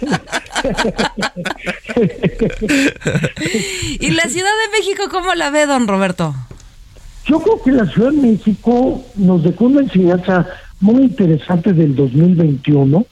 ¿Y 4.00 4.10
la 4.12 4.22
Ciudad 4.22 4.48
de 4.48 4.78
México 4.78 5.10
cómo 5.10 5.34
la 5.34 5.50
ve, 5.50 5.66
don 5.66 5.86
Roberto? 5.88 6.34
Yo 7.26 7.38
creo 7.40 7.62
que 7.62 7.72
la 7.72 7.84
Ciudad 7.86 8.12
de 8.12 8.16
México 8.16 9.02
nos 9.16 9.42
dejó 9.42 9.66
una 9.66 9.82
enseñanza 9.82 10.46
muy 10.80 11.02
interesante 11.02 11.72
del 11.72 11.94
2021, 11.94 13.04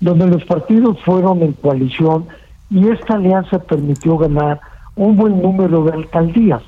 donde 0.00 0.26
los 0.26 0.44
partidos 0.44 0.98
fueron 1.04 1.42
en 1.42 1.52
coalición 1.52 2.26
y 2.70 2.88
esta 2.88 3.14
alianza 3.14 3.58
permitió 3.58 4.16
ganar 4.18 4.60
un 4.94 5.16
buen 5.16 5.40
número 5.42 5.84
de 5.84 5.92
alcaldías, 5.92 6.62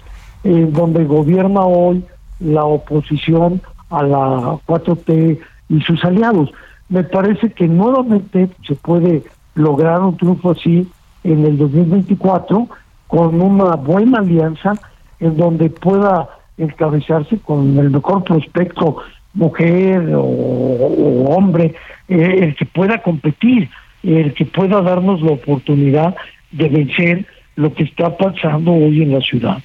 eh, 0.45 0.69
donde 0.71 1.05
gobierna 1.05 1.63
hoy 1.63 2.05
la 2.41 2.65
oposición 2.65 3.61
a 3.91 4.03
la 4.03 4.59
4T 4.67 5.39
y 5.69 5.81
sus 5.83 6.05
aliados. 6.05 6.51
Me 6.89 7.05
parece 7.05 7.53
que 7.53 7.69
nuevamente 7.69 8.49
se 8.67 8.75
puede 8.75 9.25
lograr 9.55 10.01
un 10.01 10.17
triunfo 10.17 10.53
así 10.53 10.89
en 11.25 11.45
el 11.45 11.59
2024 11.59 12.69
con 13.07 13.41
una 13.41 13.77
buena 13.77 14.19
alianza 14.19 14.75
en 15.21 15.37
donde 15.37 15.71
pueda 15.71 16.29
encabezarse 16.57 17.39
con 17.39 17.79
el 17.79 17.91
mejor 17.91 18.25
prospecto 18.25 18.99
mujer 19.35 20.11
o, 20.15 21.25
hombre, 21.29 21.75
eh, 22.09 22.39
el 22.43 22.57
que 22.57 22.67
pueda 22.67 23.03
competir, 23.03 23.69
el 24.03 24.35
que 24.35 24.45
pueda 24.45 24.81
darnos 24.83 25.21
la 25.23 25.33
oportunidad 25.33 26.15
de 26.51 26.69
vencer 26.69 27.27
lo 27.57 27.75
que 27.75 27.85
está 27.85 28.17
pasando 28.17 28.73
hoy 28.73 29.03
en 29.03 29.13
la 29.13 29.21
ciudad. 29.21 29.63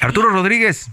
Arturo 0.00 0.30
Rodríguez. 0.30 0.90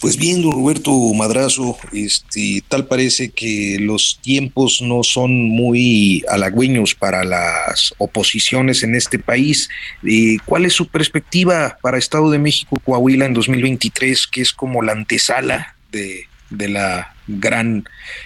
Pues 0.00 0.16
bien, 0.16 0.42
Roberto 0.42 0.90
Madrazo, 1.14 1.76
este, 1.92 2.62
tal 2.66 2.86
parece 2.86 3.30
que 3.30 3.76
los 3.78 4.18
tiempos 4.22 4.80
no 4.80 5.02
son 5.02 5.50
muy 5.50 6.24
halagüeños 6.28 6.94
para 6.94 7.24
las 7.24 7.94
oposiciones 7.98 8.82
en 8.82 8.94
este 8.94 9.18
país. 9.18 9.68
Eh, 10.02 10.38
¿Cuál 10.44 10.64
es 10.64 10.72
su 10.72 10.88
perspectiva 10.88 11.78
para 11.82 11.98
Estado 11.98 12.30
de 12.30 12.38
México, 12.38 12.78
Coahuila 12.84 13.26
en 13.26 13.34
2023, 13.34 14.26
que 14.26 14.40
es 14.40 14.52
como 14.52 14.82
la 14.82 14.92
antesala 14.92 15.76
de, 15.90 16.26
la 16.68 17.14
gran 17.26 17.84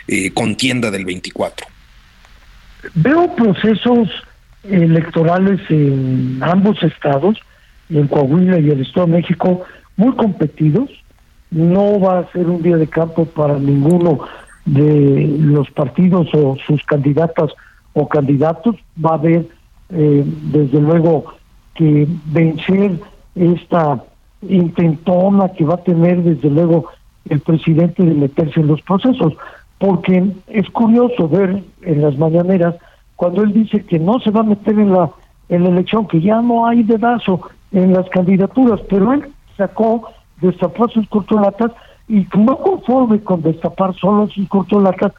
eh, 0.09 0.33
contienda 0.33 0.91
del 0.91 1.05
24? 1.05 1.67
Veo 2.95 3.35
procesos 3.35 4.09
electorales 4.65 5.61
en 5.69 6.39
ambos 6.43 6.83
estados, 6.83 7.39
en 7.91 8.07
Coahuila 8.09 8.59
y 8.59 8.71
el 8.71 8.83
Estado 8.83 9.07
de 9.07 9.13
México, 9.15 9.65
muy 9.97 10.15
competidos. 10.15 10.91
No 11.51 12.01
va 12.01 12.21
a 12.21 12.33
ser 12.33 12.47
un 12.47 12.63
día 12.63 12.77
de 12.77 12.87
campo 12.87 13.27
para 13.27 13.59
ninguno 13.59 14.21
de 14.65 15.37
los 15.41 15.71
partidos 15.71 16.29
o 16.35 16.57
sus 16.67 16.83
candidatas 16.85 17.51
o 17.93 18.09
candidatos. 18.09 18.77
Va 19.03 19.11
a 19.11 19.15
haber, 19.15 19.47
eh, 19.91 20.25
desde 20.25 20.81
luego, 20.81 21.35
que 21.75 22.07
vencer 22.27 22.99
esta 23.35 24.03
intentona 24.49 25.51
que 25.51 25.65
va 25.65 25.75
a 25.75 25.85
tener, 25.85 26.23
desde 26.23 26.51
luego, 26.51 26.91
el 27.29 27.41
presidente 27.41 28.03
de 28.03 28.15
meterse 28.15 28.61
en 28.61 28.69
los 28.69 28.83
procesos, 28.83 29.35
porque 29.79 30.33
es 30.49 30.69
curioso 30.71 31.29
ver 31.29 31.63
en 31.83 32.03
las 32.03 32.17
mañaneras 32.19 32.77
cuando 33.17 33.43
él 33.43 33.53
dice 33.53 33.85
que 33.85 33.99
no 33.99 34.19
se 34.21 34.31
va 34.31 34.41
a 34.41 34.45
meter 34.45 34.79
en 34.79 34.93
la 34.93 35.11
en 35.49 35.65
la 35.65 35.71
elección, 35.71 36.07
que 36.07 36.21
ya 36.21 36.41
no 36.41 36.67
hay 36.67 36.83
dedazo 36.83 37.41
en 37.73 37.93
las 37.93 38.09
candidaturas, 38.11 38.81
pero 38.89 39.13
él 39.13 39.27
sacó, 39.57 40.09
destapó 40.41 40.89
sus 40.89 41.07
cortolatas 41.09 41.73
y 42.09 42.27
no 42.37 42.59
conforme 42.59 43.21
con 43.21 43.43
destapar 43.43 43.95
solo 43.95 44.29
sus 44.29 44.49
cortolatas, 44.49 45.13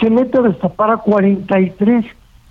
se 0.00 0.10
mete 0.10 0.38
a 0.38 0.42
destapar 0.42 0.90
a 0.90 0.96
43 0.98 2.04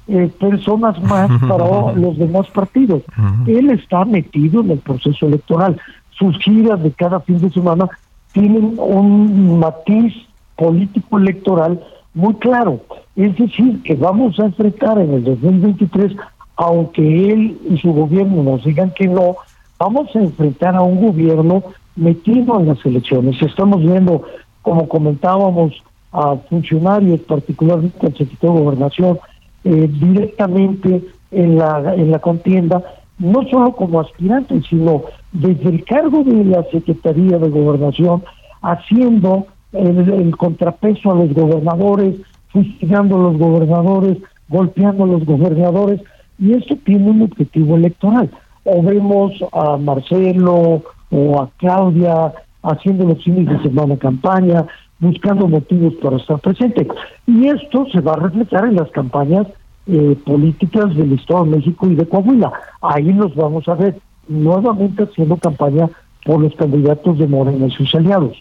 eh, 0.08 0.32
personas 0.40 1.02
más 1.04 1.30
para 1.48 1.94
los 1.94 2.18
demás 2.18 2.48
partidos. 2.48 3.04
Él 3.48 3.70
está 3.72 4.06
metido 4.06 4.62
en 4.62 4.72
el 4.72 4.80
proceso 4.80 5.28
electoral. 5.28 5.80
Sus 6.12 6.38
giras 6.40 6.82
de 6.84 6.92
cada 6.92 7.22
fin 7.22 7.40
de 7.40 7.50
semana 7.50 7.88
tienen 8.32 8.76
un 8.78 9.60
matiz 9.60 10.14
político 10.56 11.18
electoral 11.18 11.82
muy 12.14 12.36
claro. 12.36 12.82
Es 13.16 13.38
decir, 13.38 13.82
que 13.84 13.96
vamos 13.96 14.40
a 14.40 14.46
enfrentar 14.46 15.00
en 15.00 15.14
el 15.14 15.24
2023, 15.24 16.16
aunque 16.56 17.32
él 17.32 17.58
y 17.70 17.78
su 17.78 17.94
gobierno 17.94 18.44
nos 18.44 18.64
digan 18.64 18.92
que 18.92 19.08
no, 19.08 19.38
vamos 19.78 20.14
a 20.16 20.20
enfrentar 20.20 20.76
a 20.76 20.82
un 20.82 21.06
gobierno 21.06 21.64
metido 21.96 22.60
en 22.60 22.68
las 22.68 22.86
elecciones. 22.86 23.42
Estamos 23.42 23.82
viendo, 23.82 24.24
como 24.62 24.88
comentábamos, 24.88 25.84
a 26.12 26.36
funcionarios, 26.50 27.20
particularmente 27.22 28.08
al 28.08 28.18
secretario 28.18 28.56
de 28.56 28.64
Gobernación, 28.64 29.20
eh, 29.64 29.90
directamente 29.92 31.04
en 31.32 31.58
la, 31.58 31.94
en 31.96 32.12
la 32.12 32.20
contienda, 32.20 32.84
no 33.20 33.44
solo 33.50 33.74
como 33.74 34.00
aspirantes, 34.00 34.66
sino 34.70 35.04
desde 35.32 35.70
el 35.70 35.84
cargo 35.86 36.24
de 36.24 36.44
la 36.46 36.64
Secretaría 36.72 37.38
de 37.38 37.50
Gobernación, 37.50 38.24
haciendo 38.62 39.46
el, 39.74 40.36
contrapeso 40.38 41.12
a 41.12 41.16
los 41.16 41.34
gobernadores, 41.34 42.16
fustigando 42.48 43.18
a 43.18 43.24
los 43.24 43.38
gobernadores, 43.38 44.18
golpeando 44.48 45.04
a 45.04 45.08
los 45.08 45.26
gobernadores, 45.26 46.02
y 46.40 46.54
eso 46.54 46.76
tiene 46.86 47.12
un 47.12 47.22
objetivo 47.24 47.76
electoral. 47.76 48.30
O 48.64 48.82
vemos 48.82 49.34
a 49.52 49.78
Marcelo 49.78 50.82
o 51.12 51.42
a 51.42 51.50
Claudia 51.58 52.34
haciendo 52.64 53.06
los 53.06 53.24
fines 53.24 53.48
de 53.48 53.62
semana 53.64 53.98
campaña, 53.98 54.66
buscando 55.00 55.48
motivos 55.48 55.94
para 56.02 56.18
estar 56.18 56.40
presente. 56.40 56.88
Y 57.28 57.48
esto 57.48 57.86
se 57.92 58.02
va 58.02 58.14
a 58.14 58.20
reflejar 58.20 58.66
en 58.66 58.76
las 58.76 58.90
campañas 58.92 59.48
eh, 59.90 60.18
políticas 60.26 60.96
del 60.96 61.14
Estado 61.14 61.46
de 61.46 61.58
México 61.58 61.88
y 61.88 61.96
de 61.96 62.08
Coahuila. 62.08 62.52
Ahí 62.82 63.12
nos 63.14 63.36
vamos 63.36 63.68
a 63.68 63.76
ver 63.76 64.00
nuevamente 64.28 65.04
haciendo 65.04 65.38
campaña 65.38 65.90
por 66.24 66.42
los 66.42 66.56
candidatos 66.56 67.18
de 67.18 67.28
Morena 67.28 67.68
y 67.68 67.72
sus 67.72 67.94
aliados. 67.96 68.38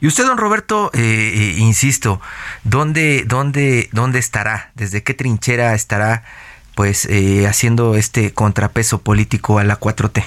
Y 0.00 0.06
usted, 0.06 0.24
don 0.24 0.38
Roberto, 0.38 0.90
eh, 0.94 1.00
eh, 1.00 1.54
insisto, 1.58 2.20
¿dónde, 2.62 3.24
dónde, 3.26 3.88
¿dónde 3.92 4.20
estará? 4.20 4.70
¿Desde 4.76 5.02
qué 5.02 5.12
trinchera 5.12 5.74
estará 5.74 6.22
pues 6.76 7.06
eh, 7.06 7.48
haciendo 7.48 7.96
este 7.96 8.32
contrapeso 8.32 8.98
político 8.98 9.58
a 9.58 9.64
la 9.64 9.80
4T? 9.80 10.24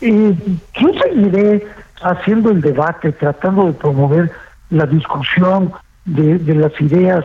yo 0.00 0.88
seguiré 1.02 1.66
haciendo 2.00 2.50
el 2.50 2.62
debate, 2.62 3.12
tratando 3.12 3.66
de 3.66 3.72
promover 3.72 4.32
la 4.70 4.86
discusión 4.86 5.72
de, 6.06 6.38
las 6.54 6.72
ideas. 6.80 7.24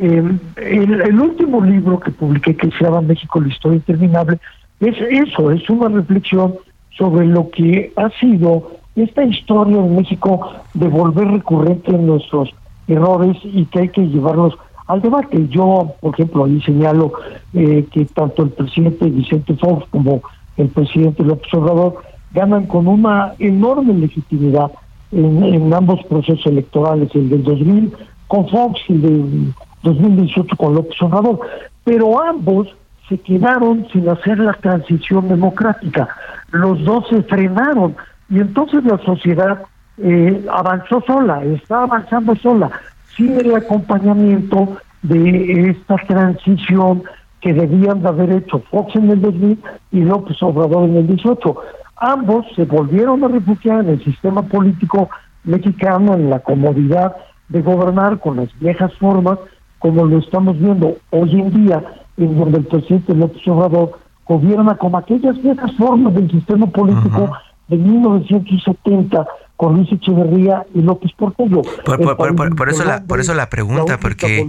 El, 0.00 0.40
el, 0.56 1.20
último 1.20 1.60
libro 1.64 2.00
que 2.00 2.10
publiqué, 2.10 2.56
que 2.56 2.70
se 2.70 2.84
llama 2.84 3.00
México, 3.00 3.40
la 3.40 3.48
historia 3.48 3.76
interminable, 3.76 4.38
es 4.80 4.96
eso, 5.00 5.50
es 5.50 5.68
una 5.70 5.88
reflexión 5.88 6.54
sobre 6.96 7.26
lo 7.26 7.50
que 7.50 7.92
ha 7.96 8.10
sido 8.20 8.70
esta 8.94 9.24
historia 9.24 9.78
en 9.78 9.96
México 9.96 10.50
de 10.74 10.88
volver 10.88 11.28
recurrente 11.28 11.90
en 11.90 12.06
nuestros 12.06 12.50
errores 12.88 13.36
y 13.44 13.64
que 13.66 13.80
hay 13.80 13.88
que 13.88 14.06
llevarlos 14.06 14.54
al 14.86 15.02
debate. 15.02 15.46
Yo, 15.48 15.94
por 16.00 16.14
ejemplo, 16.14 16.44
ahí 16.44 16.60
señalo 16.62 17.12
eh, 17.52 17.86
que 17.90 18.04
tanto 18.06 18.44
el 18.44 18.50
presidente 18.50 19.10
Vicente 19.10 19.54
Fox 19.54 19.86
como 19.90 20.22
el 20.56 20.68
presidente 20.68 21.22
López 21.22 21.52
Obrador 21.54 22.02
ganan 22.32 22.66
con 22.66 22.86
una 22.86 23.34
enorme 23.38 23.94
legitimidad 23.94 24.70
en, 25.12 25.72
ambos 25.72 26.02
procesos 26.04 26.46
electorales, 26.46 27.10
el 27.14 27.28
del 27.28 27.42
2000 27.42 27.92
con 28.26 28.48
Fox 28.48 28.80
y 28.88 28.94
del 28.94 29.54
2018 29.82 30.56
con 30.56 30.74
López 30.74 31.00
Obrador. 31.02 31.40
Pero 31.84 32.22
ambos 32.22 32.68
se 33.08 33.18
quedaron 33.18 33.86
sin 33.92 34.08
hacer 34.08 34.38
la 34.38 34.52
transición 34.54 35.28
democrática. 35.28 36.08
Los 36.50 36.82
dos 36.84 37.06
se 37.08 37.22
frenaron 37.22 37.96
y 38.28 38.40
entonces 38.40 38.84
la 38.84 38.98
sociedad 38.98 39.62
eh, 39.98 40.44
avanzó 40.50 41.02
sola, 41.06 41.42
está 41.44 41.82
avanzando 41.82 42.34
sola, 42.36 42.70
sin 43.16 43.38
el 43.38 43.54
acompañamiento 43.54 44.76
de 45.02 45.70
esta 45.70 45.96
transición 45.96 47.04
que 47.40 47.52
debían 47.52 48.02
de 48.02 48.08
haber 48.08 48.32
hecho 48.32 48.58
Fox 48.70 48.96
en 48.96 49.10
el 49.10 49.20
2000 49.20 49.62
y 49.92 50.00
López 50.00 50.42
Obrador 50.42 50.88
en 50.88 50.96
el 50.96 51.06
18. 51.06 51.56
Ambos 51.96 52.44
se 52.54 52.64
volvieron 52.64 53.22
a 53.24 53.28
refugiar 53.28 53.84
en 53.84 53.90
el 53.90 54.04
sistema 54.04 54.42
político 54.42 55.08
mexicano, 55.44 56.14
en 56.14 56.28
la 56.28 56.40
comodidad 56.40 57.16
de 57.48 57.62
gobernar 57.62 58.18
con 58.18 58.36
las 58.36 58.58
viejas 58.58 58.92
formas, 58.94 59.38
como 59.78 60.06
lo 60.06 60.18
estamos 60.18 60.58
viendo 60.58 60.96
hoy 61.10 61.40
en 61.40 61.64
día, 61.64 61.82
en 62.16 62.38
donde 62.38 62.58
el 62.58 62.64
presidente 62.64 63.14
López 63.14 63.46
Obrador 63.48 63.98
gobierna 64.26 64.76
con 64.76 64.94
aquellas 64.94 65.40
viejas 65.42 65.72
formas 65.76 66.14
del 66.14 66.30
sistema 66.30 66.66
político 66.66 67.30
de 67.68 67.76
1970 67.76 69.26
con 69.56 69.76
Luis 69.76 69.90
Echeverría 69.92 70.64
y 70.74 70.82
López 70.82 71.12
Portillo. 71.16 71.62
Por, 71.84 72.68
eso, 72.68 72.84
la, 72.84 73.04
por 73.04 73.20
eso 73.20 73.34
la 73.34 73.48
pregunta, 73.48 73.98
porque 73.98 74.46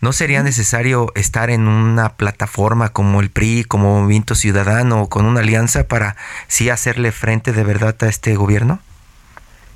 ¿no 0.00 0.12
sería 0.12 0.42
necesario 0.42 1.08
estar 1.14 1.50
en 1.50 1.68
una 1.68 2.10
plataforma 2.10 2.88
como 2.90 3.20
el 3.20 3.30
PRI, 3.30 3.64
como 3.64 4.00
Movimiento 4.00 4.34
Ciudadano, 4.34 5.08
con 5.08 5.26
una 5.26 5.40
alianza 5.40 5.86
para 5.86 6.16
sí 6.46 6.70
hacerle 6.70 7.12
frente 7.12 7.52
de 7.52 7.64
verdad 7.64 7.96
a 8.00 8.06
este 8.06 8.34
gobierno? 8.36 8.80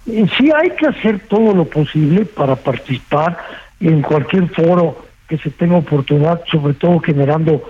Sí 0.06 0.50
hay 0.54 0.70
que 0.78 0.86
hacer 0.86 1.26
todo 1.28 1.52
lo 1.52 1.64
posible 1.64 2.24
para 2.24 2.54
participar 2.54 3.36
en 3.80 4.02
cualquier 4.02 4.48
foro 4.48 4.96
que 5.28 5.38
se 5.38 5.50
tenga 5.50 5.76
oportunidad, 5.78 6.42
sobre 6.50 6.74
todo 6.74 7.00
generando 7.00 7.62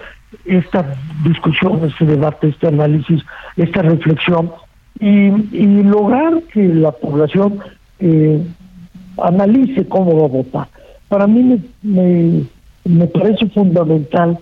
esta 0.45 0.95
discusión, 1.25 1.85
este 1.85 2.05
debate, 2.05 2.49
este 2.49 2.69
análisis, 2.69 3.23
esta 3.57 3.83
reflexión 3.83 4.53
y, 5.01 5.31
lograr 5.83 6.43
que 6.53 6.67
la 6.69 6.93
población 6.93 7.59
eh, 8.01 8.43
analice 9.19 9.87
cómo 9.87 10.19
va 10.19 10.25
a 10.25 10.29
votar. 10.29 10.69
Para 11.09 11.27
mí 11.27 11.63
me, 11.83 12.45
me, 12.85 13.07
parece 13.07 13.47
fundamental 13.51 14.39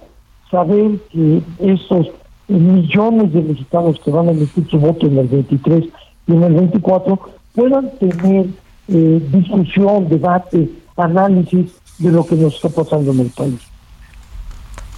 saber 0.51 0.93
que 1.11 1.43
estos 1.61 2.11
millones 2.49 3.33
de 3.33 3.43
mexicanos 3.43 4.01
que 4.05 4.11
van 4.11 4.29
a 4.29 4.33
emitir 4.33 4.67
su 4.69 4.79
voto 4.79 5.07
en 5.07 5.19
el 5.19 5.29
23 5.29 5.85
y 6.27 6.33
en 6.33 6.43
el 6.43 6.55
24 6.55 7.21
puedan 7.55 7.91
tener 7.99 8.47
eh, 8.89 9.23
discusión, 9.33 10.09
debate, 10.09 10.69
análisis 10.97 11.73
de 11.99 12.11
lo 12.11 12.27
que 12.27 12.35
nos 12.37 12.55
está 12.55 12.69
pasando 12.69 13.13
en 13.13 13.21
el 13.21 13.31
país. 13.31 13.61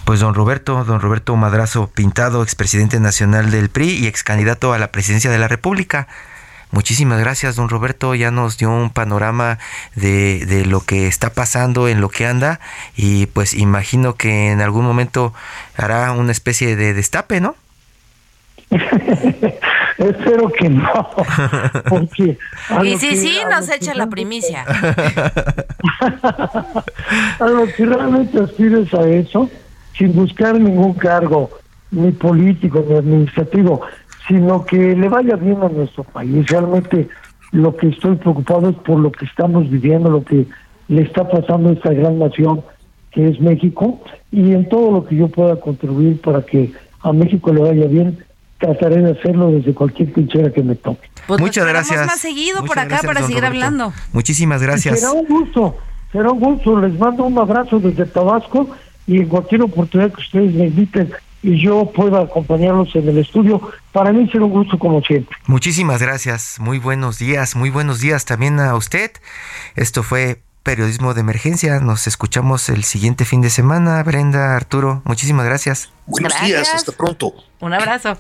Pues 0.04 0.20
don 0.20 0.34
Roberto, 0.34 0.84
don 0.84 1.00
Roberto 1.00 1.34
Madrazo 1.36 1.88
Pintado, 1.88 2.42
expresidente 2.42 3.00
nacional 3.00 3.50
del 3.50 3.70
PRI 3.70 3.90
y 3.90 4.06
ex 4.06 4.22
candidato 4.22 4.72
a 4.72 4.78
la 4.78 4.92
presidencia 4.92 5.30
de 5.30 5.38
la 5.38 5.48
República. 5.48 6.06
Muchísimas 6.70 7.18
gracias, 7.18 7.56
don 7.56 7.68
Roberto. 7.68 8.14
Ya 8.14 8.30
nos 8.30 8.56
dio 8.56 8.70
un 8.70 8.90
panorama 8.90 9.58
de, 9.94 10.44
de, 10.46 10.64
lo 10.64 10.80
que 10.80 11.06
está 11.06 11.30
pasando, 11.30 11.88
en 11.88 12.00
lo 12.00 12.08
que 12.08 12.26
anda, 12.26 12.60
y 12.96 13.26
pues 13.26 13.54
imagino 13.54 14.14
que 14.14 14.50
en 14.50 14.60
algún 14.60 14.84
momento 14.84 15.32
hará 15.76 16.12
una 16.12 16.32
especie 16.32 16.76
de 16.76 16.94
destape, 16.94 17.40
¿no? 17.40 17.56
Espero 19.98 20.50
que 20.50 20.68
no. 20.68 21.08
Porque 21.88 22.38
y 22.84 22.96
si 22.96 23.16
sí, 23.16 23.38
nos 23.50 23.70
echa 23.70 23.94
la 23.94 24.08
primicia. 24.08 24.64
a 27.40 27.46
lo 27.46 27.66
que 27.66 27.86
realmente 27.86 28.40
aspires 28.40 28.92
a 28.94 29.08
eso, 29.08 29.48
sin 29.96 30.14
buscar 30.14 30.58
ningún 30.58 30.94
cargo, 30.94 31.50
ni 31.90 32.12
político, 32.12 32.84
ni 32.88 32.96
administrativo, 32.96 33.80
sino 34.28 34.64
que 34.66 34.94
le 34.94 35.08
vaya 35.08 35.36
bien 35.36 35.62
a 35.62 35.68
nuestro 35.68 36.04
país. 36.04 36.46
Realmente 36.48 37.08
lo 37.52 37.76
que 37.76 37.88
estoy 37.88 38.16
preocupado 38.16 38.70
es 38.70 38.76
por 38.76 38.98
lo 38.98 39.12
que 39.12 39.24
estamos 39.24 39.70
viviendo, 39.70 40.10
lo 40.10 40.24
que 40.24 40.46
le 40.88 41.02
está 41.02 41.28
pasando 41.28 41.70
a 41.70 41.72
esta 41.72 41.92
gran 41.92 42.18
nación 42.18 42.62
que 43.12 43.28
es 43.28 43.40
México, 43.40 44.02
y 44.30 44.52
en 44.52 44.68
todo 44.68 44.90
lo 44.90 45.06
que 45.06 45.16
yo 45.16 45.28
pueda 45.28 45.58
contribuir 45.58 46.20
para 46.20 46.42
que 46.42 46.72
a 47.00 47.14
México 47.14 47.50
le 47.50 47.62
vaya 47.62 47.86
bien, 47.86 48.18
trataré 48.58 49.02
de 49.02 49.12
hacerlo 49.12 49.50
desde 49.50 49.74
cualquier 49.74 50.12
trinchera 50.12 50.52
que 50.52 50.62
me 50.62 50.74
toque. 50.74 51.08
Pues 51.26 51.40
Muchas 51.40 51.66
gracias. 51.66 52.06
más 52.06 52.20
seguido 52.20 52.64
por 52.64 52.78
acá 52.78 53.00
para 53.04 53.22
seguir 53.22 53.44
hablando. 53.44 53.92
Muchísimas 54.12 54.62
gracias. 54.62 55.00
será 55.00 55.12
un 55.12 55.26
gusto, 55.26 55.76
será 56.12 56.30
un 56.30 56.40
gusto. 56.40 56.80
Les 56.80 56.98
mando 56.98 57.24
un 57.24 57.38
abrazo 57.38 57.78
desde 57.78 58.06
Tabasco 58.06 58.68
y 59.06 59.18
en 59.18 59.28
cualquier 59.28 59.62
oportunidad 59.62 60.12
que 60.12 60.20
ustedes 60.20 60.54
me 60.54 60.66
inviten 60.66 61.12
y 61.42 61.62
yo 61.62 61.92
pueda 61.94 62.22
acompañarlos 62.22 62.94
en 62.96 63.08
el 63.08 63.18
estudio, 63.18 63.60
para 63.92 64.12
mí 64.12 64.28
será 64.30 64.44
un 64.44 64.50
gusto 64.50 64.78
como 64.78 65.00
siempre. 65.02 65.36
Muchísimas 65.46 66.02
gracias, 66.02 66.56
muy 66.58 66.78
buenos 66.78 67.18
días, 67.18 67.54
muy 67.54 67.70
buenos 67.70 68.00
días 68.00 68.24
también 68.24 68.58
a 68.58 68.74
usted. 68.74 69.12
Esto 69.76 70.02
fue 70.02 70.42
Periodismo 70.64 71.14
de 71.14 71.20
Emergencia, 71.20 71.78
nos 71.78 72.08
escuchamos 72.08 72.68
el 72.68 72.82
siguiente 72.82 73.24
fin 73.24 73.42
de 73.42 73.50
semana, 73.50 74.02
Brenda, 74.02 74.56
Arturo, 74.56 75.02
muchísimas 75.04 75.46
gracias. 75.46 75.92
Buenos 76.06 76.32
días, 76.44 76.74
hasta 76.74 76.90
pronto. 76.90 77.32
Un 77.60 77.74
abrazo. 77.74 78.16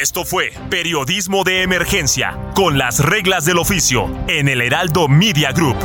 Esto 0.00 0.24
fue 0.24 0.50
Periodismo 0.70 1.44
de 1.44 1.62
Emergencia, 1.62 2.38
con 2.54 2.78
las 2.78 3.00
reglas 3.00 3.44
del 3.44 3.58
oficio, 3.58 4.08
en 4.28 4.48
el 4.48 4.62
Heraldo 4.62 5.08
Media 5.08 5.52
Group. 5.52 5.76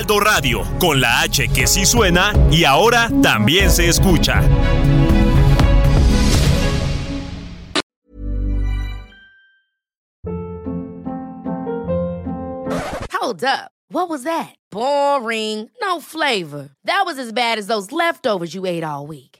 Heraldo 0.00 0.18
Radio, 0.20 0.64
con 0.78 0.98
la 0.98 1.20
H 1.20 1.48
que 1.48 1.66
sí 1.66 1.84
suena 1.84 2.32
y 2.50 2.64
ahora 2.64 3.10
también 3.22 3.70
se 3.70 3.86
escucha. 3.86 4.40
Hold 13.12 13.44
up. 13.44 13.72
What 13.90 14.08
was 14.08 14.22
that? 14.22 14.54
Boring. 14.70 15.68
No 15.82 16.00
flavor. 16.00 16.70
That 16.84 17.02
was 17.04 17.18
as 17.18 17.32
bad 17.32 17.58
as 17.58 17.66
those 17.66 17.92
leftovers 17.92 18.54
you 18.54 18.64
ate 18.64 18.82
all 18.82 19.06
week. 19.06 19.39